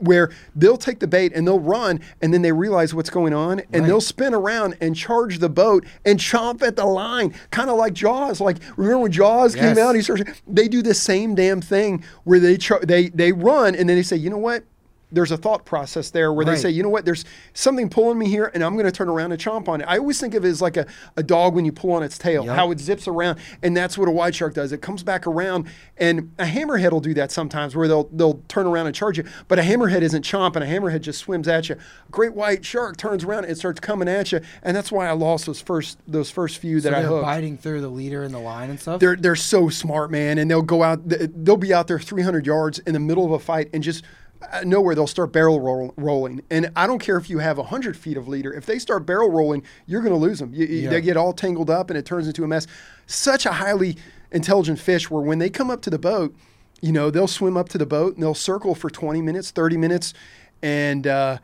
[0.00, 3.60] Where they'll take the bait and they'll run, and then they realize what's going on,
[3.72, 3.86] and Right.
[3.86, 7.92] they'll spin around and charge the boat and chomp at the line, kind of like
[7.94, 8.40] Jaws.
[8.40, 9.94] Like remember when Jaws came out?
[9.94, 10.28] He started.
[10.46, 14.02] They do the same damn thing where they char- they they run and then they
[14.02, 14.64] say, you know what?
[15.12, 18.28] There's a thought process there where they say, you know what, there's something pulling me
[18.28, 19.84] here, and I'm going to turn around and chomp on it.
[19.84, 20.84] I always think of it as like a,
[21.16, 22.56] a dog when you pull on its tail, Yep.
[22.56, 24.72] how it zips around, and that's what a white shark does.
[24.72, 28.66] It comes back around, and a hammerhead will do that sometimes, where they'll they'll turn
[28.66, 29.24] around and charge you.
[29.46, 31.76] But a hammerhead isn't chomping; a hammerhead just swims at you.
[31.76, 35.12] A great white shark turns around and starts coming at you, and that's why I
[35.12, 37.22] lost those first those first few that So I they're hooked.
[37.24, 38.98] biting through the leader and the line and stuff.
[39.00, 41.00] They're they're so smart, man, and they'll go out.
[41.04, 44.04] They'll be out there 300 yards in the middle of a fight, and just
[44.64, 46.42] nowhere they'll start barrel roll, rolling.
[46.50, 48.52] And I don't care if you have 100 feet of leader.
[48.52, 50.52] If they start barrel rolling, you're going to lose them.
[50.54, 50.90] You, Yeah.
[50.90, 52.66] They get all tangled up, and it turns into a mess.
[53.06, 53.96] Such a highly
[54.30, 56.34] intelligent fish, where when they come up to the boat,
[56.80, 59.76] you know they'll swim up to the boat and they'll circle for 20 minutes, 30
[59.76, 60.12] minutes,
[60.62, 61.38] and uh,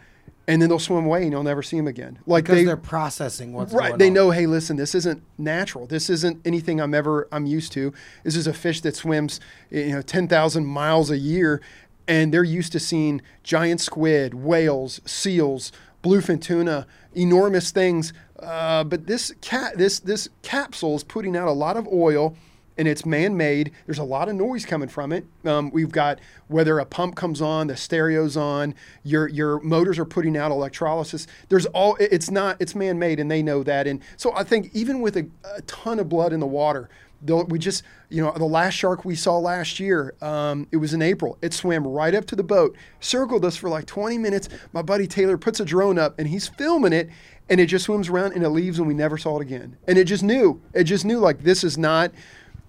[0.49, 2.19] and then they'll swim away, and you'll never see them again.
[2.27, 4.15] Like because they, are processing what's right they on.
[4.15, 7.93] know hey listen this isn't natural this isn't anything i'm ever i'm used to
[8.25, 9.41] this is a fish that swims
[9.71, 11.61] you know 10,000 miles a year
[12.07, 15.73] and they're used to seeing giant squid whales seals
[16.03, 21.53] bluefin tuna enormous things uh, but this cat this this capsule is putting out a
[21.53, 22.37] lot of oil
[22.79, 23.73] and it's man-made.
[23.87, 25.27] There's a lot of noise coming from it.
[25.45, 30.05] Um, we've got whether a pump comes on, the stereo's on, your your motors are
[30.05, 31.27] putting out electrolysis.
[31.49, 33.87] There's all it's not it's man-made, and they know that.
[33.87, 35.27] And so I think even with a,
[35.57, 36.89] a ton of blood in the water,
[37.25, 40.93] they'll- we just you know the last shark we saw last year, um, it was
[40.95, 41.39] in April.
[41.43, 44.49] It swam right up to the boat, circled us for like 20 minutes.
[44.73, 47.09] My buddy Taylor puts a drone up and he's filming it.
[47.51, 49.77] And it just swims around and it leaves, and we never saw it again.
[49.87, 52.13] And it just knew, it just knew like this is not,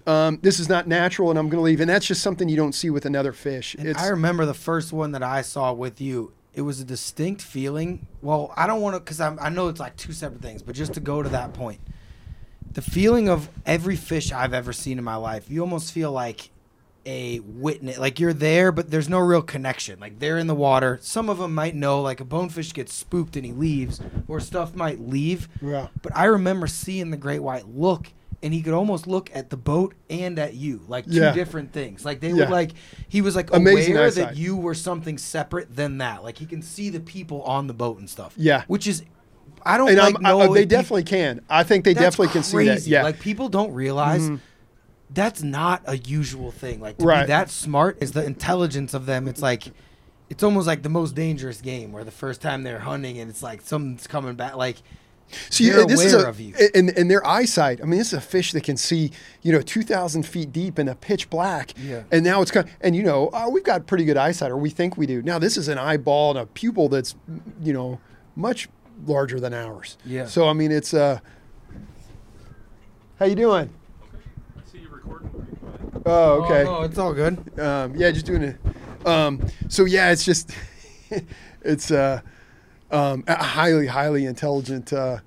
[0.06, 1.80] um, this is not natural and I'm going to leave.
[1.80, 3.76] And that's just something you don't see with another fish.
[3.78, 6.32] I remember the first one that I saw with you.
[6.54, 8.06] It was a distinct feeling.
[8.20, 10.92] Well, I don't want to, because I know it's like two separate things, but just
[10.94, 11.80] to go to that point,
[12.74, 16.50] the feeling of every fish I've ever seen in my life, you almost feel like
[17.06, 20.00] a witness, like you're there, but there's no real connection.
[20.00, 20.98] Like they're in the water.
[21.02, 24.74] Some of them might know, like a bonefish gets spooked and he leaves, or stuff
[24.74, 25.48] might leave.
[25.60, 25.88] Yeah.
[26.02, 28.08] But I remember seeing the great white look,
[28.42, 31.32] and he could almost look at the boat and at you, like two Yeah.
[31.32, 32.04] different things.
[32.06, 32.34] Like they Yeah.
[32.36, 32.72] would like
[33.08, 34.28] he was like Amazing aware eyesight.
[34.30, 36.24] that you were something separate than that.
[36.24, 38.32] Like he can see the people on the boat and stuff.
[38.36, 38.64] Yeah.
[38.66, 39.02] which is
[39.66, 41.40] I don't and like know I, they peop- definitely can.
[41.48, 42.86] I think they definitely can see that.
[42.86, 43.02] Yeah.
[43.02, 44.22] like people don't realize.
[44.22, 44.40] Mhm.
[45.10, 46.80] That's not a usual thing.
[46.80, 47.22] Like to Right.
[47.22, 49.28] be that smart is the intelligence of them.
[49.28, 49.64] It's like,
[50.28, 53.42] it's almost like the most dangerous game where the first time they're hunting and it's
[53.42, 54.56] like something's coming back.
[54.56, 54.76] Like
[55.50, 56.54] So they're yeah, this is a, of you.
[56.74, 57.80] and and their eyesight.
[57.80, 59.12] I mean, this is a fish that can see,
[59.42, 61.72] you know, two thousand feet deep in a pitch black.
[61.82, 62.02] Yeah.
[62.10, 64.56] And now it's kind, of, and you know, uh, we've got pretty good eyesight, or
[64.56, 65.22] we think we do.
[65.22, 67.14] Now this is an eyeball and a pupil that's,
[67.62, 68.00] you know,
[68.36, 68.68] much
[69.06, 69.96] larger than ours.
[70.04, 70.26] Yeah.
[70.26, 71.20] So I mean, it's uh.
[73.18, 73.70] How you doing?
[74.56, 75.30] I see you recording.
[76.04, 76.62] Oh, okay.
[76.62, 77.58] Oh, no, it's all good.
[77.60, 78.56] um, yeah, just doing it.
[79.06, 80.50] Um, so yeah, it's just
[81.62, 82.20] it's uh,
[82.90, 85.18] um, a highly, highly intelligent, uh,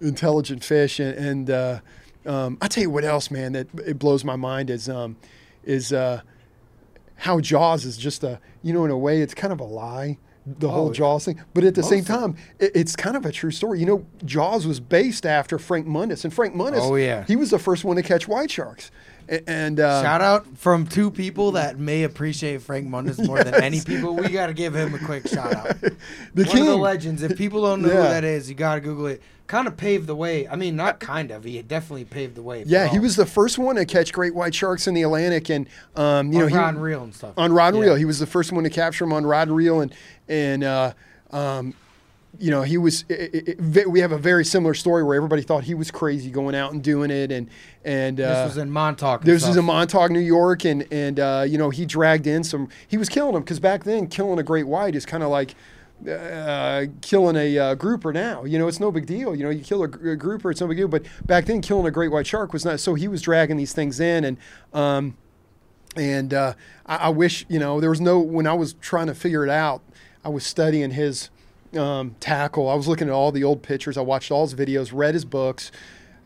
[0.00, 1.80] intelligent fish, and, and uh,
[2.26, 5.16] um, I tell you what else, man, that it blows my mind is um,
[5.64, 6.20] is uh,
[7.16, 10.18] how Jaws is just a you know in a way it's kind of a lie.
[10.46, 13.32] The whole Oh, Jaws thing, but at the same time, it, it's kind of a
[13.32, 13.80] true story.
[13.80, 17.24] You know, Jaws was based after Frank Mundus, and Frank Mundus, Oh, yeah.
[17.24, 18.90] he was the first one to catch white sharks.
[19.46, 23.80] And uh, Shout out from two people that may appreciate Frank Mundus more than any
[23.80, 24.14] people.
[24.14, 25.80] We got to give him a quick shout out.
[25.80, 25.96] the
[26.34, 27.22] One king, of the legends.
[27.22, 27.94] If people don't know Yeah.
[28.02, 29.22] who that is, you got to Google it.
[29.46, 30.48] Kind of paved the way.
[30.48, 31.44] I mean, not kind of.
[31.44, 32.64] He definitely paved the way.
[32.66, 35.68] Yeah, he was the first one to catch great white sharks in the Atlantic, and
[35.96, 37.34] um, you on know he, rod and reel and stuff.
[37.36, 37.90] on rod and Yeah.
[37.90, 37.94] reel.
[37.96, 39.94] He was the first one to capture them on rod and reel, and
[40.30, 40.92] and uh,
[41.30, 41.74] um,
[42.38, 43.04] you know he was.
[43.08, 46.54] It, it, we have a very similar story where everybody thought he was crazy going
[46.54, 47.48] out and doing it, and
[47.84, 49.22] and uh, This was in Montauk.
[49.22, 49.56] this was stuff.
[49.56, 52.68] in Montauk, New York, and and uh, you know he dragged in some.
[52.88, 55.54] He was killing them because back then killing a great white is kind of like
[56.10, 58.44] uh, killing a uh, grouper now.
[58.44, 59.34] You know, it's no big deal.
[59.34, 60.88] You know, you kill a, a grouper, it's no big deal.
[60.88, 62.80] But back then, killing a great white shark was not.
[62.80, 64.36] So he was dragging these things in, and
[64.72, 65.16] um,
[65.96, 66.54] and uh,
[66.86, 69.50] I, I wish you know there was no when I was trying to figure it
[69.50, 69.82] out.
[70.24, 71.28] I was studying his
[71.76, 72.68] um, tackle.
[72.68, 73.96] I was looking at all the old pictures.
[73.96, 75.70] I watched all his videos, read his books,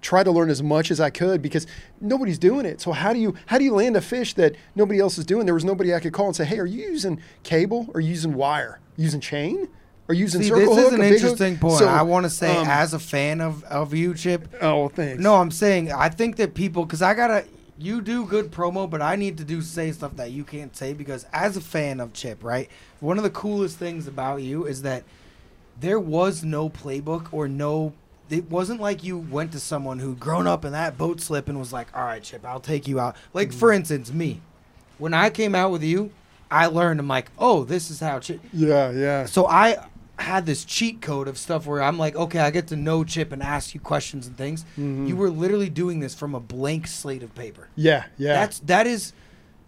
[0.00, 1.66] tried to learn as much as I could because
[2.00, 2.80] nobody's doing it.
[2.80, 5.44] So how do you how do you land a fish that nobody else is doing?
[5.44, 8.34] There was nobody I could call and say, "Hey, are you using cable or using
[8.34, 8.80] wire?
[8.96, 9.68] using chain?
[10.08, 10.86] Or using See, circle this hook?
[10.86, 11.78] is an big hook?" interesting point.
[11.78, 15.22] So, I want to say, um, as a fan of, of you, Chip, oh, thanks.
[15.22, 17.44] no, I'm saying I think that people, because I gotta,
[17.78, 20.94] you do good promo, but I need to do say stuff that you can't say
[20.94, 22.68] because as a fan of Chip, right?
[23.00, 25.04] One of the coolest things about you is that
[25.80, 27.92] there was no playbook or no.
[28.30, 31.58] It wasn't like you went to someone who'd grown up in that boat slip and
[31.58, 33.54] was like, "All right, Chip, I'll take you out." Like Mm.
[33.54, 34.40] for instance, me,
[34.98, 36.10] when I came out with you,
[36.50, 37.00] I learned.
[37.00, 38.18] I'm like, oh, this is how.
[38.20, 38.40] Chip.
[38.52, 39.24] Yeah, yeah.
[39.26, 39.76] So I
[40.18, 43.30] had this cheat code of stuff where I'm like, okay, I get to know Chip
[43.32, 44.64] and ask you questions and things.
[44.72, 45.06] Mm-hmm.
[45.06, 47.68] You were literally doing this from a blank slate of paper.
[47.76, 48.34] Yeah, yeah.
[48.34, 49.12] That's that is.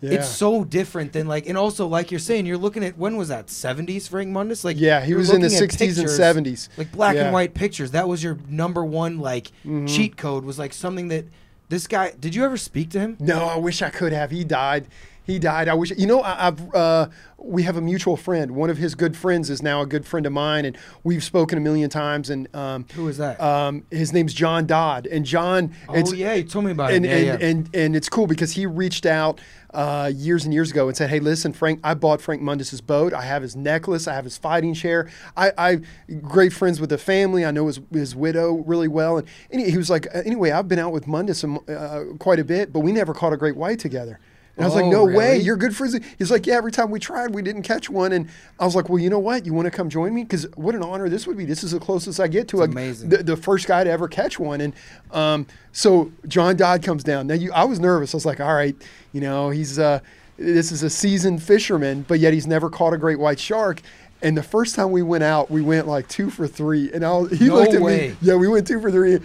[0.00, 0.12] Yeah.
[0.12, 3.28] It's so different than like, and also like you're saying, you're looking at when was
[3.28, 4.64] that 70s Frank Mundus?
[4.64, 6.08] Like, Yeah, he was in the 60s pictures, and
[6.46, 6.68] 70s.
[6.76, 7.24] like black Yeah.
[7.24, 7.90] and white pictures.
[7.90, 9.88] That was your number one like Mhm.
[9.88, 10.44] cheat code.
[10.44, 11.26] Was like something that
[11.68, 12.12] this guy.
[12.18, 13.16] Did you ever speak to him?
[13.20, 14.30] No, I wish I could have.
[14.30, 14.86] He died.
[15.24, 15.68] He died.
[15.68, 15.90] I wish.
[15.96, 17.08] You know, I, I've uh,
[17.38, 18.52] we have a mutual friend.
[18.52, 21.56] One of his good friends is now a good friend of mine, and we've spoken
[21.56, 22.30] a million times.
[22.30, 23.40] And um, Who is that?
[23.40, 25.72] um, his name's John Dodd, and John.
[25.88, 27.08] oh it's- yeah, you told me about and, it.
[27.08, 27.48] Yeah, and, yeah.
[27.48, 29.40] and and it's cool because he reached out
[29.72, 33.12] uh, years and years ago and said, "Hey, listen, Frank, I bought Frank Mundus's boat.
[33.12, 34.08] I have his necklace.
[34.08, 35.08] I have his fighting chair.
[35.36, 35.80] I, I
[36.22, 37.44] great friends with the family.
[37.44, 40.66] I know his his widow really well." And, and he, he was like, "Anyway, I've
[40.66, 43.56] been out with Mundus um, uh, quite a bit, but we never caught a great
[43.56, 44.18] white together."
[44.60, 46.90] And I was like, Oh, "No way, you're good friends." He's like, "Yeah, every time
[46.90, 49.46] we tried, we didn't catch one." And I was like, "Well, you know what?
[49.46, 50.22] You want to come join me?
[50.22, 51.44] Because what an honor this would be.
[51.44, 53.08] This is the closest I get to a, amazing.
[53.08, 54.60] the, the first guy to ever catch one.
[54.60, 54.74] And
[55.12, 57.26] um, so John Dodd comes down.
[57.26, 58.14] Now, you, I was nervous.
[58.14, 58.76] I was like, all right,
[59.12, 60.00] you know, he's uh,
[60.36, 63.80] this is a seasoned fisherman, but yet he's never caught a great white shark.
[64.22, 66.92] And the first time we went out, we went like two for three.
[66.92, 68.08] And I was, he No looked at way.
[68.10, 68.16] me.
[68.20, 69.18] Yeah, we went two for three.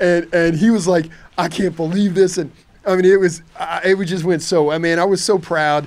[0.00, 1.06] And and he was like,
[1.38, 2.38] I can't believe this.
[2.38, 2.50] And
[2.86, 4.70] I mean, it was I, it just went so.
[4.70, 5.86] I mean, I was so proud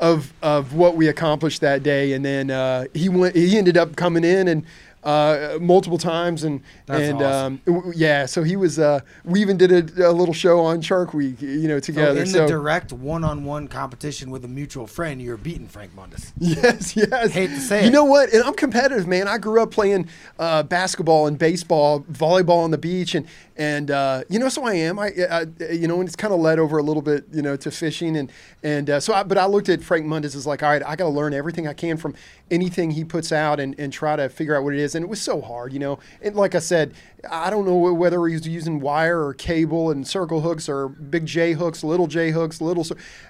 [0.00, 2.12] of of what we accomplished that day.
[2.12, 3.34] And then uh, he went.
[3.34, 4.64] He ended up coming in and.
[5.04, 7.60] Uh, multiple times and That's and awesome.
[7.68, 8.80] um, yeah, so he was.
[8.80, 12.20] Uh, we even did a, a little show on Shark Week, you know, so together.
[12.20, 16.32] in So, the direct one-on-one competition with a mutual friend, you're beating Frank Mundus.
[16.38, 17.30] yes, yes.
[17.30, 17.92] Hate to say you it.
[17.92, 18.32] know what?
[18.32, 19.28] And I'm competitive, man.
[19.28, 23.24] I grew up playing uh, basketball and baseball, volleyball on the beach, and
[23.58, 25.00] and uh, you know, so I am.
[25.00, 27.56] I, I you know, and it's kind of led over a little bit, you know,
[27.56, 28.30] to fishing and
[28.62, 29.12] and uh, so.
[29.12, 31.34] I, but I looked at Frank Mundus as like, all right, I got to learn
[31.34, 32.14] everything I can from
[32.52, 34.94] anything he puts out and, and try to figure out what it is.
[34.94, 35.98] And it was so hard, you know.
[36.22, 36.94] And like I said,
[37.28, 41.54] I don't know whether he's using wire or cable and circle hooks or big J
[41.54, 42.86] hooks, little J hooks, little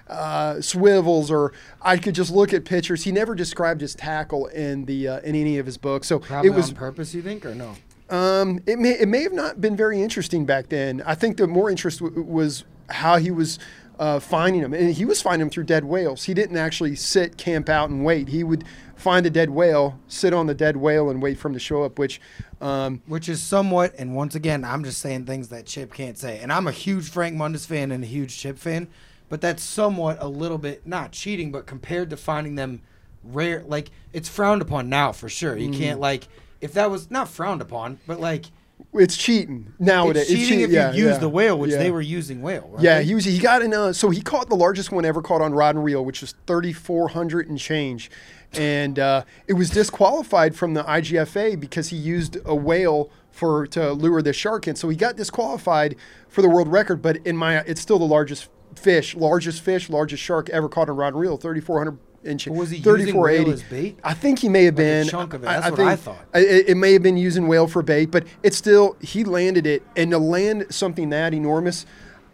[0.07, 3.03] uh, swivels, or I could just look at pictures.
[3.03, 6.51] He never described his tackle in the uh, in any of his books, so Probably
[6.51, 7.75] it was on purpose, you think, or no?
[8.09, 11.01] Um, it may it may have not been very interesting back then.
[11.05, 13.59] I think the more interest w- was how he was
[13.99, 16.23] uh, finding them, and he was finding them through dead whales.
[16.23, 18.29] He didn't actually sit, camp out, and wait.
[18.29, 18.63] He would
[18.95, 21.83] find a dead whale, sit on the dead whale, and wait for him to show
[21.83, 21.99] up.
[21.99, 22.19] Which,
[22.61, 26.39] um, Which is somewhat, and once again, I'm just saying things that Chip can't say.
[26.39, 28.87] And I'm a huge Frank Mundus fan and a huge Chip fan,
[29.29, 32.81] but that's somewhat a little bit not cheating, but compared to finding them
[33.23, 35.55] rare, like it's frowned upon now for sure.
[35.57, 35.79] You Mm-hmm.
[35.79, 36.27] can't like
[36.61, 38.45] if that was not frowned upon, but like
[38.93, 40.23] it's cheating nowadays.
[40.23, 41.77] it's cheating cheat- if yeah, you use yeah, the whale, which yeah.
[41.77, 42.69] they were using whale.
[42.71, 42.83] Right?
[42.83, 43.25] Yeah, he was.
[43.25, 43.73] He got in.
[43.73, 46.33] Uh, so he caught the largest one ever caught on rod and reel, which was
[46.47, 48.09] thirty four hundred and change,
[48.53, 53.93] and uh, it was disqualified from the IGFA because he used a whale for to
[53.93, 54.75] lure the shark in.
[54.75, 55.95] So he got disqualified
[56.27, 57.01] for the world record.
[57.01, 60.95] But in my, it's still the largest fish, largest fish, largest shark ever caught on
[60.95, 62.45] rod and reel, thirty four hundred inch.
[62.45, 63.97] But was he using whale as bait?
[64.03, 65.47] I think he may have Like a been chunk of it.
[65.47, 66.25] I- That's I what think- I thought.
[66.33, 69.83] It, it may have been using whale for bait, but it's still he landed it,
[69.95, 71.85] and to land something that enormous.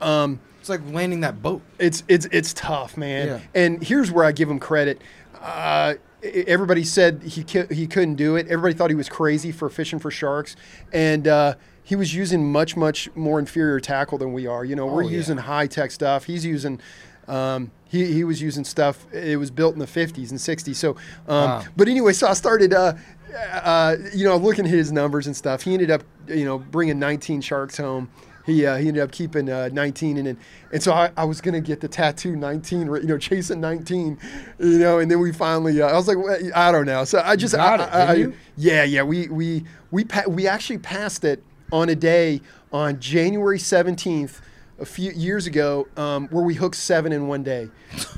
[0.02, 1.62] Um, It's like landing that boat.
[1.80, 3.28] it's it's it's tough, man.
[3.28, 3.40] Yeah.
[3.54, 5.02] And here's where I give him credit.
[5.42, 8.48] Uh, everybody said he he couldn't do it.
[8.48, 10.56] Everybody thought he was crazy for fishing for sharks,
[10.92, 14.66] and uh, he was using much much more inferior tackle than we are.
[14.66, 15.18] You know, we're Oh, yeah.
[15.18, 16.26] using high tech stuff.
[16.26, 16.80] He's using.
[17.28, 19.06] Um, he, he was using stuff.
[19.14, 20.76] It was built in the 50s and 60s.
[20.76, 21.64] So, um, Wow.
[21.78, 22.94] but anyway, so I started, uh,
[23.54, 25.62] uh, you know, looking at his numbers and stuff.
[25.64, 28.10] He ended up, you know, bringing 19 sharks home.
[28.46, 30.38] He, uh, he ended up keeping uh, 19, and then,
[30.72, 34.20] and so I, I was gonna get the tattoo 19, you know, chasing 19,
[34.60, 37.06] you know, and then we finally, uh, I was like, well, I don't know.
[37.06, 38.34] So I just, I, it, I- you?
[38.56, 42.40] yeah, yeah, we we we pa- we actually passed it on a day
[42.72, 44.42] on January 17th
[44.78, 47.70] a few years ago um, where we hooked seven in one day.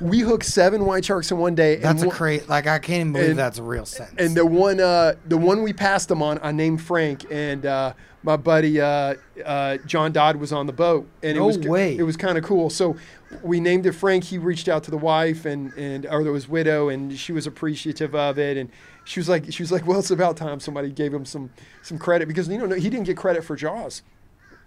[0.01, 1.75] We hooked seven white sharks in one day.
[1.75, 2.45] and That's a crazy.
[2.47, 4.19] Like I can't even believe and- that's a real sentence.
[4.19, 7.93] and the one, uh, the one we passed them on, I named Frank, and uh,
[8.23, 11.95] my buddy uh, uh, John Dodd was on the boat, and it No was way.
[11.95, 12.69] it was kind of cool.
[12.71, 12.95] So
[13.43, 14.23] we named it Frank.
[14.23, 18.15] He reached out to the wife and and or his widow, and she was appreciative
[18.15, 18.69] of it, and
[19.05, 21.51] she was like she was like, well, it's about time somebody gave him some
[21.83, 24.01] some credit because you know he didn't get credit for Jaws.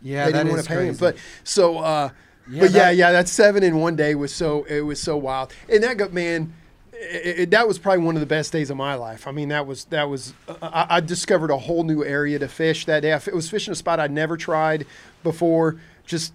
[0.03, 0.99] Yeah, they that didn't want to pay him, crazy.
[1.01, 1.79] but so.
[1.79, 2.11] Uh,
[2.49, 5.17] Yeah, but yeah, that- yeah, that seven in one day was so it was so
[5.17, 6.53] wild, and that got man.
[6.93, 9.27] It, it- that was probably one of the best days of my life.
[9.29, 10.35] I mean, that was that was.
[10.49, 13.13] Uh, I, I discovered a whole new area to fish that day.
[13.13, 14.85] I was fishing a spot I'd never tried
[15.23, 15.77] before.
[16.07, 16.33] Just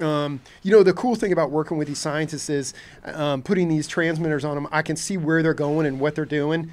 [0.00, 2.72] Um, you know, the cool thing about working with these scientists is
[3.04, 4.68] um, putting these transmitters on them.
[4.70, 6.70] I can see where they're going and what they're doing.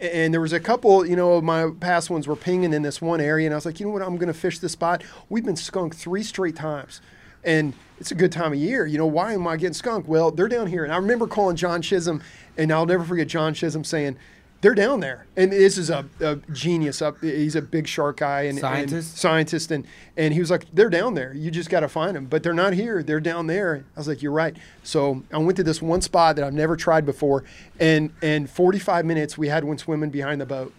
[0.00, 3.02] And there was a couple, you know, of my past ones were pinging in this
[3.02, 5.02] one area, and I was like, you know what, I'm going to fish this spot.
[5.28, 7.00] We've been skunked three straight times,
[7.42, 8.86] and it's a good time of year.
[8.86, 10.08] You know, why am I getting skunked?
[10.08, 12.22] Well, they're down here, and I remember calling John Chisholm,
[12.56, 14.16] and I'll never forget John Chisholm saying,
[14.60, 17.00] they're down there, and this is a, a genius.
[17.00, 19.16] Up, he's a big shark guy and and Scientist?
[19.16, 19.86] scientist, and
[20.16, 21.32] and he was like, they're down there.
[21.32, 23.02] You just got to find them, but they're not here.
[23.02, 23.84] They're down there.
[23.96, 24.56] I was like, you're right.
[24.82, 27.44] So I went to this one spot that I've never tried before,
[27.78, 30.72] and and 45 minutes we had one swimming behind the boat.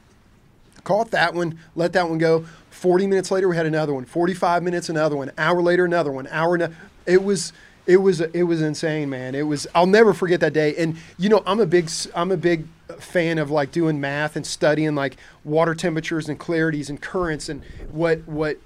[0.84, 2.45] Caught that one, let that one go.
[2.71, 4.05] 40 minutes later, we had another one.
[4.05, 5.32] 45 minutes, another one.
[5.38, 6.27] Hour later, another one.
[6.27, 6.73] Hour, no-
[7.05, 7.51] it was.
[7.90, 9.34] It was it was insane, man.
[9.34, 10.76] It was I'll never forget that day.
[10.76, 12.68] And you know, I'm a big I'm a big
[13.00, 17.64] fan of like doing math and studying like water temperatures and clarities and currents and
[17.92, 18.58] what what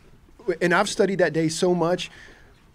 [0.61, 2.11] and I've studied that day so much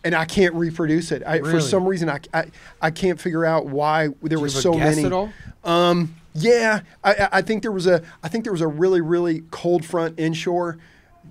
[0.05, 1.23] and I can't reproduce it.
[1.27, 2.47] I, For some reason I, I
[2.81, 5.05] I can't figure out why there were so guess many.
[5.07, 5.31] at all?
[5.65, 9.03] Um, yeah, I- I, I think there was a I think there was a really
[9.03, 10.79] really cold front inshore.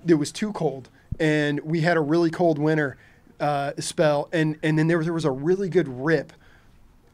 [0.06, 0.88] It was too cold,
[1.18, 2.96] and we had a really cold winter
[3.40, 6.32] uh, spell, and and then there was, there was a really good rip,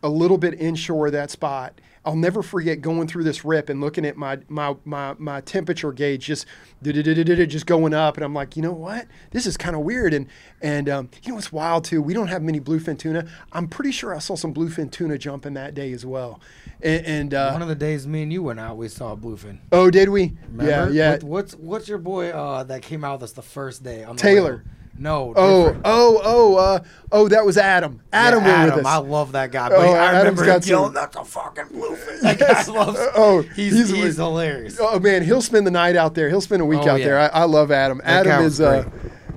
[0.03, 1.81] a little bit inshore of that spot.
[2.07, 5.91] I'll never forget going through this rip and looking at my my my, my temperature
[5.91, 6.45] gauge just
[6.83, 9.07] just going up, and I'm like, you know what?
[9.31, 10.12] This is kind of weird.
[10.12, 10.27] And
[10.61, 12.03] and um, you know what's wild too?
[12.03, 13.27] We don't have many bluefin tuna.
[13.53, 16.41] I'm pretty sure I saw some bluefin tuna jumping that day as well.
[16.83, 19.16] And, and uh, One of the days me and you went out, we saw a
[19.16, 19.59] bluefin.
[19.72, 20.35] oh, did we?
[20.53, 20.70] Remember?
[20.70, 21.11] Yeah, yeah.
[21.12, 24.05] What- what's what's your boy uh, that came out with us the first day?
[24.05, 24.57] On the Taylor.
[24.57, 24.70] way?
[24.97, 25.32] No.
[25.36, 25.82] Oh, different.
[25.86, 26.78] oh, oh, uh,
[27.11, 28.01] oh, that was Adam.
[28.12, 28.76] Adam Yeah, Adam.
[28.76, 29.68] with I love that guy.
[29.68, 32.99] But Oh, I Adam's remember got him yelling, "That's a fucking bluefin!" That guy loves.
[33.16, 34.78] Oh, he's he's he's, hilarious.
[34.80, 36.28] Oh man, he'll spend the night out there.
[36.28, 37.07] He'll spend a week Oh, out yeah.
[37.07, 37.18] there.
[37.18, 37.99] I, I love Adam.
[38.05, 38.88] That Adam is uh,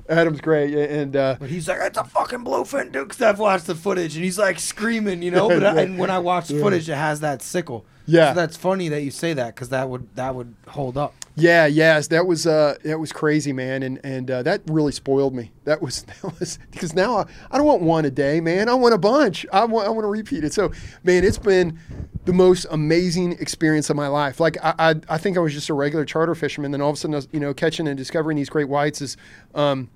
[0.08, 3.66] Adam's great, and uh, But he's like, "It's a fucking bluefin, dude." Because I've watched
[3.66, 5.48] the footage, and he's like screaming, you know.
[5.58, 7.84] But I, and when I watch the footage, it has that sickle.
[8.06, 8.32] Yeah.
[8.32, 11.12] So that's funny that you say that because that would that would hold up.
[11.36, 15.34] yeah, yes, that was uh, that was crazy, man, and and uh, that really spoiled
[15.34, 15.52] me.
[15.64, 18.70] That was that was because now I, I don't want one a day, man.
[18.70, 19.44] I want a bunch.
[19.52, 20.54] I want I want to repeat it.
[20.54, 20.72] So,
[21.04, 21.78] man, it's been
[22.24, 24.40] the most amazing experience of my life.
[24.40, 26.96] Like I I, I think I was just a regular charter fisherman, then all of
[26.96, 29.18] a sudden, I was, you know, catching and discovering these great whites is.
[29.54, 29.90] Um,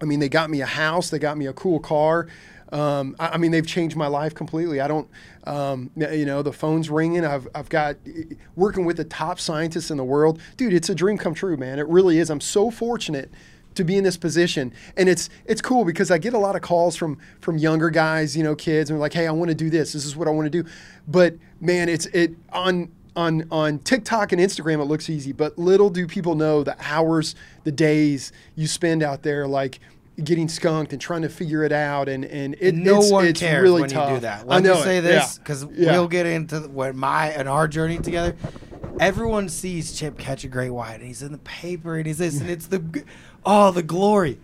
[0.00, 2.28] I mean, they got me a house, they got me a cool car.
[2.72, 4.80] Um, I, I mean, they've changed my life completely.
[4.80, 5.08] I don't,
[5.44, 7.24] um, you know, the phone's ringing.
[7.24, 7.96] I've, I've got
[8.56, 10.72] working with the top scientists in the world, dude.
[10.72, 11.78] It's a dream come true, man.
[11.78, 12.28] It really is.
[12.30, 13.30] I'm so fortunate
[13.76, 16.62] to be in this position, and it's it's cool because I get a lot of
[16.62, 19.70] calls from from younger guys, you know, kids, and like, hey, I want to do
[19.70, 19.92] this.
[19.92, 20.68] This is what I want to do.
[21.06, 25.90] But man, it's it on on on TikTok and Instagram it looks easy, but little
[25.90, 29.80] do people know the hours, the days you spend out there like
[30.22, 33.40] getting skunked and trying to figure it out and and it, no it's, one it's
[33.40, 34.10] cares really when tough.
[34.10, 34.46] you do that.
[34.46, 35.02] Let me say it.
[35.02, 35.92] this because Yeah.
[35.92, 38.36] we'll get into what my and our journey together.
[38.98, 42.40] Everyone sees Chip catch a great white, and he's in the paper, and he's this,
[42.40, 43.04] and it's the
[43.44, 44.38] oh the glory.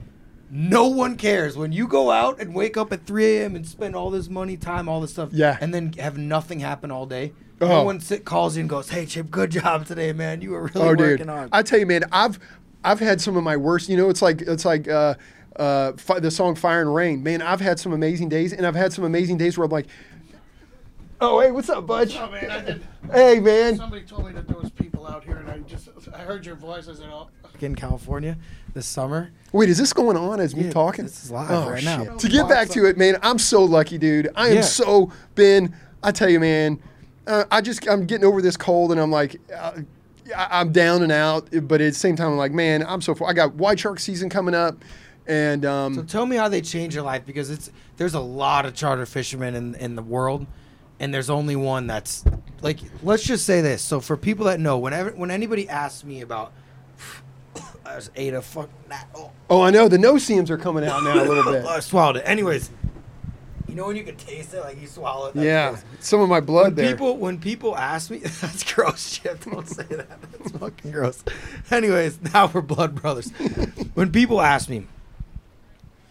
[0.50, 3.56] No one cares when you go out and wake up at 3 a.m.
[3.56, 5.56] and spend all this money, time, all this stuff, Yeah.
[5.62, 7.32] and then have nothing happen all day.
[7.60, 7.68] Oh.
[7.68, 10.40] No one sit, calls you and goes, "Hey Chip, good job today, man.
[10.40, 12.38] You were really oh, working dude, hard." I tell you, man, I've
[12.82, 13.88] I've had some of my worst.
[13.88, 15.14] You know, it's like it's like uh,
[15.56, 18.74] uh, fi- the song "Fire and Rain." Man, I've had some amazing days, and I've
[18.74, 19.86] had some amazing days where I'm like,
[21.20, 22.16] "Oh, hey, what's up, Budge?
[22.16, 22.86] Oh man, did.
[23.12, 26.18] Hey, man." Somebody told me that there was people out here, and I just I
[26.18, 26.88] heard your voice.
[26.88, 27.28] I said, "Oh,
[27.62, 28.36] in California
[28.74, 29.30] this summer.
[29.52, 31.04] Wait, is this going on as me Yeah, talking?
[31.04, 32.06] this is live oh, right shit.
[32.06, 32.16] now.
[32.16, 34.30] To get back to it, man, I'm so lucky, dude.
[34.34, 34.60] I am Yeah.
[34.62, 35.74] so been.
[36.02, 36.82] I tell you, man,
[37.26, 39.80] uh, I just I'm getting over this cold, and I'm like, uh,
[40.36, 41.48] I'm down and out.
[41.52, 43.16] But at the same time, I'm like, man, I'm so.
[43.24, 44.84] I got white shark season coming up,
[45.26, 48.66] and um, So tell me how they change your life because it's there's a lot
[48.66, 50.46] of charter fishermen in in the world,
[51.00, 52.24] and there's only one that's
[52.60, 53.82] like let's just say this.
[53.82, 56.52] So for people that know, whenever when anybody asks me about,
[57.86, 58.68] I just ate a fuck.
[58.88, 61.64] Nah, oh, oh, I know the no seams are coming out now a little bit.
[61.64, 62.24] I swallowed it.
[62.26, 62.70] Anyways,
[63.72, 65.36] you know when you can taste it, like you swallow it.
[65.36, 65.84] Yeah, gross.
[66.00, 66.90] some of my blood When there.
[66.90, 69.40] people when people ask me, that's gross shit.
[69.40, 70.20] Don't say that.
[70.32, 71.24] That's fucking gross.
[71.70, 73.30] Anyways, now we're blood brothers.
[73.94, 74.86] when people ask me,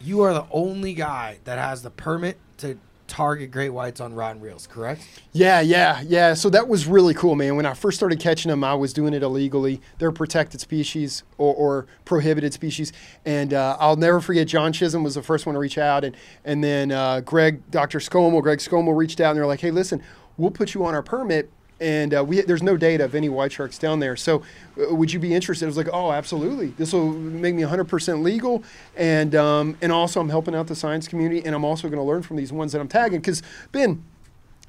[0.01, 2.79] you are the only guy that has the permit to
[3.11, 5.05] target great whites on rod reels, correct?
[5.33, 6.33] Yeah, yeah, yeah.
[6.33, 7.57] So that was really cool, man.
[7.57, 9.81] When I first started catching them, I was doing it illegally.
[9.97, 12.93] They're protected species or, or prohibited species.
[13.25, 16.05] And uh, I'll never forget John Chisholm was the first one to reach out.
[16.05, 17.99] And, and then uh, Greg, Dr.
[17.99, 20.01] Skomal, Greg Skomal reached out and they're like, hey, listen,
[20.37, 21.51] we'll put you on our permit
[21.81, 24.15] and uh, we there's no data of any white sharks down there.
[24.15, 24.43] So,
[24.79, 25.65] uh, would you be interested?
[25.65, 26.67] I was like, oh, absolutely.
[26.67, 28.63] This will make me 100% legal,
[28.95, 32.03] and um, and also I'm helping out the science community, and I'm also going to
[32.03, 33.19] learn from these ones that I'm tagging.
[33.19, 34.03] Because Ben,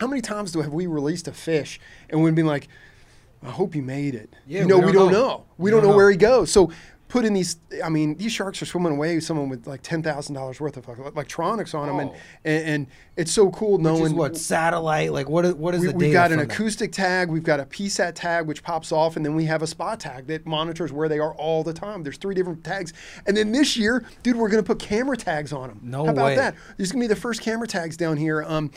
[0.00, 1.78] how many times do have we released a fish
[2.10, 2.66] and we've been like,
[3.42, 4.34] I hope he made it.
[4.46, 5.28] Yeah, you know, we we don't don't, know.
[5.28, 5.44] know.
[5.58, 5.96] We, We don't, don't know, know.
[5.96, 6.50] where he goes.
[6.50, 6.72] So
[7.12, 7.58] put in these.
[7.84, 10.78] I mean, these sharks are swimming away with someone with like ten thousand dollars worth
[10.78, 12.14] of electronics on them, and, Oh.
[12.46, 12.86] and and
[13.18, 15.12] it's so cool Which knowing is what satellite?
[15.12, 15.58] Like what?
[15.58, 16.50] What is we, the we've got an that?
[16.50, 19.66] acoustic tag, we've got a PSAT tag which pops off, and then we have a
[19.66, 22.02] spot tag that monitors where they are all the time.
[22.02, 22.94] There's three different tags,
[23.26, 25.80] and then this year, dude, we're gonna put camera tags on them.
[25.82, 26.36] No How about way.
[26.36, 26.54] that?
[26.78, 28.42] These gonna be the first camera tags down here.
[28.42, 28.70] Um,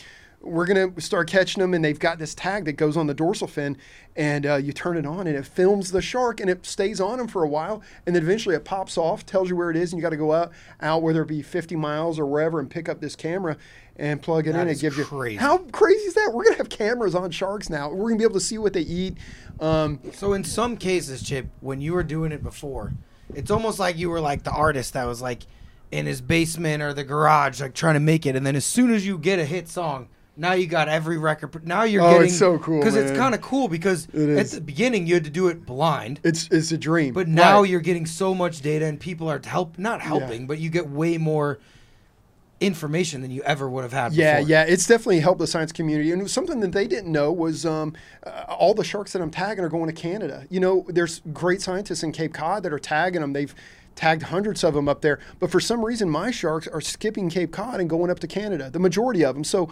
[0.45, 3.47] we're gonna start catching them, and they've got this tag that goes on the dorsal
[3.47, 3.77] fin,
[4.15, 7.17] and uh, you turn it on, and it films the shark, and it stays on
[7.17, 9.91] them for a while, and then eventually it pops off, tells you where it is,
[9.91, 12.69] and you got to go out, out whether it be 50 miles or wherever, and
[12.69, 13.57] pick up this camera
[13.97, 14.67] and plug it That in.
[14.69, 15.33] It gives crazy.
[15.35, 16.31] you how crazy is that?
[16.33, 17.89] We're gonna have cameras on sharks now.
[17.89, 19.17] We're gonna be able to see what they eat.
[19.59, 22.93] Um, So in some cases, Chip, when you were doing it before,
[23.33, 25.43] it's almost like you were like the artist that was like
[25.91, 28.93] in his basement or the garage, like trying to make it, and then as soon
[28.93, 30.09] as you get a hit song.
[30.37, 31.65] Now you got every record.
[31.65, 33.19] Now you're Oh, getting it's so cool, because it's man.
[33.19, 34.51] kind of cool because It at is.
[34.51, 37.13] the beginning you had to do it blind, it's it's a dream.
[37.13, 37.69] but now Right.
[37.69, 41.17] you're getting so much data and people are help not helping, but you get way
[41.17, 41.59] more
[42.61, 44.13] information than you ever would have had.
[44.13, 44.49] Yeah, before.
[44.49, 46.11] yeah, it's definitely helped the science community.
[46.11, 47.93] And something that they didn't know was um,
[48.25, 50.45] uh, all the sharks that I'm tagging are going to Canada.
[50.49, 53.33] You know, there's great scientists in Cape Cod that are tagging them.
[53.33, 53.53] They've
[53.95, 57.51] tagged hundreds of them up there, but for some reason, my sharks are skipping Cape
[57.51, 58.69] Cod and going up to Canada.
[58.69, 59.43] The majority of them.
[59.43, 59.69] So,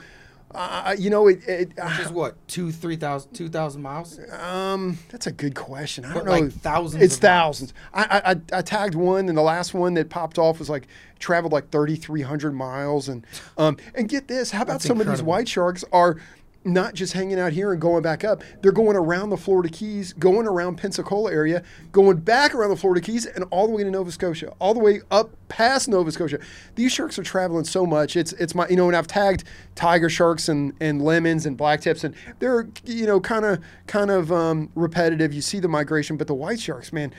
[0.55, 1.47] uh, you know, it.
[1.47, 4.19] it Which is what two, three thousand, two thousand miles.
[4.31, 6.05] Um, that's a good question.
[6.05, 6.31] I But don't know.
[6.45, 7.73] like thousands It's thousands.
[7.93, 10.87] I, I I- tagged one, and the last one that popped off was like
[11.19, 13.25] traveled like thirty three hundred miles, and
[13.57, 14.51] um and get this.
[14.51, 16.17] How about That's some of these white sharks are
[16.65, 18.43] not just hanging out here and going back up.
[18.61, 23.01] They're going around the Florida Keys, going around Pensacola area, going back around the Florida
[23.01, 26.39] Keys, and all the way to Nova Scotia, all the way up past Nova Scotia.
[26.75, 28.15] These sharks are traveling so much.
[28.15, 29.43] It's it's my you know, and I've tagged
[29.75, 34.11] tiger sharks and, and lemons and black tips, and they're you know kind of kind
[34.11, 35.33] of um, repetitive.
[35.33, 37.13] You see the migration, but the white sharks, man.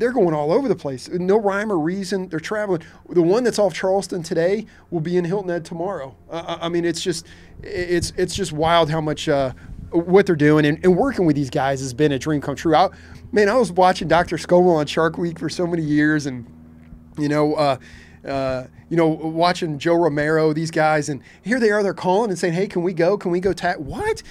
[0.00, 1.08] They're going all over the place.
[1.10, 2.28] No rhyme or reason.
[2.28, 2.82] They're traveling.
[3.10, 6.16] The one that's off Charleston today will be in Hilton Head tomorrow.
[6.30, 7.26] Uh, I mean, it's just,
[7.62, 9.52] it's it's just wild how much uh,
[9.90, 12.74] what they're doing and, and working with these guys has been a dream come true.
[12.74, 12.88] I,
[13.30, 14.38] man, I was watching Dr.
[14.38, 16.46] Skomal on Shark Week for so many years, and
[17.18, 17.76] you know, uh,
[18.26, 22.38] uh, you know, watching Joe Romeiro, these guys, and here they are, they're calling and
[22.38, 23.16] saying, "Hey, can we go?
[23.16, 24.22] Can we go tag?" What?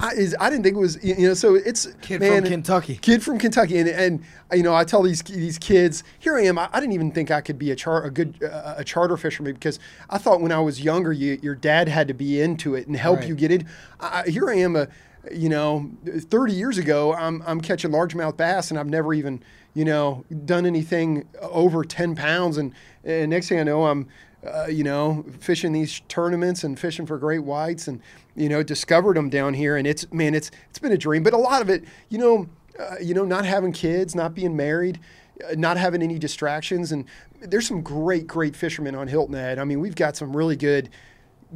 [0.00, 2.98] I, is, I didn't think it was, you know, so it's Kid man, from Kentucky.
[3.02, 4.22] kid from Kentucky, and, and
[4.52, 6.56] you know, I tell these these kids, here I am.
[6.56, 9.16] I, I didn't even think I could be a char a good uh, a charter
[9.16, 12.76] fisherman because I thought when I was younger, you, your dad had to be into
[12.76, 13.28] it and help Right.
[13.28, 13.64] you get it.
[13.98, 14.86] I, I- here I am, a
[15.32, 19.42] you know, 30 years ago, I'm I'm catching largemouth bass, and I've never even
[19.74, 22.72] you know done anything over 10 pounds, and,
[23.04, 24.08] and next thing I know, I'm
[24.46, 28.00] uh, you know, fishing these tournaments and fishing for great whites, and
[28.36, 31.22] you know, discovered them down here, and it's man, it's it's been a dream.
[31.22, 32.48] But a lot of it, you know,
[32.78, 35.00] uh, you know, not having kids, not being married,
[35.44, 37.04] uh, not having any distractions, and
[37.40, 39.58] there's some great, great fishermen on Hilton Head.
[39.58, 40.88] I mean, we've got some really good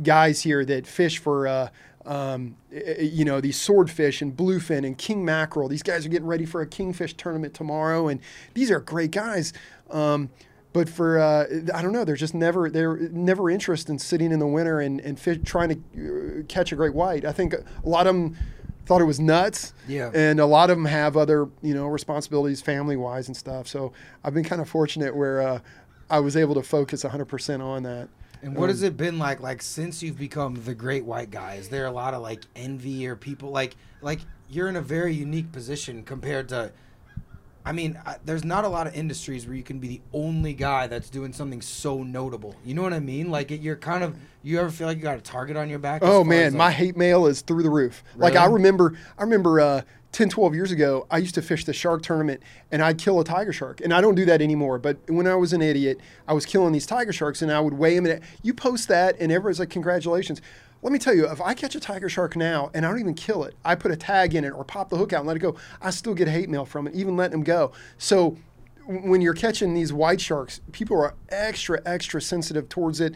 [0.03, 1.47] guys here that fish for.
[1.47, 1.69] Uh,
[2.07, 5.69] um, eh, eh, you know these swordfish and bluefin and king mackerel.
[5.69, 8.21] These guys are getting ready for a kingfish tournament tomorrow, and
[8.55, 9.53] these are great guys.
[9.91, 10.31] Um,
[10.73, 11.45] but for uh,
[11.75, 15.01] I don't know, they're just never they're never interested in sitting in the winter and
[15.01, 17.25] and fish, trying to uh, catch a great white.
[17.25, 18.37] I think a lot of them
[18.87, 19.75] thought it was nuts.
[19.87, 20.11] Yeah.
[20.15, 23.69] And a lot of them have other you know responsibilities family wise and stuff.
[23.69, 23.93] So
[24.25, 25.61] I've been kind of fortunate where uh,
[26.11, 28.09] I was able to focus 100% on that.
[28.43, 29.41] And what has it been like?
[29.41, 33.07] Like since you've become the great white guy, is there a lot of like envy
[33.07, 34.21] or people like like
[34.51, 36.73] you're in a very unique position compared to?
[37.65, 40.53] I mean, I, there's not a lot of industries where you can be the only
[40.53, 42.57] guy that's doing something so notable.
[42.65, 43.31] You know what I mean?
[43.31, 44.17] Like it, you're kind of.
[44.43, 46.03] You ever feel like you got a target on your back?
[46.03, 48.03] Oh man, as, my hate mail is through the roof.
[48.17, 49.83] Like I remember, I remember uh,
[50.13, 53.25] 10, 12 years ago, I used to fish the shark tournament and I'd kill a
[53.25, 53.81] tiger shark.
[53.81, 54.79] And I don't do that anymore.
[54.79, 57.75] But when I was an idiot, I was killing these tiger sharks and I would
[57.75, 58.07] weigh them.
[58.07, 60.43] And you post that and everybody's like, congratulations.
[60.83, 63.15] Let me tell you, if I catch a tiger shark now and I don't even
[63.15, 65.37] kill it, I put a tag in it or pop the hook out and let
[65.37, 67.71] it go, I still get hate mail from it, even letting them go.
[67.99, 68.37] So
[68.87, 73.15] when you're catching these white sharks, people are extra, extra sensitive towards it.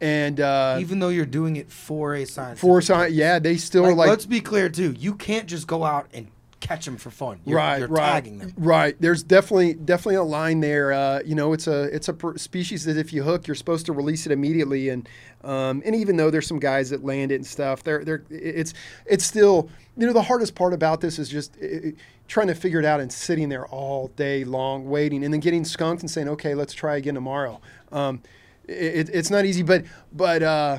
[0.00, 2.60] And uh, even though you're doing it for a science.
[2.60, 4.94] for science, yeah, they still like, are like let's be clear too.
[4.96, 6.28] You can't just go out and
[6.60, 7.40] catch them for fun.
[7.44, 8.54] You're, right, you're right, tagging them.
[8.56, 8.96] right.
[9.00, 10.92] There's definitely definitely a line there.
[10.92, 13.92] Uh, you know, it's a it's a species that if you hook, you're supposed to
[13.92, 14.88] release it immediately.
[14.88, 15.08] And
[15.44, 18.74] um, and even though there's some guys that land it and stuff, they're they're it's
[19.06, 21.56] it's still you know the hardest part about this is just.
[21.62, 21.90] uh
[22.28, 25.64] trying to figure it out and sitting there all day long waiting and then getting
[25.64, 27.58] skunked and saying okay let's try again tomorrow
[27.90, 28.20] um,
[28.66, 29.82] it, it's not easy but
[30.12, 30.78] but uh,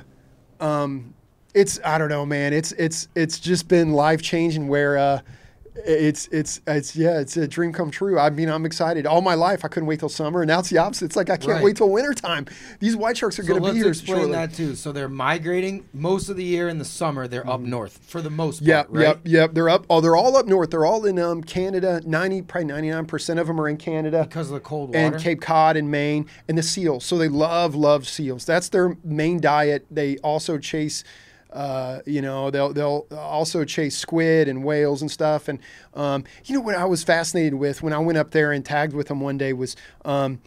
[0.60, 1.16] um,
[1.54, 2.54] it's I don't know, man.
[2.54, 4.68] It's it's it's just been life changing.
[4.68, 5.22] Where uh,
[5.86, 8.20] it's it's it's yeah, it's a dream come true.
[8.20, 9.06] I mean, I'm excited.
[9.06, 11.06] All my life, I couldn't wait till summer, and now it's the opposite.
[11.06, 11.64] It's like I can't Right.
[11.64, 12.46] wait till winter time.
[12.80, 14.32] These white sharks are So going to be here explain shortly.
[14.34, 14.76] that too.
[14.76, 17.28] So they're migrating most of the year in the summer.
[17.28, 18.68] They're up north for the most part.
[18.68, 19.02] Yep, right?
[19.02, 19.54] yep, yep.
[19.54, 19.86] They're up.
[19.90, 20.70] Oh, they're all up north.
[20.72, 22.02] They're all in um, Canada.
[22.06, 24.24] Ninety, probably ninety-nine percent of them are in Canada.
[24.24, 25.00] Because of the cold water.
[25.00, 27.06] and Cape Cod and Maine and the seals.
[27.06, 28.46] So they love love seals.
[28.46, 29.86] That's their main diet.
[29.90, 31.04] They also chase.
[31.52, 35.48] Uh, you know they'll they'll also chase squid and whales and stuff.
[35.48, 35.60] And
[35.94, 38.94] um, you know what I was fascinated with when I went up there and tagged
[38.94, 39.76] with them one day was
[40.06, 40.40] um,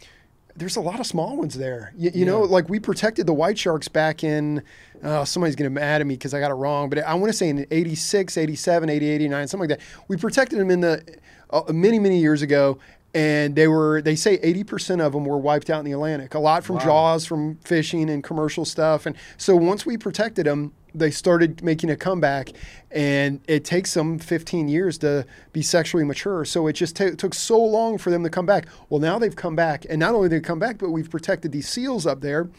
[0.55, 1.93] there's a lot of small ones there.
[1.97, 4.63] You, you know like we protected the white sharks back in
[5.03, 7.37] uh, somebody's gonna mad at me because I got it wrong but I want to
[7.37, 9.85] say in 86 87 80 89 something like that.
[10.07, 11.17] We protected them in the
[11.49, 12.79] uh, many many years ago
[13.13, 16.33] and they were they say 80% of them were wiped out in the Atlantic.
[16.33, 19.05] A lot from jaws from fishing and commercial stuff.
[19.05, 22.49] And so once we protected them they started making a comeback
[22.91, 27.33] and it takes them 15 years to be sexually mature so it just ta took
[27.33, 30.27] so long for them to come back well now they've come back and not only
[30.27, 32.49] they come back but we've protected these seals up there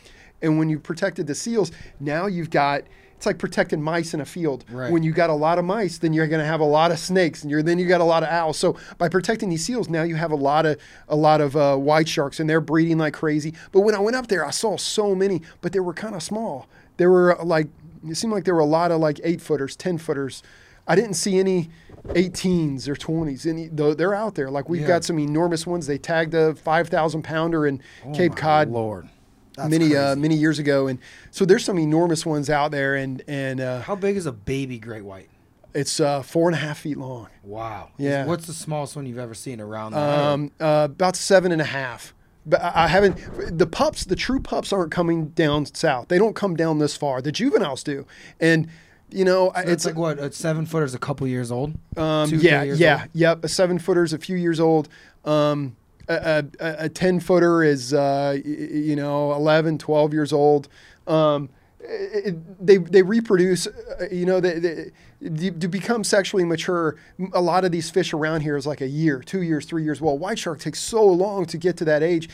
[0.43, 1.71] and when you protected the seals
[2.01, 2.83] now you've got
[3.17, 4.67] it's like protecting mice in a field.
[4.71, 4.93] Right.
[4.93, 6.99] When you got a lot of mice, then you're going to have a lot of
[6.99, 8.59] snakes, and you're then you got a lot of owls.
[8.59, 10.79] So by protecting these seals, now you have a lot of
[11.09, 13.55] a lot of uh, white sharks, and they're breeding like crazy.
[13.73, 16.23] But when I went up there, I saw so many, but they were kind of
[16.23, 16.67] small.
[16.99, 17.69] They were uh, like
[18.09, 20.43] it seemed like there were a lot of like eight footers, ten footers.
[20.87, 21.71] I didn't see any
[22.09, 23.47] 18s or 20s.
[23.47, 24.51] Any though they're out there.
[24.51, 24.89] Like we've Yeah.
[24.89, 25.87] got some enormous ones.
[25.87, 27.79] They tagged a 5,000 pounder in
[28.13, 29.09] Cape Oh My Cod Lord.
[29.57, 30.99] That's many uh, many years ago, and
[31.31, 34.79] so there's some enormous ones out there, and and uh, How big is a baby
[34.81, 35.29] great white?
[35.75, 37.91] it's uh, four and a half feet long, Wow.
[37.97, 38.27] Yeah.
[38.27, 39.99] What's the smallest one you've ever seen around that?
[40.25, 42.14] um, uh, about seven and a half.
[42.47, 43.17] But I haven't.
[43.59, 46.09] The pups, the true pups, aren't coming down south.
[46.09, 47.23] They don't come down this far.
[47.23, 48.07] The juveniles do,
[48.39, 48.69] and
[49.11, 50.19] you know I- it's it's like what?
[50.19, 51.75] A seven footer's a couple years old.
[51.97, 53.11] Um, Two, yeah, years yeah, old?
[53.15, 53.45] yep.
[53.45, 54.89] A seven footer's a few years old.
[55.25, 55.77] Um,
[56.07, 60.69] a, a, a 10 footer is, uh, you know, 11, 12 years old.
[61.07, 61.49] Um,
[61.85, 64.91] it, it- they, they reproduce, uh, you know, they, they,
[65.23, 66.97] to to become sexually mature,
[67.33, 70.01] a lot of these fish around here is like a year, two years, three years.
[70.01, 72.29] Well, white shark takes so long to get to that age.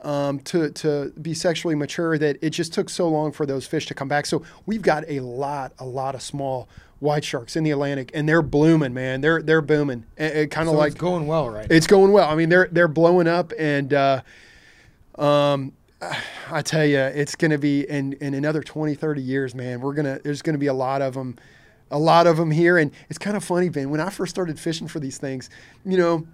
[0.00, 3.86] Um, to, to be sexually mature that it just took so long for those fish
[3.86, 4.26] to come back.
[4.26, 8.28] So we've got a lot, a lot of small white sharks in the Atlantic, and
[8.28, 9.20] they're blooming, man.
[9.20, 10.04] They're they're booming.
[10.16, 11.68] It kind of So like it's going well, right?
[11.70, 12.28] it's going well.
[12.28, 14.22] I mean, they're they're blowing up, and uh,
[15.16, 15.72] um,
[16.50, 19.80] I tell you, it's going to be in in another 20, 30 years, man.
[19.80, 21.36] We're gonna there's going to be a lot of them,
[21.90, 23.90] a lot of them here, and it's kind of funny, Ben.
[23.90, 25.50] When I first started fishing for these things,
[25.84, 26.26] you know.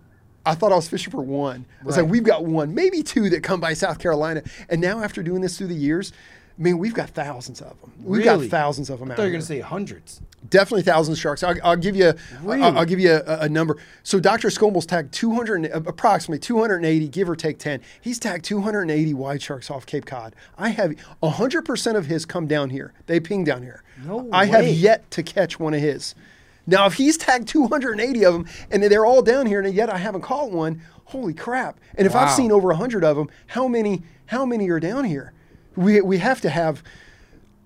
[0.46, 1.66] I thought I was fishing for one.
[1.82, 4.42] I was like, we've got one, maybe two that come by South Carolina.
[4.70, 6.12] And now, after doing this through the years,
[6.58, 7.92] I mean, we've got thousands of them.
[8.02, 8.48] We've Really?
[8.48, 10.20] got thousands of them I out thought you were gonna say hundreds.
[10.50, 11.42] Definitely thousands of sharks.
[11.44, 12.12] I'll, I'll give you.
[12.42, 12.62] Really?
[12.62, 13.76] I'll, I'll give you a, a number.
[14.02, 14.48] So Dr.
[14.48, 17.80] Skomal's tagged 200, uh, approximately 280, give or take 10.
[18.00, 20.34] He's tagged 280 white sharks off Cape Cod.
[20.56, 22.92] I have 100% of his come down here.
[23.06, 23.82] They ping down here.
[24.04, 26.14] No I have yet to catch one of his.
[26.66, 29.98] Now, if he's tagged 280 of them and they're all down here, and yet I
[29.98, 31.78] haven't caught one, holy crap!
[31.96, 34.02] And if I've seen over 100 of them, how many?
[34.26, 35.32] How many are down here?
[35.76, 36.82] We we have to have.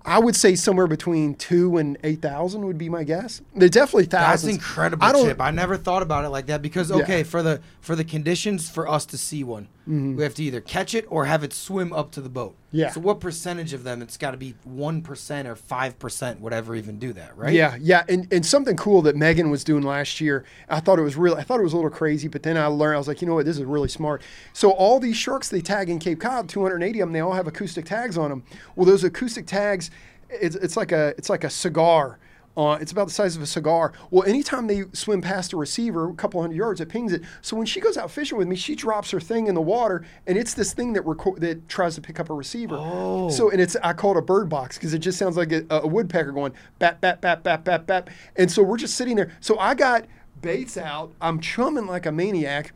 [0.05, 3.41] I would say somewhere between two and eight thousand would be my guess.
[3.55, 5.13] They're definitely That's incredible, I.
[5.13, 5.39] Chip.
[5.39, 8.87] I never thought about it like that because okay, for the for the conditions for
[8.87, 12.11] us to see one, we have to either catch it or have it swim up
[12.11, 12.51] to the boat.
[12.51, 12.77] Mm-hmm.
[12.77, 12.91] Yeah.
[12.91, 14.01] So what percentage of them?
[14.01, 17.53] It's got to be one percent or five percent, whatever even do that, right?
[17.53, 20.45] Yeah, yeah, and, and something cool that Megan was doing last year.
[20.69, 21.35] I thought it was real.
[21.35, 22.95] I thought it was a little crazy, but then I learned.
[22.95, 24.21] I was like, you know what, this is really smart.
[24.53, 27.47] So all these sharks they tag in Cape Cod, 280 of them, they all have
[27.47, 28.43] acoustic tags on them.
[28.75, 29.91] Well, those acoustic tags,
[30.29, 32.19] it's, it's like a it's like a cigar.
[32.55, 33.93] Uh, it's about the size of a cigar.
[34.11, 37.23] Well, anytime they swim past a receiver, a couple hundred yards, it pings it.
[37.41, 40.05] So when she goes out fishing with me, she drops her thing in the water,
[40.27, 42.75] and it's this thing that reco- that tries to pick up a receiver.
[42.77, 43.29] Oh.
[43.29, 45.65] So and it's I call it a bird box because it just sounds like a,
[45.69, 48.09] a woodpecker going bat bat bat bat bat bat.
[48.35, 49.31] And so we're just sitting there.
[49.39, 50.05] So I got
[50.41, 51.13] baits out.
[51.21, 52.73] I'm chumming like a maniac.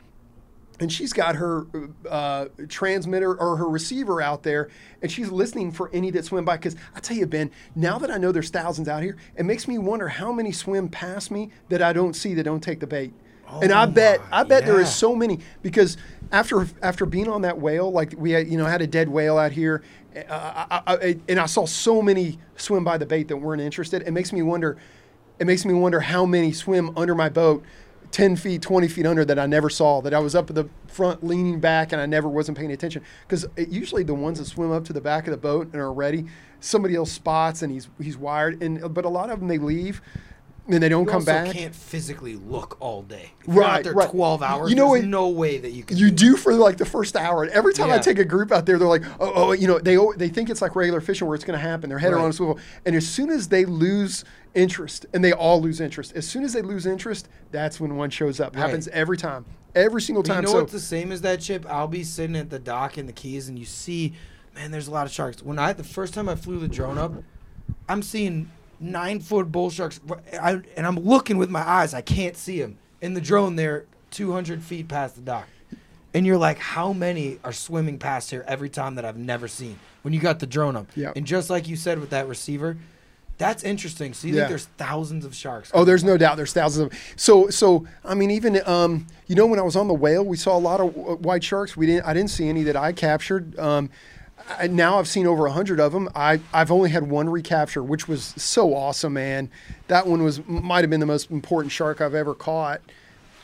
[0.79, 1.65] And she's got her
[2.09, 4.69] uh, transmitter or her receiver out there,
[5.01, 6.57] and she's listening for any that swim by.
[6.57, 9.67] Because I tell you, Ben, now that I know there's thousands out here, it makes
[9.67, 12.87] me wonder how many swim past me that I don't see that don't take the
[12.87, 13.13] bait.
[13.61, 15.97] and I Oh bet, I bet there is so many because
[16.31, 19.37] after after being on that whale, like we had, you know, had a dead whale
[19.37, 19.83] out here,
[20.29, 23.61] uh, I, I, I, and I saw so many swim by the bait that weren't
[23.61, 24.03] interested.
[24.03, 24.77] It makes me wonder.
[25.39, 27.63] It makes me wonder how many swim under my boat
[28.11, 30.69] 10 feet, 20 feet under that I never saw, that I was up at the
[30.87, 33.03] front leaning back and I never wasn't paying attention.
[33.27, 35.91] Because usually the ones that swim up to the back of the boat and are
[35.91, 36.25] ready,
[36.59, 38.61] somebody else spots and he's he's wired.
[38.61, 40.01] And But a lot of them, they leave
[40.69, 41.51] and they don't You come also back.
[41.51, 43.31] can't physically look all day.
[43.41, 44.09] If you're Right, out there right.
[44.09, 45.97] 12 hours, You know there's what- no way that you can.
[45.97, 47.43] You do for like the first hour.
[47.43, 49.79] And every time I take a group out there, they're like, oh, oh you know,
[49.79, 51.89] they they think it's like regular fishing where it's going to happen.
[51.89, 52.23] Their head are Right.
[52.25, 52.59] on a swivel.
[52.85, 56.53] And as soon as they lose interest, and they all lose interest, as soon as
[56.53, 58.55] they lose interest, that's when one shows up.
[58.55, 58.63] Right.
[58.63, 59.45] Happens every time,
[59.75, 60.37] every single But time.
[60.43, 61.65] you know so what's the same as that chip?
[61.69, 64.13] I'll be sitting at the dock in the Keys, and you see,
[64.55, 65.41] man, there's a lot of sharks.
[65.43, 67.13] When I the first time I flew the drone up,
[67.87, 68.49] I'm seeing
[68.79, 69.99] nine foot bull sharks,
[70.39, 71.93] I, and I'm looking with my eyes.
[71.93, 73.55] I can't see them in the drone.
[73.55, 75.47] They're 200 feet past the dock,
[76.13, 79.79] and you're like, how many are swimming past here every time that I've never seen?
[80.03, 81.11] When you got the drone up, Yeah.
[81.15, 82.77] and just like you said with that receiver.
[83.39, 84.13] That's interesting.
[84.13, 84.39] So you Yeah.
[84.41, 85.69] think there's thousands of sharks?
[85.71, 86.37] Oh, there's no doubt.
[86.37, 86.99] There's thousands of.
[87.17, 90.37] So, so I mean, even um, you know, when I was on the whale, we
[90.37, 91.77] saw a lot of uh, white sharks.
[91.77, 92.07] We didn't.
[92.07, 93.59] I didn't see any that I captured.
[93.59, 93.91] Um,
[94.49, 96.09] I, now I've seen over a hundred of them.
[96.15, 99.49] I I've only had one recapture, which was so awesome, man.
[99.87, 102.81] That one was might have been the most important shark I've ever caught,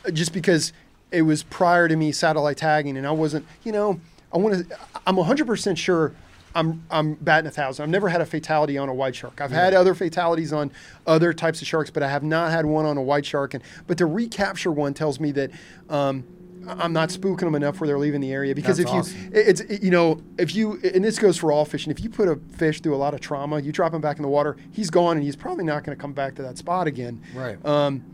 [0.06, 0.72] uh, just because
[1.10, 3.46] it was prior to me satellite tagging, and I wasn't.
[3.64, 4.00] You know,
[4.32, 4.78] I want to.
[5.06, 6.14] I'm 100 percent sure.
[6.54, 7.82] I'm I'm batting a thousand.
[7.82, 9.40] I've never had a fatality on a white shark.
[9.40, 10.70] I've had other fatalities on
[11.06, 13.54] other types of sharks, but I have not had one on a white shark.
[13.54, 15.50] And but the recapture one tells me that
[15.88, 16.24] um,
[16.68, 18.54] I'm not spooking them enough where they're leaving the area.
[18.54, 21.64] Because That's if you it's it- you know if you and this goes for all
[21.64, 21.90] fishing.
[21.90, 24.22] If you put a fish through a lot of trauma, you drop him back in
[24.22, 26.86] the water, he's gone, and he's probably not going to come back to that spot
[26.86, 27.20] again.
[27.34, 27.64] Right.
[27.64, 28.04] Um,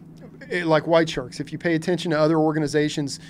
[0.50, 1.40] it- like white sharks.
[1.40, 3.20] If you pay attention to other organizations,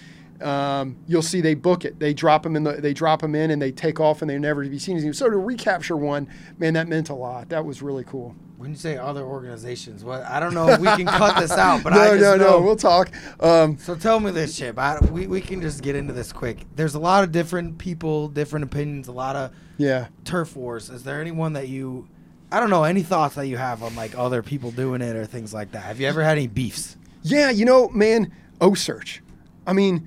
[0.40, 1.98] um, you'll see they book it.
[1.98, 4.38] They drop them in the, they drop them in, and they take off, and they
[4.38, 5.12] never to be seen again.
[5.12, 7.48] So to recapture one, man, that meant a lot.
[7.50, 8.34] That was really cool.
[8.60, 11.82] When you say other organizations, what I don't know if we can cut this out,
[11.82, 12.58] but no, I just no, know.
[12.58, 12.60] no.
[12.60, 13.10] We'll talk.
[13.40, 14.78] Um, So tell me this, Chip.
[14.78, 16.66] I, we, we can just get into this quick.
[16.76, 20.08] There's a lot of different people, different opinions, a lot of yeah.
[20.26, 20.90] turf wars.
[20.90, 22.06] Is there anyone that you,
[22.52, 25.24] I don't know, any thoughts that you have on like other people doing it or
[25.24, 25.84] things like that?
[25.84, 26.98] Have you ever had any beefs?
[27.22, 28.30] Yeah, you know, man,
[28.60, 29.20] OCEARCH.
[29.66, 30.06] I mean,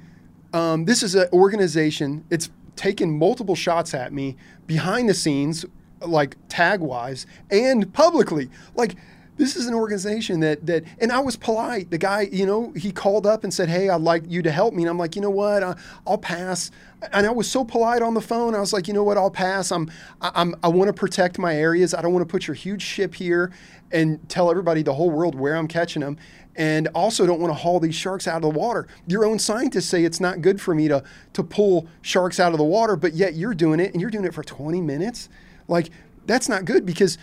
[0.53, 2.23] um, this is an organization.
[2.29, 4.37] It's taken multiple shots at me
[4.67, 5.65] behind the scenes,
[6.05, 8.49] like tag wise, and publicly.
[8.75, 8.95] Like,
[9.35, 11.89] this is an organization that that, and I was polite.
[11.89, 14.73] The guy, you know, he called up and said, "Hey, I'd like you to help
[14.73, 15.75] me." And I'm like, you know what, I,
[16.05, 16.69] I'll pass.
[17.11, 18.55] And I was so polite on the phone.
[18.55, 19.71] I was like, you know what, I'll pass.
[19.71, 19.91] I'm,
[20.21, 21.93] I- I'm, I want to protect my areas.
[21.93, 23.51] I don't want to put your huge ship here
[23.91, 26.17] and tell everybody the whole world where I'm catching them
[26.55, 28.87] and also don't want to haul these sharks out of the water.
[29.07, 32.57] Your own scientists say it's not good for me to to pull sharks out of
[32.59, 35.29] the water, but yet you're doing it and you're doing it for 20 minutes.
[35.67, 35.89] Like
[36.25, 37.17] that's not good because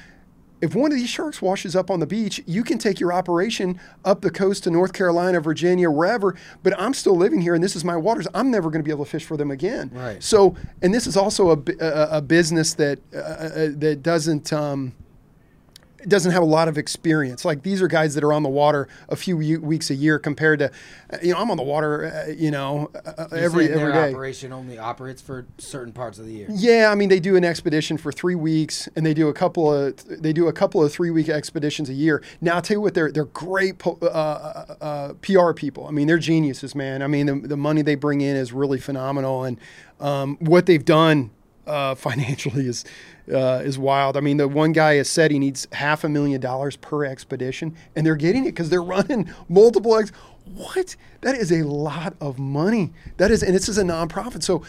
[0.61, 3.81] if one of these sharks washes up on the beach, you can take your operation
[4.05, 6.37] up the coast to North Carolina, Virginia, wherever.
[6.63, 8.27] But I'm still living here, and this is my waters.
[8.35, 9.91] I'm never going to be able to fish for them again.
[9.93, 10.23] Right.
[10.23, 14.53] So, and this is also a, a, a business that uh, uh, that doesn't.
[14.53, 14.93] Um,
[16.09, 17.45] doesn't have a lot of experience.
[17.45, 20.59] Like these are guys that are on the water a few weeks a year compared
[20.61, 20.71] to,
[21.13, 23.93] uh, you know, I'm on the water, uh, you know, uh, You're every every their
[23.93, 24.11] day.
[24.11, 26.47] operation only operates for certain parts of the year.
[26.51, 29.73] Yeah, I mean they do an expedition for three weeks, and they do a couple
[29.73, 32.23] of they do a couple of three week expeditions a year.
[32.41, 35.87] Now I'll tell you what, they're they're great po- uh, uh, uh, PR people.
[35.87, 37.03] I mean they're geniuses, man.
[37.03, 39.59] I mean the, the money they bring in is really phenomenal, and
[40.01, 41.31] um, what they've done
[41.67, 42.85] uh, financially is
[43.33, 44.17] uh, is wild.
[44.17, 47.77] I mean the one guy has said he needs half a million dollars per expedition,
[47.95, 50.11] and they're getting it because they're running multiple ex.
[50.55, 50.97] What?
[51.21, 52.93] That is a lot of money.
[53.19, 54.43] That is, and this is a nonprofit.
[54.43, 54.65] So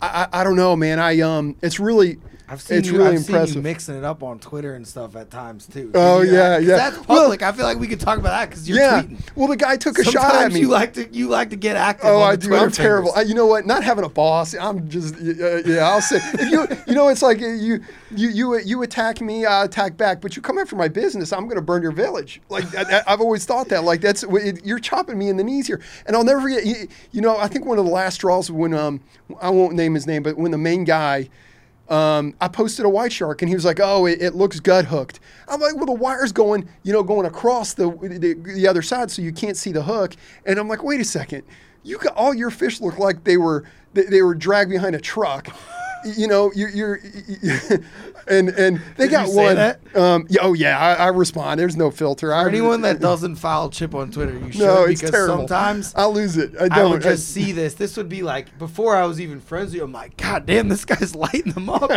[0.00, 0.98] I, I, I don't know, man.
[0.98, 2.18] I um, it's really,
[2.50, 2.98] I've seen it's you.
[2.98, 5.92] really I've seen you mixing it up on Twitter and stuff at times too.
[5.94, 6.76] Oh, You- yeah, yeah.
[6.76, 7.42] That's Well- public.
[7.42, 9.02] I feel like we could talk about that because you're yeah.
[9.02, 9.20] tweeting.
[9.36, 10.60] Well, the guy took a Sometimes shot at me.
[10.60, 12.06] you like to you like to get active.
[12.10, 12.52] Oh, I do.
[12.56, 13.12] I'm terrible.
[13.14, 13.66] I, you know what?
[13.66, 14.52] Not having a boss.
[14.54, 15.88] I'm just uh, yeah.
[15.88, 17.80] I'll say if you you know it's like you
[18.10, 20.20] you you you attack me, I attack back.
[20.20, 22.40] But you come after my business, I'm going to burn your village.
[22.48, 23.84] Like I, I've always thought that.
[23.84, 25.80] Like that's it, you're chopping me in the knees here.
[26.06, 26.66] And I'll never forget.
[26.66, 29.00] You, you know, I think one of the last straws when um
[29.40, 31.28] I won't name his name, but when the main guy.
[31.90, 34.86] Um, I posted a white shark, and he was like, "Oh, it, it looks gut
[34.86, 35.18] hooked."
[35.48, 39.10] I'm like, "Well, the wire's going, you know, going across the, the the other side,
[39.10, 40.14] so you can't see the hook."
[40.46, 41.42] And I'm like, "Wait a second,
[41.82, 45.00] you got all your fish look like they were they, they were dragged behind a
[45.00, 45.48] truck.
[46.04, 46.94] You know, you're, you're
[48.26, 49.58] and and they Did got one.
[49.94, 51.58] Um, yeah, oh yeah, I, I respond.
[51.60, 52.32] There's no filter.
[52.32, 55.36] I, anyone that doesn't follow Chip on Twitter, you should no, it's because terrible.
[55.38, 56.52] sometimes I lose it.
[56.60, 56.90] I I don't.
[56.92, 57.74] would just see this.
[57.74, 59.84] This would be like before I was even friends with you.
[59.84, 61.90] I'm like, God damn, this guy's lighting them up.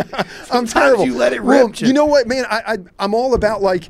[0.50, 1.04] I'm terrible.
[1.04, 1.76] You let it Well, rip.
[1.76, 1.88] Chip.
[1.88, 2.44] You know what, man?
[2.50, 3.88] I, I I'm all about like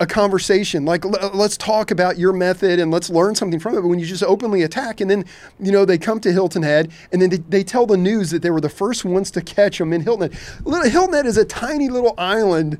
[0.00, 0.84] a conversation.
[0.84, 3.82] Like let's talk about your method and let's learn something from it.
[3.82, 5.24] But when you just openly attack, and then
[5.60, 8.42] you know they come to Hilton Head, and then they, they tell the news that
[8.42, 10.40] they were the first ones to catch them in Hilton Head.
[10.64, 12.78] Little, Hilton Head is a tiny little island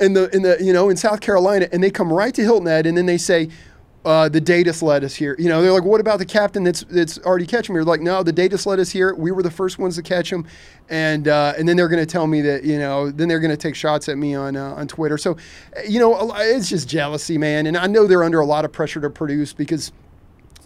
[0.00, 2.66] in the in the you know in South Carolina, and they come right to Hilton
[2.66, 3.48] Head, and then they say.
[4.06, 5.34] Uh, the Datus led us here.
[5.36, 8.00] You know, they're like, "What about the captain that's that's already catching me?" They're like,
[8.00, 9.12] "No, the Datus led us here.
[9.14, 10.46] We were the first ones to catch him."
[10.88, 13.50] And uh, and then they're going to tell me that you know, then they're going
[13.50, 15.18] to take shots at me on uh, on Twitter.
[15.18, 15.36] So,
[15.88, 17.66] you know, it's just jealousy, man.
[17.66, 19.90] And I know they're under a lot of pressure to produce because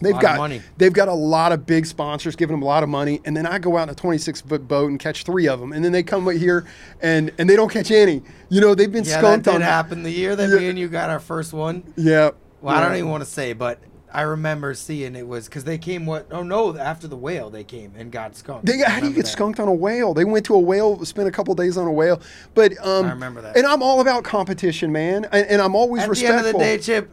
[0.01, 0.61] they've got money.
[0.77, 3.21] they've got a lot of big sponsors giving them a lot of money.
[3.25, 5.73] And then I go out in a 26 foot boat and catch three of them,
[5.73, 6.65] and then they come here
[7.01, 8.21] and and they don't catch any.
[8.49, 9.61] You know, they've been yeah, that skunked did on.
[9.61, 10.57] happen the year that Yeah.
[10.59, 11.81] me and you got our first one.
[11.97, 12.31] Yeah.
[12.61, 13.79] Well, I don't even want to say, but
[14.13, 16.05] I remember seeing it was because they came.
[16.05, 16.27] What?
[16.31, 16.77] Oh no!
[16.77, 18.65] After the whale, they came and got skunked.
[18.65, 19.31] They, how do you get that.
[19.31, 20.13] skunked on a whale?
[20.13, 22.21] They went to a whale, spent a couple days on a whale.
[22.53, 23.57] But um, I remember that.
[23.57, 25.25] And I'm all about competition, man.
[25.31, 26.43] And, and I'm always At respectful.
[26.43, 27.09] the end of the day, Chip,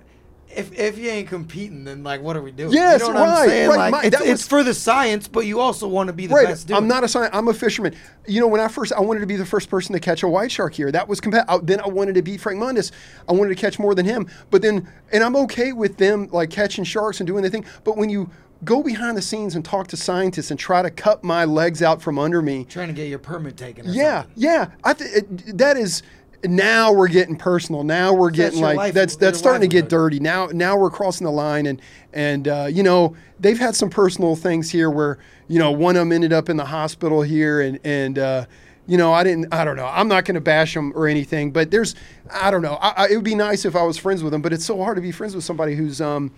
[0.55, 2.73] if if you ain't competing, then like, what are we doing?
[2.73, 3.69] Yes, you know what right, I'm saying?
[3.69, 6.27] right, Like, my- it's, was- it's for the science, but you also want to be
[6.27, 6.47] the right.
[6.47, 6.69] best.
[6.69, 7.37] Doing I'm not a scientist.
[7.37, 7.95] I'm a fisherman.
[8.27, 10.29] You know, when I first, I wanted to be the first person to catch a
[10.29, 10.91] white shark here.
[10.91, 12.91] That was compa- I, Then I wanted to beat Frank Mundus.
[13.29, 14.27] I wanted to catch more than him.
[14.51, 17.65] But then, and I'm okay with them like catching sharks and doing the thing.
[17.85, 18.31] But when you
[18.65, 22.03] go behind the scenes and talk to scientists and try to cut my legs out
[22.03, 23.87] from under me, trying to get your permit taken.
[23.87, 24.33] Or Yeah, something.
[24.43, 24.67] yeah.
[24.83, 26.03] I th- it, that is
[26.45, 27.83] now we're getting personal.
[27.85, 30.21] Now we're getting like life- that's that's starting to get dirty.
[30.21, 31.81] Now now we're crossing the line and
[32.13, 36.01] and uh, you know they've had some personal things here where you know one of
[36.01, 38.19] them ended up in the hospital here and and.
[38.19, 38.45] Uh,
[38.91, 39.53] you know, I didn't.
[39.53, 39.85] I don't know.
[39.85, 41.95] I'm not going to bash them or anything, but there's,
[42.33, 42.79] I don't know.
[42.81, 44.83] I, I, it would be nice if I was friends with them, but it's so
[44.83, 46.31] hard to be friends with somebody who's, um,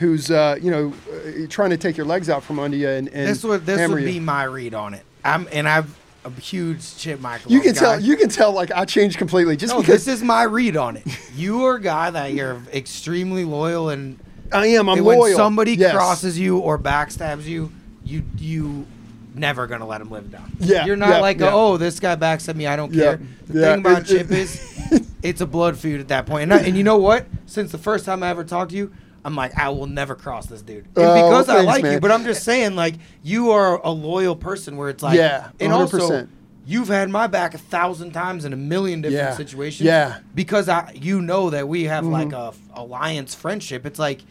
[0.00, 3.06] who's, uh, you know, uh, trying to take your legs out from under you and,
[3.10, 4.04] and This would this would you.
[4.04, 5.04] be my read on it.
[5.24, 7.50] I'm and I'm a huge Chip Michalove.
[7.50, 7.80] You can guy.
[7.80, 8.00] tell.
[8.00, 8.52] You can tell.
[8.52, 11.04] Like I changed completely just No, because this is my read on it.
[11.34, 14.18] You are a guy that you're extremely loyal, and
[14.52, 14.88] I am.
[14.88, 15.36] I'm when loyal.
[15.36, 15.92] somebody Yes.
[15.94, 17.72] crosses you or backstabs you,
[18.04, 18.86] you you
[19.34, 20.52] never gonna let him live down.
[20.60, 21.50] Yeah, you're not yeah, like, yeah.
[21.54, 22.66] oh, this guy backstabbed me.
[22.66, 23.20] I don't Yeah, care.
[23.48, 26.44] The thing about it- Chip it- is, it's a blood feud at that point.
[26.44, 27.26] And, I, and you know what?
[27.46, 28.92] Since the first time I ever talked to you.
[29.24, 30.84] I'm like, I will never cross this dude.
[30.96, 33.90] And Oh, because I thanks, like you, but I'm just saying, like, you are a
[33.90, 36.26] loyal person where it's like, Yeah, and also,
[36.66, 39.86] you've had my back a thousand times in a million different Yeah, situations.
[39.86, 40.18] yeah.
[40.34, 42.12] Because I, you know that we have Mm-hmm.
[42.12, 43.86] like a f- alliance friendship.
[43.86, 44.22] It's like,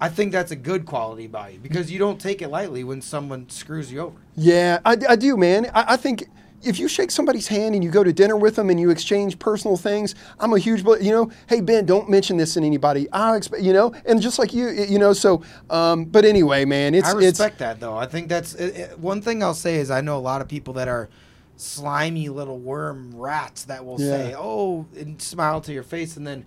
[0.00, 3.00] I think that's a good quality about you because you don't take it lightly when
[3.00, 4.16] someone screws you over.
[4.36, 5.66] Yeah, I, I do, man.
[5.72, 6.24] I, I think
[6.64, 9.38] if you shake somebody's hand and you go to dinner with them and you exchange
[9.38, 11.30] personal things, I'm a huge, you know.
[11.48, 13.08] Hey Ben, don't mention this to anybody.
[13.12, 15.12] I expect, you know, and just like you, you know.
[15.12, 17.96] So, um, but anyway, man, it's I it's respect that though.
[17.96, 20.48] I think that's it, it- one thing I'll say is I know a lot of
[20.48, 21.08] people that are
[21.56, 26.44] slimy little worm rats that will say, "Oh," and smile to your face and then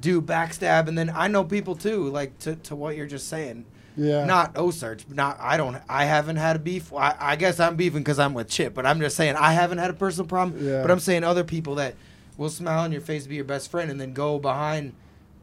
[0.00, 3.64] do backstab and then I know people too like to, to what you're just saying.
[3.98, 4.24] Yeah.
[4.24, 4.72] Not O
[5.12, 6.92] not I don't I haven't had a beef.
[6.92, 9.78] I, I guess I'm beefing cuz I'm with Chip, but I'm just saying I haven't
[9.78, 10.80] had a personal problem, Yeah.
[10.82, 11.94] but I'm saying other people that
[12.36, 14.92] will smile on your face be your best friend and then go behind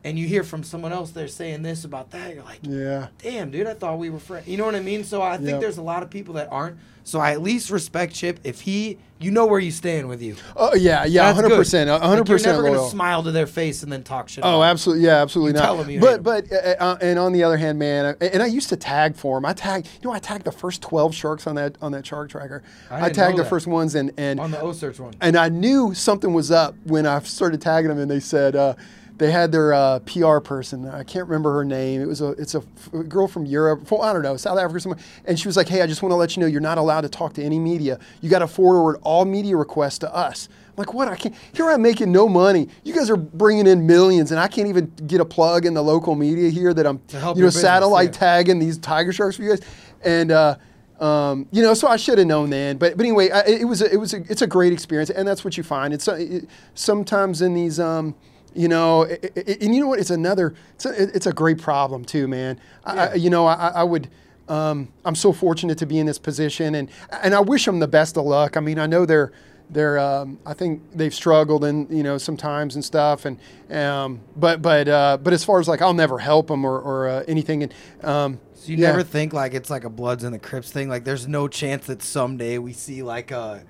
[0.06, 3.52] and you hear from someone else they're saying this about that you're like yeah, damn,
[3.52, 4.48] dude, I thought we were friends.
[4.48, 5.04] You know what I mean?
[5.04, 5.60] So I think Yep.
[5.62, 6.78] there's a lot of people that aren't.
[7.04, 10.36] So I at least respect Chip if he, you know where you stand with you.
[10.56, 11.58] oh yeah, yeah, That's hundred good.
[11.58, 12.76] percent, Like, hundred You're never loyal.
[12.78, 14.44] gonna smile to their face and then talk shit.
[14.44, 15.66] Oh, absolutely, yeah, absolutely You not.
[15.66, 18.42] tell 'em you but but uh, uh, and on the other hand, man, I- and
[18.42, 19.46] I used to tag for him.
[19.46, 22.30] I tagged, you know, I tagged the first twelve sharks on that on that shark
[22.32, 22.64] tracker.
[22.90, 23.50] I I, tagged the that.
[23.50, 25.14] first ones, and and on the OCEARCH one.
[25.22, 28.74] and I knew something was up when I started tagging them, and they said uh,
[29.18, 30.88] they had their uh, PR person.
[30.88, 32.02] I can't remember her name.
[32.02, 32.60] It was a it's a
[33.04, 35.00] girl from Europe, I don't know, South Africa, or somewhere.
[35.26, 37.02] And she was like, "Hey, I just want to let you know you're not allowed
[37.02, 38.00] to talk to any media.
[38.22, 41.08] You got to forward all media requests to us." I'm like, what?
[41.08, 41.34] I can't.
[41.54, 42.68] Here I'm making no money.
[42.84, 45.82] You guys are bringing in millions, and I can't even get a plug in the
[45.82, 48.20] local media here that I'm, you know, business, satellite yeah.
[48.20, 49.62] tagging these tiger sharks for you guys.
[50.04, 50.58] And uh,
[51.00, 52.78] um, you know, so I should have known then.
[52.78, 55.26] But but anyway, I, it was a, it was a, it's a great experience, and
[55.26, 55.94] that's what you find.
[55.94, 57.80] It's uh, it, sometimes in these.
[57.80, 58.16] Um,
[58.56, 60.00] you know, i- i- i- and you know what?
[60.00, 60.54] It's another.
[60.76, 62.60] It's a, it's a great problem too, man.
[62.86, 64.10] I, I, you know, I, I would.
[64.48, 66.90] Um, I'm so fortunate to be in this position, and
[67.24, 68.56] and I wish them the best of luck.
[68.58, 69.32] I mean, I know they're,
[69.72, 73.40] they're um, I think they've struggled and you know sometimes and stuff and
[73.72, 77.08] um, but but uh, but as far as like I'll never help them or, or
[77.10, 77.74] uh, anything and
[78.04, 78.92] um, So you yeah.
[78.92, 80.90] never think like it's like a Bloods and the Crips thing.
[80.90, 83.64] Like there's no chance that someday we see like a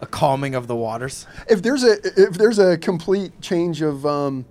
[0.00, 1.26] a calming of the waters.
[1.48, 4.44] if there's a if there's a complete change of um,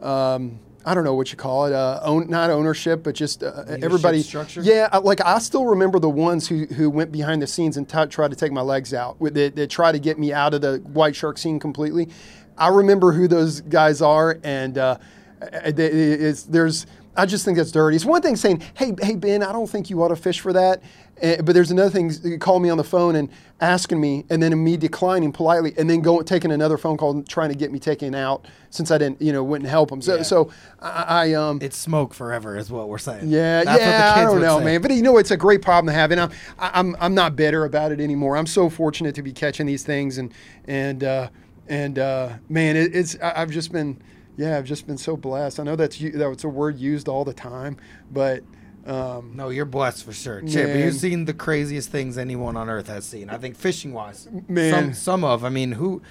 [0.00, 3.64] um, I don't know what you call it, uh, own, not ownership, but just uh,
[3.82, 4.22] everybody.
[4.22, 4.62] structure?
[4.62, 7.86] Yeah, I- like I still remember the ones who, who went behind the scenes and
[7.88, 9.16] t- tried to take my legs out.
[9.20, 12.08] They, that tried to get me out of the white shark scene completely.
[12.56, 14.96] I remember who those guys are, and uh,
[15.42, 15.46] uh,
[15.76, 16.86] it's, there's.
[17.16, 17.96] I just think that's dirty.
[17.96, 20.52] It's one thing saying, "Hey, hey, Ben, I don't think you ought to fish for
[20.54, 20.82] that,"
[21.22, 22.10] Eh, but there's another thing.
[22.22, 23.28] You call me on the phone and
[23.60, 27.28] asking me, and then me declining politely, and then going taking another phone call and
[27.28, 30.00] trying to get me taken out since I didn't, you know, wouldn't help them.
[30.00, 30.22] So, Yeah.
[30.22, 33.28] so I, I um, It's smoke forever, is what we're saying.
[33.28, 34.12] yeah, That's yeah.
[34.16, 34.64] I don't know, say.
[34.64, 34.82] man.
[34.82, 37.64] But you know, it's a great problem to have, and I'm I'm I'm not bitter
[37.64, 38.36] about it anymore.
[38.36, 40.32] I'm so fortunate to be catching these things, and
[40.66, 41.28] and uh,
[41.68, 44.00] and uh, man, it, it's I, I've just been
[44.36, 45.60] yeah, I've just been so blessed.
[45.60, 47.76] I know that's that's a word used all the time,
[48.10, 48.42] but
[48.86, 50.40] um, No, you're blessed for sure.
[50.42, 50.78] Chip, Man.
[50.78, 53.30] you've seen the craziest things anyone on earth has seen.
[53.30, 54.28] I think fishing wise.
[54.48, 54.72] Man.
[54.72, 55.44] Some some of.
[55.44, 56.02] I mean, who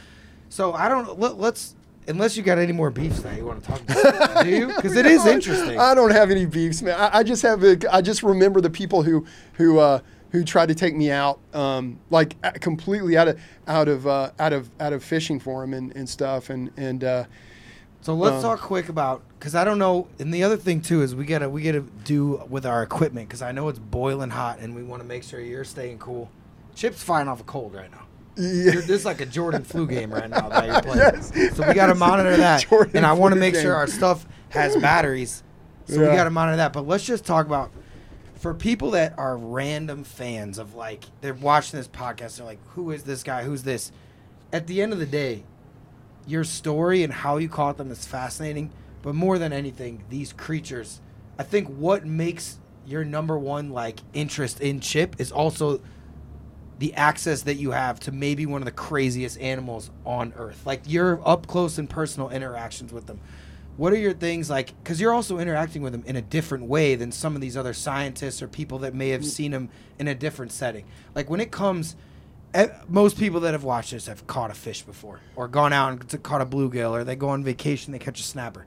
[0.49, 1.75] So I don't let, let's
[2.07, 4.43] unless you got any more beefs that you want to talk about.
[4.43, 4.67] do you?
[4.73, 5.79] Cuz it is interesting.
[5.79, 6.99] I don't have any beefs, man.
[6.99, 9.99] I, I just have a, I just remember the people who who uh,
[10.31, 14.53] who tried to take me out, um, like completely out of out of uh, out
[14.53, 17.23] of out of fishing for them and, and stuff, and and uh,
[18.01, 20.07] So let's Um, talk quick about because I don't know.
[20.19, 23.41] And the other thing too is we gotta we gotta do with our equipment because
[23.41, 26.29] I know it's boiling hot and we want to make sure you're staying cool.
[26.75, 28.05] Chip's fighting off a cold right now.
[28.37, 28.71] yeah.
[28.73, 30.99] You're, this is like a Jordan flu game right now that you're playing.
[30.99, 31.57] Yes.
[31.57, 33.63] So we got to monitor that, Jordan and I want to make game.
[33.63, 35.43] sure our stuff has batteries.
[35.87, 36.71] So we got to monitor that.
[36.71, 37.71] But let's just talk about
[38.35, 42.37] for people that are random fans of like they're watching this podcast.
[42.37, 43.43] They're like, "Who is this guy?
[43.43, 43.91] Who's this?"
[44.53, 45.43] At the end of the day,
[46.29, 48.71] your story and how you caught them is fascinating.
[49.01, 51.01] But more than anything, these creatures,
[51.37, 55.81] I think what makes your number one like interest in Chip is also
[56.79, 60.61] the access that you have to maybe one of the craziest animals on earth.
[60.65, 63.19] Like your up close and personal interactions with them.
[63.77, 64.73] What are your things like?
[64.83, 67.73] Because you're also interacting with them in a different way than some of these other
[67.73, 69.25] scientists or people that may have mm.
[69.25, 70.85] seen them in a different setting.
[71.15, 71.95] Like when it comes,
[72.53, 75.91] Eh, most people that have watched this have caught a fish before, or gone out
[75.91, 78.65] and caught a bluegill, or they go on vacation, they catch a snapper.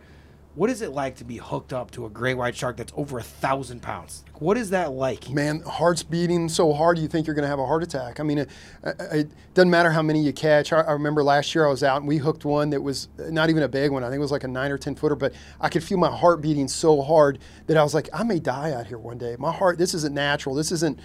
[0.55, 3.19] What is it like to be hooked up to a great white shark that's over
[3.19, 4.23] a thousand pounds?
[4.35, 5.31] What is that like?
[5.31, 8.21] man, heart's beating so hard you think you're going to have a heart attack.
[8.21, 8.51] I mean, it,
[8.85, 10.73] uh, it doesn't matter how many you catch.
[10.73, 13.31] I, I remember last year I was out and we hooked one that was uh,
[13.31, 14.05] not even a big one.
[14.05, 16.15] I think it was like a nine or ten footer, but I could feel my
[16.15, 19.37] heart beating so hard that I was like, I may die out here one day.
[19.39, 20.55] My heart, this isn't natural.
[20.55, 21.01] This isn't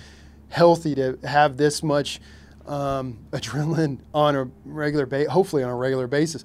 [0.50, 2.20] healthy to have this much
[2.68, 5.28] um, adrenaline on a regular base.
[5.28, 6.44] Hopefully on a regular basis.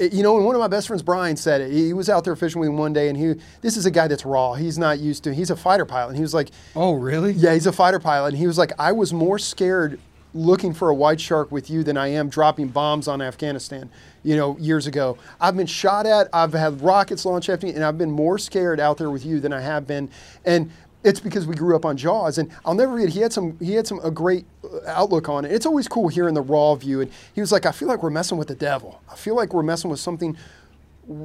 [0.00, 1.70] You know, and one of my best friends, Brian, said it.
[1.70, 4.08] He was out there fishing with him one day, and he, this is a guy
[4.08, 4.54] that's raw.
[4.54, 5.32] He's not used to.
[5.34, 7.32] He's a fighter pilot, and he was like, Oh, really?
[7.32, 8.28] yeah, he's a fighter pilot.
[8.28, 10.00] And he was like, I was more scared
[10.34, 13.88] looking for a white shark with you than I am dropping bombs on Afghanistan,
[14.24, 15.18] you know, years ago.
[15.40, 18.80] I've been shot at, I've had rockets launched at me, and I've been more scared
[18.80, 20.10] out there with you than I have been.
[20.44, 20.72] And
[21.06, 23.10] it's because we grew up on Jaws, and I'll never forget.
[23.10, 23.58] He had some.
[23.60, 25.52] He had some a great uh, outlook on it.
[25.52, 28.10] It's always cool hearing the raw view, and he was like, "I feel like we're
[28.10, 29.00] messing with the devil.
[29.10, 30.36] I feel like we're messing with something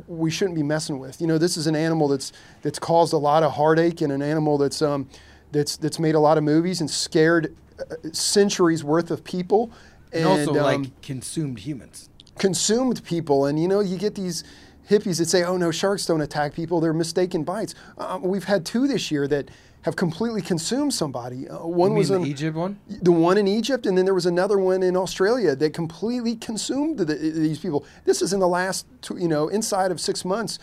[0.08, 1.20] we shouldn't be messing with.
[1.20, 2.32] You know, this is an animal that's
[2.62, 5.10] that's caused a lot of heartache and an animal that's um,
[5.52, 9.72] that's that's made a lot of movies and scared uh, centuries worth of people
[10.14, 12.10] And, also um, like consumed humans.
[12.38, 13.46] consumed people.
[13.48, 14.44] And you know, you get these
[14.88, 18.66] hippies that say, "Oh no, sharks don't attack people; they're mistaken bites." Um, we've had
[18.66, 19.50] two this year that
[19.84, 21.50] have completely consumed somebody.
[21.50, 22.80] Uh, one was the Egypt one?
[22.88, 27.00] the one in Egypt, and then there was another one in Australia that completely consumed
[27.00, 27.84] the, these people.
[28.06, 30.60] This is in the last, two, you know, inside of six months.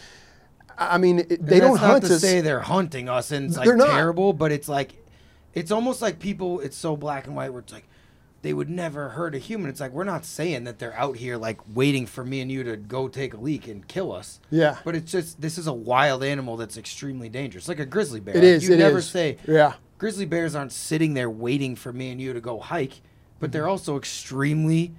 [0.79, 2.21] I mean, it- they don't hunt to us.
[2.21, 3.89] say they're hunting us and it's like They're not.
[3.91, 4.95] terrible, but it's like
[5.55, 7.89] it's almost like people it's so black and white where it's like
[8.43, 9.69] they would never hurt a human.
[9.69, 12.63] It's like we're not saying that they're out here like waiting for me and you
[12.65, 14.39] to go take a leak and kill us.
[14.51, 14.77] Yeah.
[14.85, 17.67] But it's just this is a wild animal that's extremely dangerous.
[17.69, 18.37] Like a grizzly bear.
[18.37, 19.07] It is, You it never is.
[19.09, 19.75] say Yeah.
[19.99, 23.01] grizzly bears aren't sitting there waiting for me and you to go hike,
[23.41, 24.93] but they're also extremely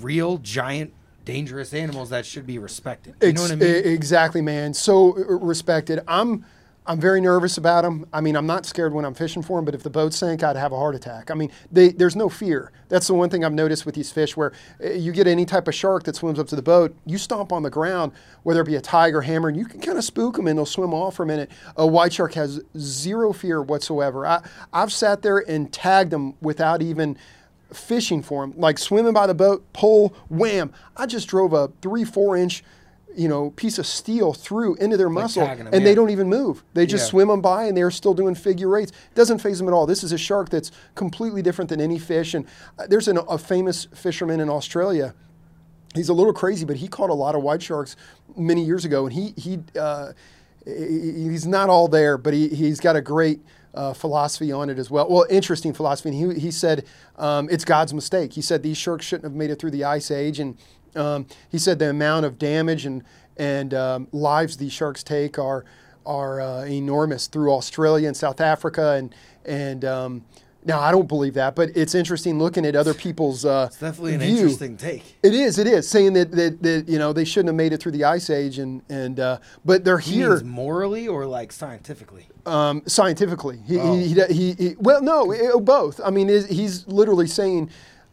[0.00, 0.92] real, giant,
[1.24, 3.14] dangerous animals that should be respected.
[3.22, 3.74] You know what I mean?
[3.86, 4.74] Exactly, man.
[4.74, 6.00] So respected.
[6.06, 6.44] I'm
[6.86, 8.06] I'm very nervous about them.
[8.12, 10.42] I mean, I'm not scared when I'm fishing for them, but if the boat sank,
[10.42, 11.30] I'd have a heart attack.
[11.30, 12.72] I mean, they, there's no fear.
[12.88, 14.52] That's the one thing I've noticed with these fish where
[14.82, 17.52] uh, you get any type of shark that swims up to the boat, you stomp
[17.52, 18.12] on the ground,
[18.44, 20.66] whether it be a tiger, hammer, and you can kind of spook them and they'll
[20.66, 21.50] swim off for a minute.
[21.76, 24.26] A white shark has zero fear whatsoever.
[24.26, 24.42] I,
[24.72, 27.18] I've sat there and tagged them without even
[27.72, 30.72] fishing for them, like swimming by the boat, pull, wham.
[30.96, 32.64] I just drove a three, four inch,
[33.16, 36.28] you know, piece of steel through into their muscle, tagging 'em, and they don't even
[36.28, 36.62] move.
[36.74, 37.10] They just Yeah.
[37.10, 38.92] swim them by, and they're still doing figure eights.
[39.14, 39.86] Doesn't phase them at all.
[39.86, 42.34] This is a shark that's completely different than any fish.
[42.34, 42.46] And
[42.78, 45.14] uh, there's an, a famous fisherman in Australia
[45.94, 47.96] he's a little crazy, but he caught a lot of white sharks
[48.36, 50.12] many years ago, and he he uh,
[50.64, 53.40] he's not all there, but he he's got a great.
[53.72, 55.08] Uh, philosophy on it as well.
[55.08, 56.08] Well, interesting philosophy.
[56.08, 56.84] And he, he said
[57.16, 58.32] um, it's God's mistake.
[58.32, 60.56] He said these sharks shouldn't have made it through the ice age, and
[60.96, 63.02] um, he said the amount of damage and
[63.36, 65.64] and um, lives these sharks take are
[66.06, 69.14] are uh, enormous through Australia and South Africa, and
[69.44, 70.24] and um,
[70.64, 74.14] now I don't believe that, but it's interesting looking at other people's uh, It's definitely
[74.14, 74.36] an view.
[74.36, 75.16] interesting take.
[75.22, 75.58] It is.
[75.58, 78.04] It is saying that, that that you know they shouldn't have made it through the
[78.04, 82.26] ice age, and and uh, but they're He here morally or like scientifically?
[82.46, 83.60] um, scientifically.
[83.66, 83.94] He, Oh.
[83.94, 86.00] he, he, he, he- well, no, eh, both.
[86.04, 87.70] I mean, he's literally saying,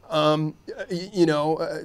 [0.10, 0.56] um,
[0.90, 1.80] you know, uh,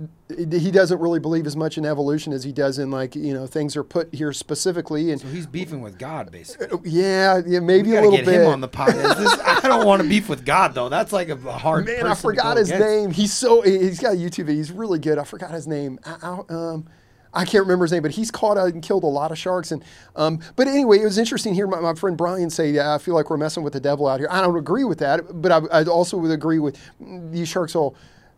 [0.51, 3.47] he doesn't really believe as much in evolution as he does in like you know
[3.47, 6.79] things are put here specifically, and So he's beefing with God, basically.
[6.91, 8.41] yeah, yeah, maybe a little get bit.
[8.43, 9.17] him on the podcast.
[9.19, 10.89] This- I don't want to beef with God though.
[10.89, 11.87] That's like a hard.
[11.87, 12.87] Man, I forgot go his against.
[12.87, 13.11] name.
[13.11, 14.49] He's so he's got a YouTube.
[14.49, 15.19] He's really good.
[15.19, 15.99] I forgot his name.
[16.05, 16.87] I, I- um,
[17.35, 19.73] I can't remember his name, but he's caught out and killed a lot of sharks.
[19.73, 19.83] And
[20.17, 22.99] um, but anyway, it was interesting to hear my, my friend Brian say, yeah, "I
[22.99, 25.51] feel like we're messing with the devil out here." I don't agree with that, but
[25.51, 27.97] I, I also would agree with these sharks all.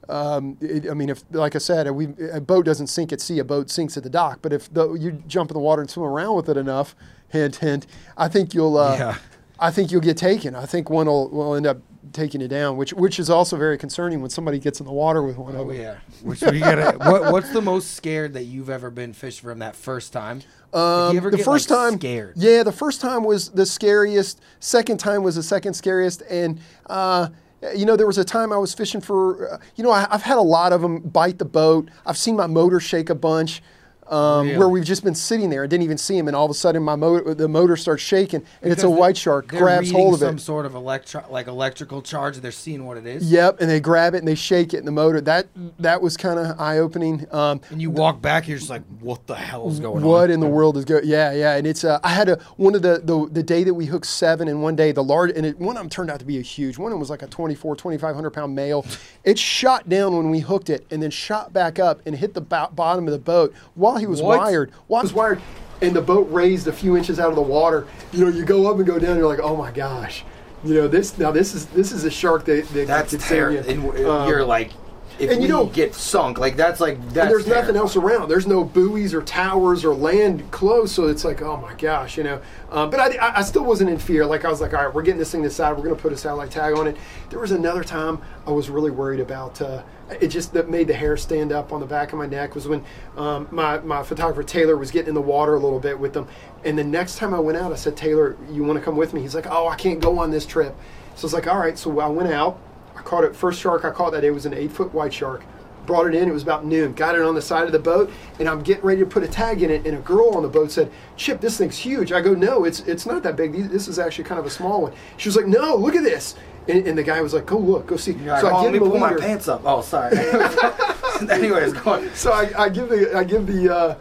[0.09, 3.39] Um, it, I mean, if like I said, we, a boat doesn't sink at sea;
[3.39, 4.41] a boat sinks at the dock.
[4.43, 6.95] But if the, you jump in the water and swim around with it enough,
[7.29, 8.77] hint, hint, I think you'll.
[8.77, 9.17] Uh, Yeah.
[9.57, 10.57] I think you'll get taken.
[10.57, 11.79] I think one will, will end up
[12.13, 15.23] taking it down, which which is also very concerning when somebody gets in the water
[15.23, 15.81] with one of Oh them.
[15.81, 15.97] yeah.
[16.23, 16.97] Which we gotta.
[17.11, 20.43] What, what's the most scared that you've ever been fished from that first time?
[20.73, 22.35] Um, the get, first like, time, scared.
[22.37, 24.41] yeah, the first time was the scariest.
[24.61, 27.29] Second time was the second scariest, and uh,
[27.75, 29.53] you know there was a time I was fishing for.
[29.55, 31.89] Uh, you know, I, I've had a lot of them bite the boat.
[32.07, 33.63] I've seen my motor shake a bunch.
[34.09, 34.59] Um, Really?
[34.59, 36.55] Where we've just been sitting there and didn't even see him, and all of a
[36.55, 40.21] sudden my motor, the motor starts shaking, and it's a white shark grabs hold of
[40.21, 40.31] some it.
[40.33, 42.37] Some sort of electro, like electrical charge.
[42.39, 43.31] They're seeing what it is.
[43.31, 45.21] Yep, and they grab it and they shake it in the motor.
[45.21, 45.47] That
[45.79, 47.27] that was kind of eye opening.
[47.33, 50.09] Um, And you walk back, you're just like, what the hell's going what on?
[50.09, 51.05] What in the world is going?
[51.07, 51.57] Yeah, yeah.
[51.57, 54.07] And it's uh, I had a one of the, the the day that we hooked
[54.07, 56.39] seven, and one day the large and it, one of them turned out to be
[56.39, 56.77] a huge.
[56.79, 58.85] One of them was like a 24, 2500 pound male.
[59.25, 62.41] It shot down when we hooked it, and then shot back up and hit the
[62.41, 64.39] bo- bottom of the boat while he was What?
[64.39, 64.71] wired.
[64.71, 65.41] He was wired,
[65.83, 67.87] and the boat raised a few inches out of the water.
[68.13, 69.17] You know, you go up and go down.
[69.17, 70.25] You're like, oh my gosh.
[70.65, 71.31] You know this now.
[71.31, 73.63] This is this is a shark that, that That's could save you.
[73.63, 73.91] terrible.
[73.97, 74.71] And Um, you're like,
[75.19, 78.29] if and you don't- get sunk, like that's like that's and there's nothing else around.
[78.29, 82.25] There's no buoys or towers or land close, so it's like, oh my gosh, you
[82.25, 82.41] know.
[82.71, 84.27] Um, but I, I, still wasn't in fear.
[84.27, 85.77] Like I was like, all right, we're getting this thing decided.
[85.77, 86.97] We're going to put a satellite tag on it.
[87.31, 89.61] There was another time I was really worried about.
[89.63, 89.83] Uh,
[90.21, 92.67] it just that made the hair stand up on the back of my neck was
[92.67, 92.85] when
[93.17, 96.27] um, my my photographer Taylor was getting in the water a little bit with them.
[96.65, 99.15] And the next time I went out, I said, Taylor, you want to come with
[99.15, 99.21] me?
[99.21, 100.75] He's like, oh, I can't go on this trip.
[101.15, 101.79] So I was like, all right.
[101.79, 102.59] So I went out.
[103.05, 103.37] I caught it.
[103.37, 105.45] First shark I caught that day was an eight foot white shark
[105.87, 106.29] brought it in.
[106.29, 106.95] It was about noon.
[106.95, 109.29] Got it on the side of the boat, and I'm getting ready to put a
[109.29, 109.87] tag in it.
[109.87, 112.81] And a girl on the boat said, "Chip, this thing's huge." I go, "No, it's
[112.81, 113.53] it's not that big.
[113.71, 116.35] This is actually kind of a small one." She was like, "No, look at this."
[116.67, 118.63] And, and the guy was like, "Go look, go see." You're like, so oh, I
[118.63, 119.63] let me give him my pants up.
[119.65, 120.17] Oh, sorry.
[121.31, 122.15] Anyways, go on.
[122.15, 123.95] So I, I give the I give the uh,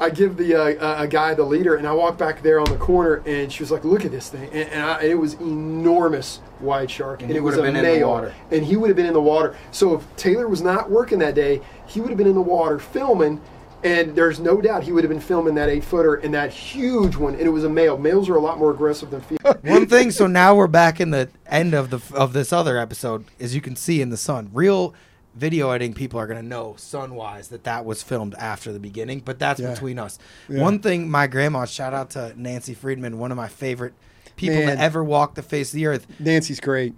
[0.00, 2.76] I give the uh, a guy the leader, and I walk back there on the
[2.76, 6.38] corner, and she was like, "Look at this thing!" And, and I, it was enormous
[6.60, 8.34] white shark, and, he it was would've a been in the male, water.
[8.50, 9.56] and he would have been in the water.
[9.70, 12.78] So if Taylor was not working that day, he would have been in the water
[12.78, 13.40] filming.
[13.84, 17.14] And there's no doubt he would have been filming that eight footer and that huge
[17.14, 17.96] one, and it was a male.
[17.96, 19.56] Males are a lot more aggressive than females.
[19.62, 20.10] One thing.
[20.10, 23.60] So now we're back in the end of the of this other episode, as you
[23.60, 24.50] can see in the sun.
[24.52, 24.94] Real
[25.34, 29.20] video editing people are gonna know sun wise that that was filmed after the beginning,
[29.24, 29.72] but that's Yeah.
[29.72, 30.18] between us.
[30.48, 30.60] Yeah.
[30.62, 31.64] One thing, my grandma.
[31.64, 33.94] Shout out to Nancy Friedman, one of my favorite
[34.36, 34.66] people Man.
[34.66, 36.06] that ever walked the face of the earth.
[36.18, 36.94] Nancy's great.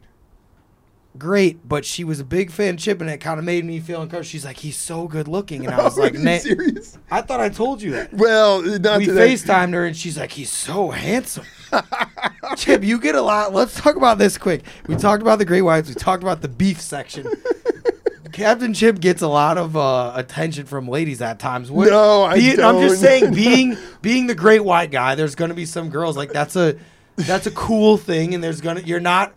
[1.19, 3.81] Great, but she was a big fan of Chip, and it kind of made me
[3.81, 4.29] feel encouraged.
[4.31, 6.97] She's like, he's so good looking, and I was like, "Na- serious?
[7.11, 8.15] I thought I told you that.
[8.15, 11.47] Well, not we to FaceTimed her and she's like, he's so handsome.
[12.57, 13.53] Chip, you get a lot.
[13.53, 14.63] Let's talk about this quick.
[14.87, 15.89] We talked about the great whites.
[15.89, 17.27] We talked about the beef section.
[18.33, 21.71] Captain Chip gets a lot of uh, attention from ladies at times.
[21.71, 25.55] What, No, I be- I'm just saying, being being the great white guy, there's gonna
[25.55, 26.77] be some girls like that's a
[27.17, 29.35] that's a cool thing, and there's gonna you're not.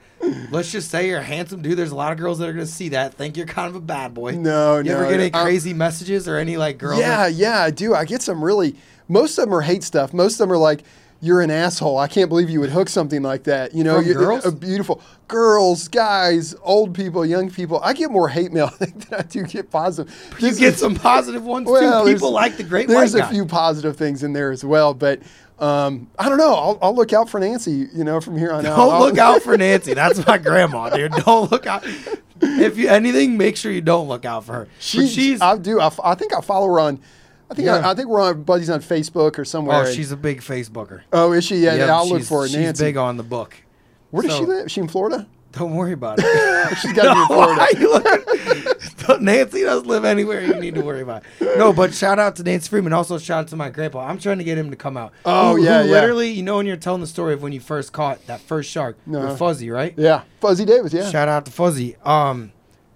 [0.51, 1.77] Let's just say you're a handsome dude.
[1.77, 3.81] There's a lot of girls that are gonna see that, think you're kind of a
[3.81, 4.31] bad boy.
[4.31, 6.99] No, you no, ever get any I'm- crazy messages or any like girls?
[7.01, 7.93] Yeah, yeah, I do.
[7.93, 8.75] I get some really.
[9.09, 10.13] Most of them are hate stuff.
[10.13, 10.83] Most of them are like,
[11.23, 11.97] you're an asshole.
[11.97, 13.73] I can't believe you would hook something like that.
[13.73, 14.45] You know, From you- girls?
[14.45, 17.79] a beautiful girls, guys, old people, young people.
[17.81, 20.13] I get more hate mail than I do get positive.
[20.39, 22.13] You This get is- some positive ones well, too.
[22.13, 22.99] People like the great ones.
[22.99, 23.31] There's a guy.
[23.31, 25.21] few positive things in there as well, but
[25.59, 26.53] um, I don't know.
[26.53, 27.87] I'll, I'll look out for Nancy.
[27.93, 28.75] You know, from here on out.
[28.75, 29.93] Don't look out for Nancy.
[29.95, 31.13] That's my grandma, dude.
[31.25, 31.85] Don't look out.
[32.41, 34.67] If you anything, make sure you don't look out for her.
[34.79, 35.79] She's, she's I do.
[35.79, 36.99] I, f- I think I follow her on.
[37.49, 37.77] I think Yeah.
[37.87, 39.77] I, I think we're on buddies on Facebook or somewhere.
[39.77, 41.01] oh, and- she's a big Facebooker.
[41.11, 41.57] oh, is she?
[41.57, 42.47] Yeah, Yep, I'll look for her.
[42.47, 42.83] She's Nancy.
[42.85, 43.55] big on the book.
[44.11, 44.65] Where does she live?
[44.67, 45.27] Is she in Florida?
[45.53, 46.77] Don't worry about it.
[46.79, 47.59] She's got to be in Florida.
[47.59, 49.19] Why are you?
[49.19, 51.23] Nancy doesn't live anywhere you need to worry about.
[51.41, 52.93] No, but shout out to Nancy Freeman.
[52.93, 54.07] Also, shout out to my grandpa.
[54.07, 55.13] I'm trying to get him to come out.
[55.25, 55.95] Oh, Who- yeah, who yeah.
[55.95, 58.69] Literally, you know, when you're telling the story of when you first caught that first
[58.71, 59.27] shark Uh-huh.
[59.27, 59.93] with Fuzzy, right?
[59.97, 60.93] Yeah, Fuzzy Davis.
[60.93, 61.09] Yeah.
[61.09, 61.95] Shout out to Fuzzy.
[62.03, 62.51] Um,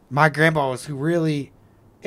[0.10, 1.52] my grandpa was who really,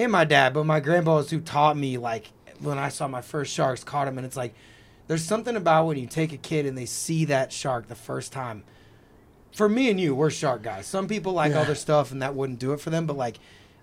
[0.04, 3.22] and my dad, but my grandpa was who taught me like when I saw my
[3.22, 4.54] first sharks, caught him, and it's like
[5.06, 8.32] there's something about when you take a kid and they see that shark the first
[8.32, 8.62] time.
[9.52, 10.86] For me and you, we're shark guys.
[10.86, 11.60] Some people like Yeah.
[11.60, 13.38] other stuff and that wouldn't do it for them, but like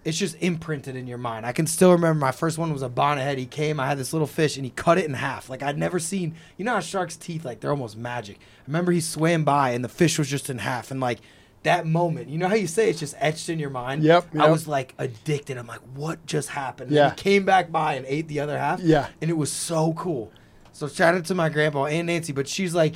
[0.05, 1.45] it's just imprinted in your mind.
[1.45, 3.37] I can still remember my first one was a bonnethead.
[3.37, 5.49] He came, I had this little fish, and he cut it in half.
[5.49, 6.35] Like I'd never seen.
[6.55, 8.37] You know how sharks' teeth like they're almost magic.
[8.39, 11.19] I remember he swam by and the fish was just in half, and like
[11.67, 14.01] that moment, you know how you say it's just etched in your mind.
[14.01, 15.57] Yep, I was like addicted.
[15.57, 16.91] I'm like, what just happened?
[16.91, 17.09] Yeah.
[17.09, 18.79] And he came back by and ate the other half.
[18.79, 19.07] Yeah.
[19.21, 20.31] And it was so cool.
[20.71, 22.95] So shout out to my grandpa and Nancy, but she's like.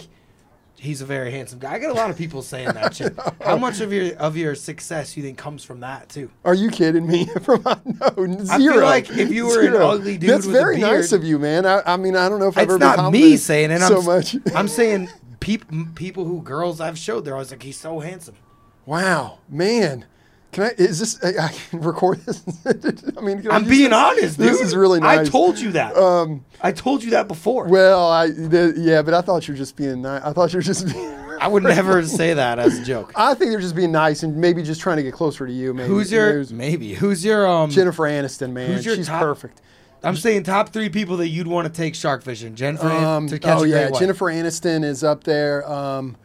[0.77, 1.73] He's a very handsome guy.
[1.73, 3.15] I get a lot of people saying that shit.
[3.43, 6.31] How much of your of your success you think comes from that too?
[6.43, 7.25] Are you kidding me?
[7.43, 8.47] From no, zero.
[8.49, 11.67] I feel like if you were an ugly dude that's very nice of you, man.
[11.67, 13.81] I, I mean, I don't know if I've ever been not me saying it.
[13.81, 14.35] so I'm, much.
[14.55, 15.07] I'm saying
[15.39, 18.37] people people who girls I've showed they're always like he's so handsome.
[18.85, 20.05] Wow, man.
[20.51, 20.71] Can I?
[20.77, 21.23] Is this?
[21.23, 22.43] I, I can record this.
[23.17, 23.93] I mean, I I'm being this?
[23.97, 24.47] honest, dude.
[24.49, 25.27] This is really nice.
[25.27, 25.95] I told you that.
[25.95, 27.67] Um, I told you that before.
[27.69, 30.21] well, I the, yeah, but I thought you were just being nice.
[30.23, 30.87] I thought you were just.
[31.41, 33.13] I would never say that as a joke.
[33.15, 35.73] I think they're just being nice and maybe just trying to get closer to you.
[35.73, 35.87] Maybe.
[35.89, 36.93] Who's your Who's- maybe?
[36.93, 37.71] Who's your um?
[37.71, 38.71] Jennifer Aniston, man.
[38.73, 39.61] Who's your She's top- perfect.
[40.03, 42.55] I'm saying top three people that you'd want to take shark fishing.
[42.55, 43.89] Jennifer Um, to catch oh yeah.
[43.91, 45.67] Jennifer Aniston is up there.
[45.71, 46.15] Um,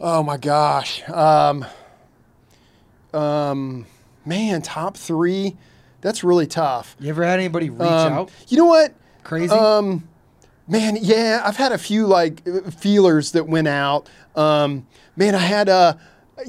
[0.00, 1.64] oh my gosh, um,
[3.12, 3.86] um,
[4.24, 5.56] man, top three.
[6.00, 6.96] That's really tough.
[7.00, 8.30] You ever had anybody reach Um, out?
[8.48, 8.94] You know what?
[9.24, 9.52] Crazy.
[9.52, 10.06] Um,
[10.68, 12.42] man, yeah, I've had a few like
[12.78, 14.08] feelers that went out.
[14.36, 14.86] Um,
[15.16, 15.98] man, I had a.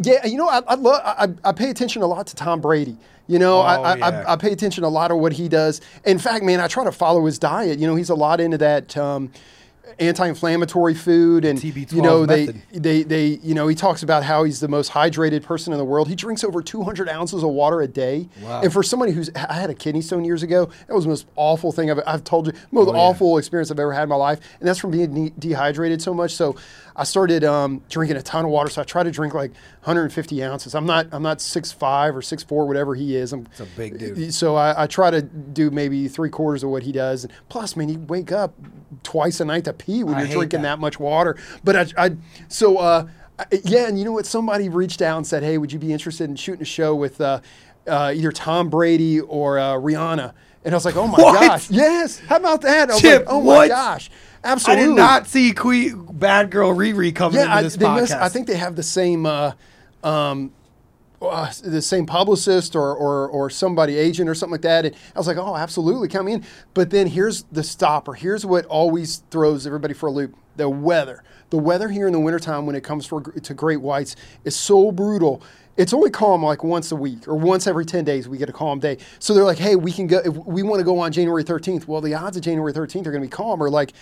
[0.01, 1.01] Yeah, you know, I, I love.
[1.03, 2.97] I, I pay attention a lot to Tom Brady.
[3.27, 4.23] You know, I, Oh, I, yeah.
[4.27, 5.81] I, I pay attention a lot of what he does.
[6.05, 7.79] In fact, man, I try to follow his diet.
[7.79, 9.31] You know, he's a lot into that um,
[9.99, 12.61] anti-inflammatory food, and you know, they, method.
[12.71, 15.85] they, they, you know, he talks about how he's the most hydrated person in the
[15.85, 16.07] world.
[16.07, 18.29] He drinks over 200 ounces of water a day.
[18.41, 18.61] Wow.
[18.61, 20.69] And for somebody who's, I had a kidney stone years ago.
[20.87, 22.99] That was the most awful thing I've, I've told you, most Oh, yeah.
[22.99, 26.13] awful experience I've ever had in my life, and that's from being de- dehydrated so
[26.13, 26.31] much.
[26.33, 26.55] So
[26.99, 28.69] I started um, drinking a ton of water.
[28.71, 29.51] So I try to drink like
[29.83, 30.73] 150 ounces.
[30.73, 33.33] I'm not, I'm not six five or six four, whatever he is.
[33.33, 34.33] I'm, It's a big dude.
[34.33, 37.23] So I, I try to do maybe three quarters of what he does.
[37.25, 38.55] And plus, man, you wake up
[39.03, 40.77] twice a night to pee when I you're drinking that.
[40.77, 40.79] that.
[40.79, 41.37] much water.
[41.63, 42.17] But I, I
[42.47, 43.07] so uh,
[43.63, 44.25] yeah, and you know what?
[44.25, 47.21] Somebody reached out and said, "Hey, would you be interested in shooting a show with
[47.21, 47.41] uh,
[47.85, 50.33] uh, either Tom Brady or uh, Rihanna?"
[50.65, 51.39] And I was like, "Oh my What?
[51.47, 52.17] gosh, yes!
[52.19, 53.69] How about that?" I was Chip, like, "Oh what?
[53.69, 53.75] my
[54.41, 57.85] gosh, I did not see Queen Bad Girl Riri coming yeah, I, into this they
[57.85, 57.99] podcast.
[57.99, 59.25] must, I think they have the same.
[59.25, 59.51] Uh,
[60.03, 60.53] um,
[61.19, 64.85] uh, the same publicist or, or or somebody agent or something like that.
[64.85, 66.43] And I was like, oh, absolutely, come in.
[66.75, 68.13] But then here's the stopper.
[68.13, 71.23] Here's what always throws everybody for a loop: the weather.
[71.49, 74.91] The weather here in the wintertime when it comes for, to great whites is so
[74.91, 75.41] brutal.
[75.77, 78.53] It's only calm like once a week or once every 10 days we get a
[78.53, 78.97] calm day.
[79.19, 81.87] So they're like, hey, we can go, if we want to go on January 13th.
[81.87, 83.93] Well, the odds of January 13th are going to be calm are like,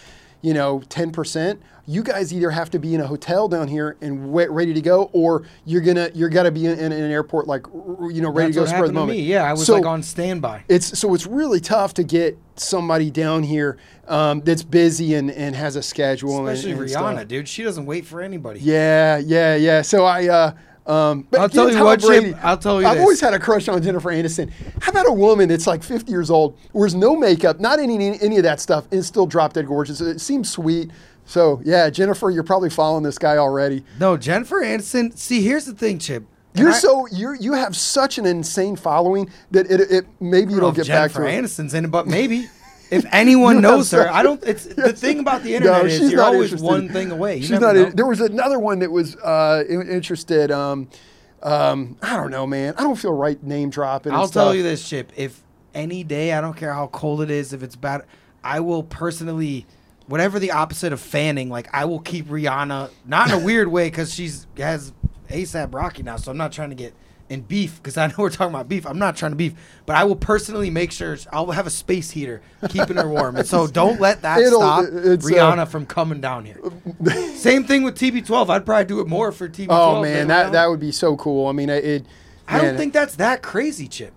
[0.46, 1.58] you know, 10%.
[1.88, 4.82] You guys either have to be in a hotel down here and wait, ready to
[4.82, 8.30] go, or you're gonna you're gotta be in, in an airport like r- you know
[8.32, 9.18] ready That's to go spur the moment.
[9.20, 9.24] me.
[9.24, 10.64] Yeah, I was So like on standby.
[10.68, 13.78] It's so it's really tough to get somebody down here
[14.08, 16.48] um, that's busy and, and has a schedule.
[16.48, 17.28] Especially and, and Rihanna, stuff.
[17.28, 17.48] dude.
[17.48, 18.62] She doesn't wait for anybody.
[18.62, 19.82] Yeah, yeah, yeah.
[19.84, 20.28] So I.
[20.28, 20.52] Uh,
[20.88, 23.02] um, but I'll tell you Tom what, Chip, Brady, I'll tell you I've this.
[23.02, 24.52] always had a crush on Jennifer Aniston.
[24.82, 28.38] How about a woman that's like 50 years old, wears no makeup, not any any
[28.38, 30.00] of that stuff, and still drop dead gorgeous?
[30.02, 30.92] It seems sweet.
[31.26, 33.84] So yeah, Jennifer, you're probably following this guy already.
[34.00, 35.18] No, Jennifer Aniston.
[35.18, 36.24] See, here's the thing, Chip.
[36.54, 40.72] You're I- so you you have such an insane following that it, it maybe it'll
[40.72, 41.32] get back to it.
[41.44, 42.48] Aniston's in it, but maybe
[42.92, 44.44] if anyone knows her, I don't.
[44.44, 46.66] It's the thing about the No, internet is you're always interested.
[46.66, 47.38] one thing away.
[47.38, 47.76] You she's not.
[47.76, 47.86] know.
[47.90, 50.52] there was another one that was uh, interested.
[50.52, 50.90] Um,
[51.44, 52.74] um, I don't know, man.
[52.78, 54.12] I don't feel right name dropping.
[54.14, 54.56] I'll tell stuff.
[54.56, 55.12] you this, Chip.
[55.16, 55.42] If
[55.74, 58.04] any day, I don't care how cold it is, if it's bad,
[58.44, 59.66] I will personally
[60.08, 61.50] whatever the opposite of fanning.
[61.50, 64.94] Like I will keep Rihanna not in a weird way because she's has
[65.30, 66.94] ASAP Rocky now, so I'm not trying to get
[67.30, 68.86] in beef because I know we're talking about beef.
[68.86, 69.54] I'm not trying to beef,
[69.86, 73.48] but I will personally make sure I'll have a space heater keeping her warm, and
[73.48, 76.60] so don't let that It'll- stop uh, Rihanna from coming down here.
[77.36, 78.50] Same thing with TB12.
[78.50, 79.68] I'd probably do it more for TB12.
[79.70, 81.48] Oh man, that that would be so cool.
[81.48, 81.84] I mean, it.
[81.84, 82.06] it
[82.48, 84.14] I don't think that's that crazy, Chip.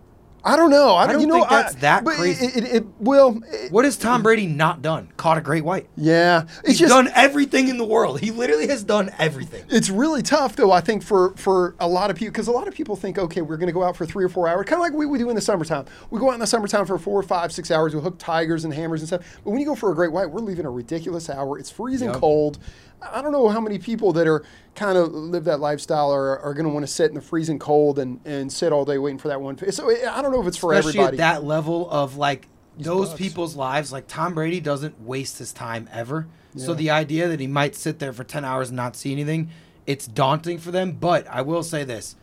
[0.49, 0.95] I don't know.
[0.95, 2.47] I, don't you know, think that's that crazy.
[2.47, 3.43] It, it, it will.
[3.53, 5.11] it- What has Tom Brady not done?
[5.17, 5.89] Caught a great white.
[5.97, 8.21] yeah, it's He's just done everything in the world.
[8.21, 9.65] He literally has done everything.
[9.69, 10.73] it's really tough though.
[10.73, 13.43] I think for for a lot of people because a lot of people think, okay,
[13.43, 15.19] we're going to go out for three or four hours, kind of like we would
[15.19, 15.85] do in the summertime.
[16.11, 17.95] We go out in the summertime for four or four, five, six hours.
[17.95, 19.23] We hook tigers and hammers and stuff.
[19.45, 21.59] But when you go for a great white, we're leaving a ridiculous hour.
[21.59, 22.17] It's freezing Yep.
[22.19, 22.59] cold.
[23.03, 24.45] I don't know how many people that are
[24.75, 27.59] kind of live that lifestyle are, are going to want to sit in the freezing
[27.59, 29.57] cold and, and sit all day waiting for that one.
[29.73, 31.23] So eh, I don't know if it's for Especially everybody.
[31.23, 32.49] at that level of like
[32.79, 33.21] those bucks.
[33.21, 33.93] people's lives.
[33.93, 36.27] Like Tom Brady doesn't waste his time ever.
[36.57, 39.51] So the idea that he might sit there for 10 hours and not see anything,
[39.87, 40.93] it's daunting for them.
[40.93, 42.17] But I will say this.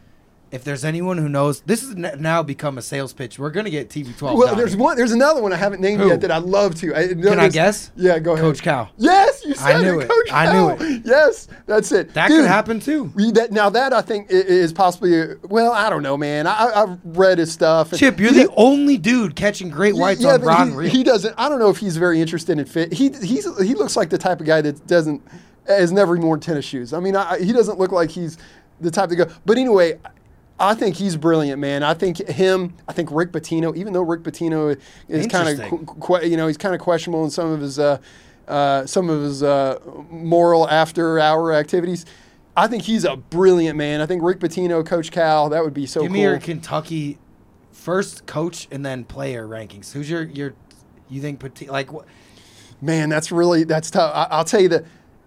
[0.55, 3.37] If there's anyone who knows, this has now become a sales pitch.
[3.37, 4.37] We're going to get TB12.
[4.37, 4.95] Well, there's one.
[4.95, 6.07] There's another one I haven't named Who?
[6.07, 6.95] yet that I'd love to.
[6.95, 7.91] I, Can I guess?
[7.97, 8.43] Yeah, go ahead.
[8.45, 8.89] Coach Cal.
[8.97, 10.09] Yes, you said I knew it, it.
[10.09, 11.01] Coach I knew Cal.
[11.03, 12.13] Yes, that's it.
[12.13, 13.11] That Dude, could happen too.
[13.15, 16.47] we- That, now that I think is possibly a- well, I don't know, man.
[16.47, 17.91] I, I've read his stuff.
[17.91, 21.03] and Chip, you're he- the only dude catching great whites yeah, on Rod he, he
[21.03, 21.35] doesn't.
[21.37, 22.93] I don't know if he's very interested in fit.
[22.93, 25.21] He he's he looks like the type of guy that doesn't
[25.67, 26.93] has never worn tennis shoes.
[26.93, 28.37] I mean, I, he doesn't look like he's
[28.79, 29.27] the type to go.
[29.45, 29.99] But anyway.
[30.59, 31.83] I think he's brilliant, man.
[31.83, 32.73] I think him.
[32.87, 33.75] I think Rick Pitino.
[33.75, 34.79] Even though Rick Pitino
[35.09, 35.85] is kind of, Interesting.
[35.85, 37.97] qu- qu- you know, he's kind of questionable in some of his, uh,
[38.47, 39.79] uh, some of his uh,
[40.09, 42.05] moral after-hour activities.
[42.55, 43.99] I think he's a brilliant man.
[43.99, 46.13] I think Rick Pitino, Coach Cal, that would be so Give cool.
[46.13, 47.17] me your Kentucky
[47.73, 49.91] first coach and then player rankings.
[49.91, 50.53] Who's your your
[51.09, 52.05] you think Pati- like what?
[52.81, 54.11] Man, that's really that's tough.
[54.15, 54.85] I, I'll tell you that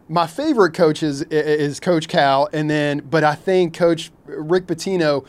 [0.08, 5.24] my favorite coach is, is Coach Cal, and then but I think Coach Rick Pitino.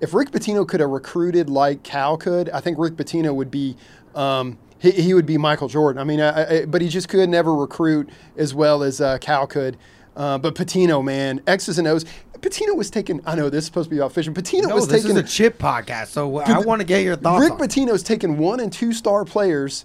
[0.00, 3.76] If Rick Pitino could have recruited like Cal could, I think Rick Pitino would be.
[4.14, 6.00] Um, he, he would be Michael Jordan.
[6.00, 9.46] I mean, I, I, but he just could never recruit as well as uh, Cal
[9.46, 9.76] could.
[10.16, 12.04] Uh, but Pitino, man, X's and O's.
[12.40, 13.20] Pitino was taking.
[13.24, 14.34] I know this is supposed to be about fishing.
[14.34, 17.14] Pitino No, was this taking is a chip podcast, so I want to get your
[17.14, 17.48] thoughts.
[17.48, 17.52] Rick.
[17.54, 19.84] Pitino's taking one and two star players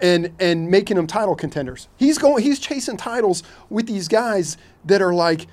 [0.00, 1.88] and and making them title contenders.
[1.96, 5.46] He's going he's chasing titles with these guys that are like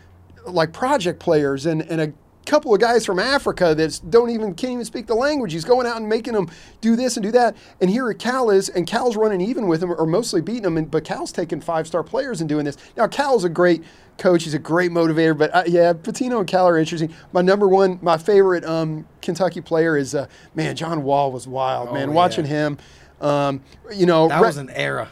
[0.46, 2.14] like project players and, and a
[2.46, 5.54] couple of guys from Africa that don't even can't even speak the language.
[5.54, 6.50] He's going out and making them
[6.82, 7.56] do this and do that.
[7.82, 10.78] And here Cal is and Cal's running even with him or mostly beating them.
[10.78, 12.78] And, but Cal's taking five star players and doing this.
[12.98, 13.84] Now Cal's a great
[14.18, 14.44] coach.
[14.44, 15.38] He's a great motivator.
[15.38, 17.14] But uh, yeah, Pitino and Cal are interesting.
[17.32, 21.94] My number one, my favorite um, Kentucky player is uh, man John Wall was wild
[21.94, 22.10] man.
[22.10, 22.78] Oh, Watching him.
[23.24, 23.62] Um,
[23.94, 25.10] you know, That Re- was an era.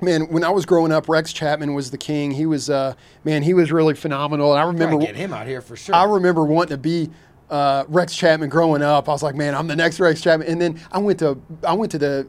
[0.00, 2.30] man, when I was growing up, Rex Chapman was the king.
[2.30, 2.94] He was, uh,
[3.24, 4.52] man, he was really phenomenal.
[4.52, 5.94] And I remember, get him out here for sure.
[5.94, 7.10] I remember wanting to be
[7.50, 9.08] uh, Rex Chapman growing up.
[9.08, 10.48] I was like, man, I'm the next Rex Chapman.
[10.48, 12.26] And then I went to, I went to the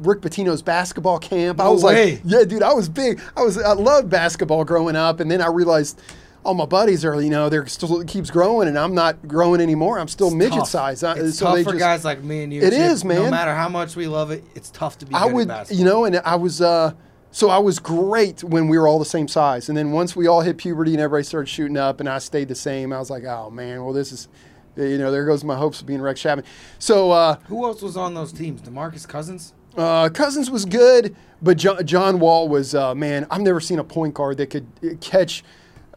[0.00, 1.60] Rick Pitino's basketball camp.
[1.60, 2.12] I was way.
[2.16, 3.20] like, yeah, dude, I was big.
[3.36, 5.20] I was, I loved basketball growing up.
[5.20, 6.00] And then I realized.
[6.46, 9.60] All my buddies are, you know, they're still it keeps growing, and I'm not growing
[9.60, 9.98] anymore.
[9.98, 10.68] I'm still midget tough.
[10.68, 11.02] size.
[11.02, 12.62] I- It's so tough for just- guys like me and you.
[12.62, 12.80] It Chip.
[12.92, 15.70] is, No matter how much we love it, it's tough to be I good would,
[15.70, 16.92] you know, and I was, uh,
[17.32, 19.68] so I was great when we were all the same size.
[19.68, 22.46] And then once we all hit puberty and everybody started shooting up and I stayed
[22.48, 24.28] the same, I was like, oh man, well, this is,
[24.76, 26.44] you know, there goes my hopes of being Rex Chapman.
[26.78, 28.62] So, uh, Who else was on those teams?
[28.62, 29.52] Demarcus Cousins.
[29.76, 33.84] uh, Cousins was good, but John, John Wall was, uh, man, I've never seen a
[33.84, 35.42] point guard that could uh, catch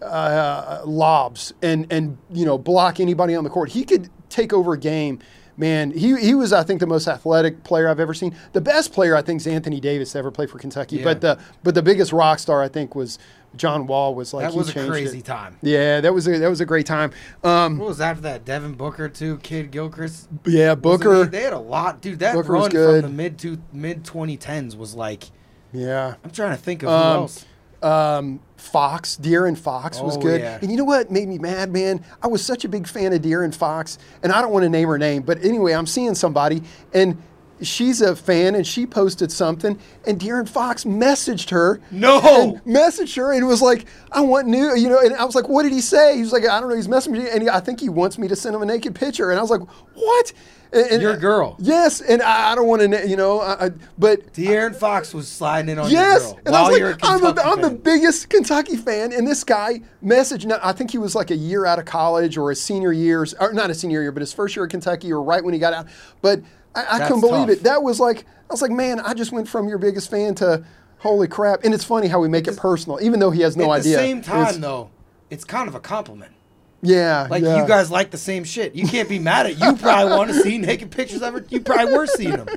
[0.01, 3.69] uh, lobs and, and, you know, block anybody on the court.
[3.69, 5.19] He could take over a game.
[5.57, 8.33] Man, he, he was, I think, the most athletic player I've ever seen.
[8.53, 10.97] The best player, I think, is Anthony Davis to ever play for Kentucky.
[10.97, 11.03] Yeah.
[11.03, 13.19] But the but the biggest rock star, I think, was
[13.57, 14.15] John Wall.
[14.15, 15.25] Was like That he was a crazy it.
[15.25, 15.57] time.
[15.61, 17.11] Yeah, that was a that was a great time.
[17.43, 18.45] Um, What was after that?
[18.45, 19.37] Devin Booker too.
[19.39, 20.29] Kidd-Gilchrist.
[20.45, 21.25] yeah, Booker.
[21.25, 22.19] he- They had a lot, dude.
[22.19, 25.25] That Booker run from the mid to mid 2010s was like.
[25.73, 26.15] Yeah.
[26.23, 27.45] I'm trying to think of who Um, else.
[27.81, 30.41] Um, Fox, De'Aaron Fox was Oh, good.
[30.41, 30.59] yeah.
[30.61, 32.03] And you know what made me mad, man?
[32.21, 34.87] I was such a big fan of De'Aaron Fox, and I don't want to name
[34.89, 36.61] her name, but anyway, I'm seeing somebody,
[36.93, 37.17] and
[37.61, 41.79] she's a fan, and she posted something, and De'Aaron Fox messaged her.
[41.91, 42.19] No!
[42.21, 45.47] And messaged her, and was like, I want new, you know, and I was like,
[45.49, 46.15] what did he say?
[46.15, 48.17] He was like, I don't know, he's messaging me, and he, I think he wants
[48.17, 49.29] me to send him a naked picture.
[49.31, 49.61] And I was like,
[49.93, 50.33] what?
[50.71, 51.55] And, Your girl.
[51.57, 55.27] Yes, and I, I don't want to, you know, I, I, but De'Aaron Fox was
[55.27, 58.29] sliding in on Yes, your girl and I was like, I'm, a, I'm the biggest
[58.29, 60.45] Kentucky fan, and this guy messaged.
[60.45, 63.33] Now, I think he was like a year out of college or a senior years,
[63.39, 65.59] or not a senior year, but his first year at Kentucky, or right when he
[65.59, 65.87] got out.
[66.21, 66.41] But
[66.75, 67.57] I, I couldn't believe tough.
[67.57, 67.63] it.
[67.63, 70.63] That was like, I was like, man, I just went from your biggest fan to
[70.99, 71.63] Holy crap!
[71.63, 73.97] And it's funny how we make it personal, even though he has no At idea.
[73.97, 74.89] the same time, though,
[75.29, 76.33] it's kind of a compliment.
[76.81, 77.61] Yeah, Like yeah.
[77.61, 78.73] you guys like the same shit.
[78.73, 79.59] You can't be mad at.
[79.59, 81.45] You probably want to see naked pictures of her.
[81.49, 82.47] You probably were seeing them.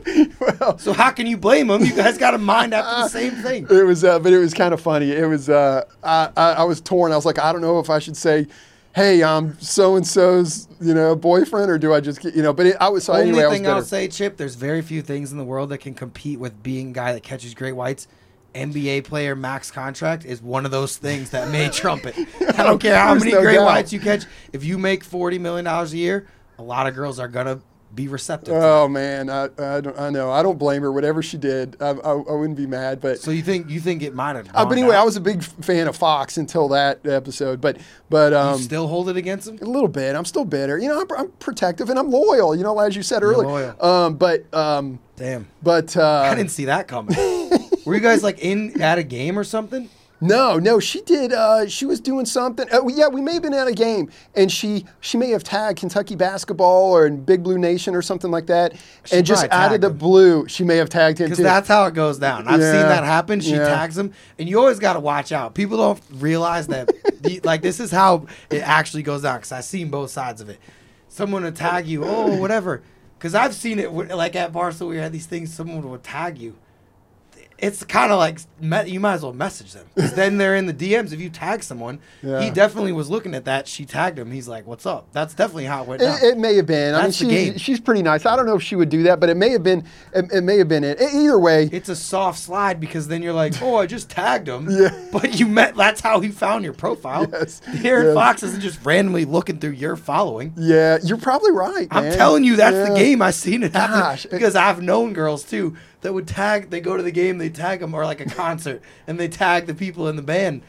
[0.40, 1.84] well, so how can you blame them?
[1.84, 3.66] You guys got a mind after the same thing.
[3.68, 5.10] It was, uh, but it was kind of funny.
[5.10, 7.12] It was, uh, I, I, I was torn.
[7.12, 8.46] I was like, I don't know if I should say,
[8.94, 12.52] "Hey, I'm so and so's, you know, boyfriend," or do I just, get, you know?
[12.52, 13.44] But it, I was so Only anyway.
[13.44, 15.94] I was thing I'll say, Chip, there's very few things in the world that can
[15.94, 18.06] compete with being a guy that catches great whites.
[18.54, 22.14] NBA player max contract is one of those things that may trump it.
[22.58, 23.66] I don't care how many no great doubt.
[23.66, 24.24] whites you catch.
[24.52, 26.26] If you make forty million dollars a year,
[26.58, 27.60] a lot of girls are gonna
[27.94, 28.54] be receptive.
[28.54, 30.30] Oh man, I, I, don't, I know.
[30.30, 30.90] I don't blame her.
[30.90, 33.00] Whatever she did, I, I, I wouldn't be mad.
[33.00, 34.48] But So you think you think it might have?
[34.54, 35.02] Uh, but anyway, down?
[35.02, 37.60] I was a big fan of Fox until that episode.
[37.60, 39.58] But but um, You still hold it against him.
[39.60, 40.16] a little bit.
[40.16, 40.78] I'm still bitter.
[40.78, 42.54] You know, I'm, I'm protective and I'm loyal.
[42.56, 43.76] You know, as you said earlier.
[43.84, 47.14] Um, but um, Damn, but uh, I didn't see that coming.
[47.84, 49.88] Were you guys like in at a game or something?
[50.22, 51.32] no, no, she did.
[51.32, 52.72] Uh, she was doing something.
[52.72, 55.80] Uh, yeah, we may have been at a game, and she she may have tagged
[55.80, 59.64] Kentucky basketball or in Big Blue Nation or something like that, She and just probably
[59.66, 59.96] added the him.
[59.96, 60.46] blue.
[60.46, 62.46] She may have tagged him Because that's how it goes down.
[62.46, 63.40] I've seen that happen.
[63.40, 63.66] She yeah.
[63.66, 65.54] tags him, and you always got to watch out.
[65.54, 66.86] People don't realize that,
[67.22, 69.38] the, like, this is how it actually goes down.
[69.38, 70.60] Because I've seen both sides of it.
[71.09, 72.82] Someone would tag you, oh, whatever.
[73.18, 75.52] Because I've seen it, like at Barcelona, we had these things.
[75.52, 76.56] Someone would tag you.
[77.58, 79.86] It's kind of like me- you might as well message them.
[79.94, 81.12] then they're in the DMs.
[81.12, 82.40] If you tag someone, Yeah.
[82.40, 83.68] he definitely was looking at that.
[83.68, 84.30] She tagged him.
[84.32, 86.02] He's like, "What's up?" That's definitely how it went.
[86.02, 86.94] It, it may have been.
[86.94, 87.52] I mean, That's the game.
[87.52, 88.26] she's, she's pretty nice.
[88.26, 89.84] I don't know if she would do that, but it may have been.
[90.14, 91.00] It, it may have been it.
[91.00, 94.68] Either way, it's a soft slide because then you're like, oh, I just tagged him.
[94.70, 95.08] Yeah.
[95.12, 95.76] But you met.
[95.76, 97.26] That's how he found your profile.
[97.30, 98.14] Yes, Aaron yes.
[98.14, 100.52] Fox isn't just randomly looking through your following.
[100.56, 101.86] yeah, you're probably right.
[101.90, 103.22] I'm telling you, that's the game.
[103.22, 106.70] I've seen it happen Gosh, it- because I've known girls too that would tag.
[106.70, 109.66] They go to the game, they tag them, or like a concert, and they tag
[109.66, 110.62] the people in the band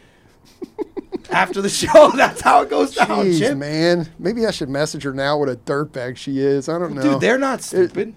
[1.29, 2.11] after the show.
[2.15, 3.57] That's how it goes down, Jeez, Chip.
[3.57, 4.09] man.
[4.19, 5.37] Maybe I should message her now.
[5.37, 6.69] What a dirtbag she is.
[6.69, 7.01] I don't know.
[7.01, 8.13] Dude, they're not stupid.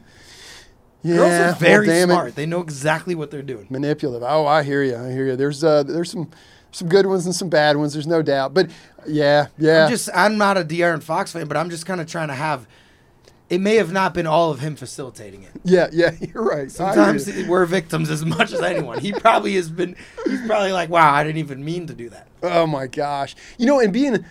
[1.03, 2.05] yeah, Girls are well, very it.
[2.05, 2.35] smart.
[2.35, 3.67] They know exactly what they're doing.
[3.71, 4.23] manipulative.
[4.23, 4.97] Oh, I hear you.
[4.97, 5.37] I hear you.
[5.37, 6.31] There's uh, there's some
[6.73, 7.93] some good ones and some bad ones.
[7.95, 8.53] There's no doubt.
[8.55, 8.71] But
[9.07, 9.85] yeah, yeah.
[9.85, 12.35] I'm just I'm not a De'Aaron Fox fan, but I'm just kind of trying to
[12.35, 12.67] have.
[13.49, 15.53] It may have not been all of him facilitating it.
[15.63, 16.11] yeah, yeah.
[16.21, 16.71] You're right.
[16.71, 18.99] Sometimes we're victims as much as anyone.
[18.99, 19.95] He probably has been.
[20.25, 23.37] He's probably like, "Wow, I didn't even mean to do that." Oh my gosh.
[23.57, 24.25] You know, and being,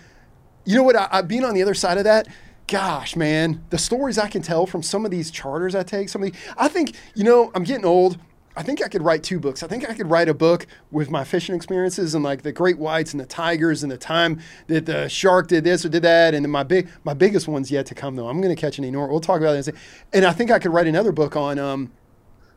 [0.65, 0.97] you know what?
[0.97, 2.27] I, I being on the other side of that.
[2.67, 6.23] Gosh, man, the stories I can tell from some of these charters I take, some
[6.23, 8.17] of the, I think, you know, I'm getting old.
[8.57, 9.63] I think I could write two books.
[9.63, 12.77] I think I could write a book with my fishing experiences and like the great
[12.77, 16.33] whites and the tigers and the time that the shark did this or did that.
[16.33, 18.29] And then my big, my biggest one's yet to come though.
[18.29, 19.11] I'm going to catch an enormous.
[19.11, 19.55] We'll talk about that.
[19.55, 19.75] in a sec.
[20.13, 21.91] And I think I could write another book on um,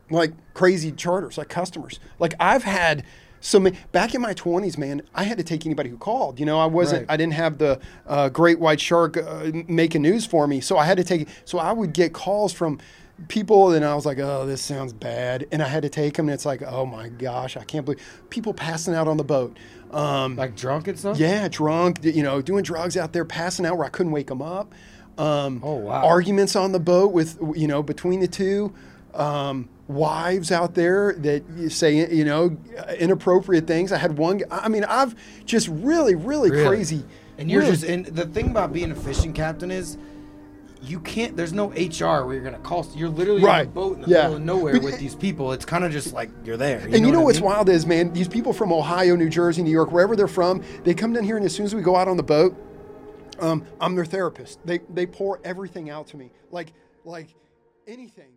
[0.09, 1.99] like crazy charters, like customers.
[2.17, 3.03] Like I've had
[3.41, 5.01] so many back in my 20s, man.
[5.13, 6.39] I had to take anybody who called.
[6.39, 7.07] You know, I wasn't.
[7.07, 7.13] Right.
[7.13, 10.85] I didn't have the uh, great white shark uh, making news for me, so I
[10.85, 11.27] had to take.
[11.45, 12.79] So I would get calls from
[13.27, 16.27] people, and I was like, "Oh, this sounds bad," and I had to take them.
[16.29, 19.57] And it's like, "Oh my gosh, I can't believe people passing out on the boat."
[19.91, 21.17] Um, Like drunk and stuff.
[21.17, 24.41] yeah, drunk, you know, doing drugs out there, passing out where I couldn't wake them
[24.41, 24.73] up.
[25.17, 26.05] Um, Oh, wow.
[26.05, 28.73] Arguments on the boat with, you know, between the two.
[29.15, 32.55] Um, wives out there that say, you know,
[32.99, 33.91] inappropriate things.
[33.91, 35.15] I had one, I mean, I've
[35.45, 36.65] just really, really, Really?
[36.67, 37.03] crazy.
[37.39, 39.97] And you're really- just and the thing about being a fishing captain is
[40.81, 44.01] you can't there's no HR where you're gonna call you're literally on a boat in
[44.03, 44.21] the Yeah.
[44.23, 45.51] middle of nowhere with these people.
[45.51, 46.79] It's kind of just like you're there.
[46.79, 47.49] and you know what what's mean?
[47.49, 50.93] wild is, man, these people from Ohio, New Jersey, New York, wherever they're from, they
[50.93, 52.55] come down here, and as soon as we go out on the boat,
[53.39, 54.59] um, I'm their therapist.
[54.65, 56.73] They they pour everything out to me, like
[57.05, 57.27] like
[57.87, 58.31] anything.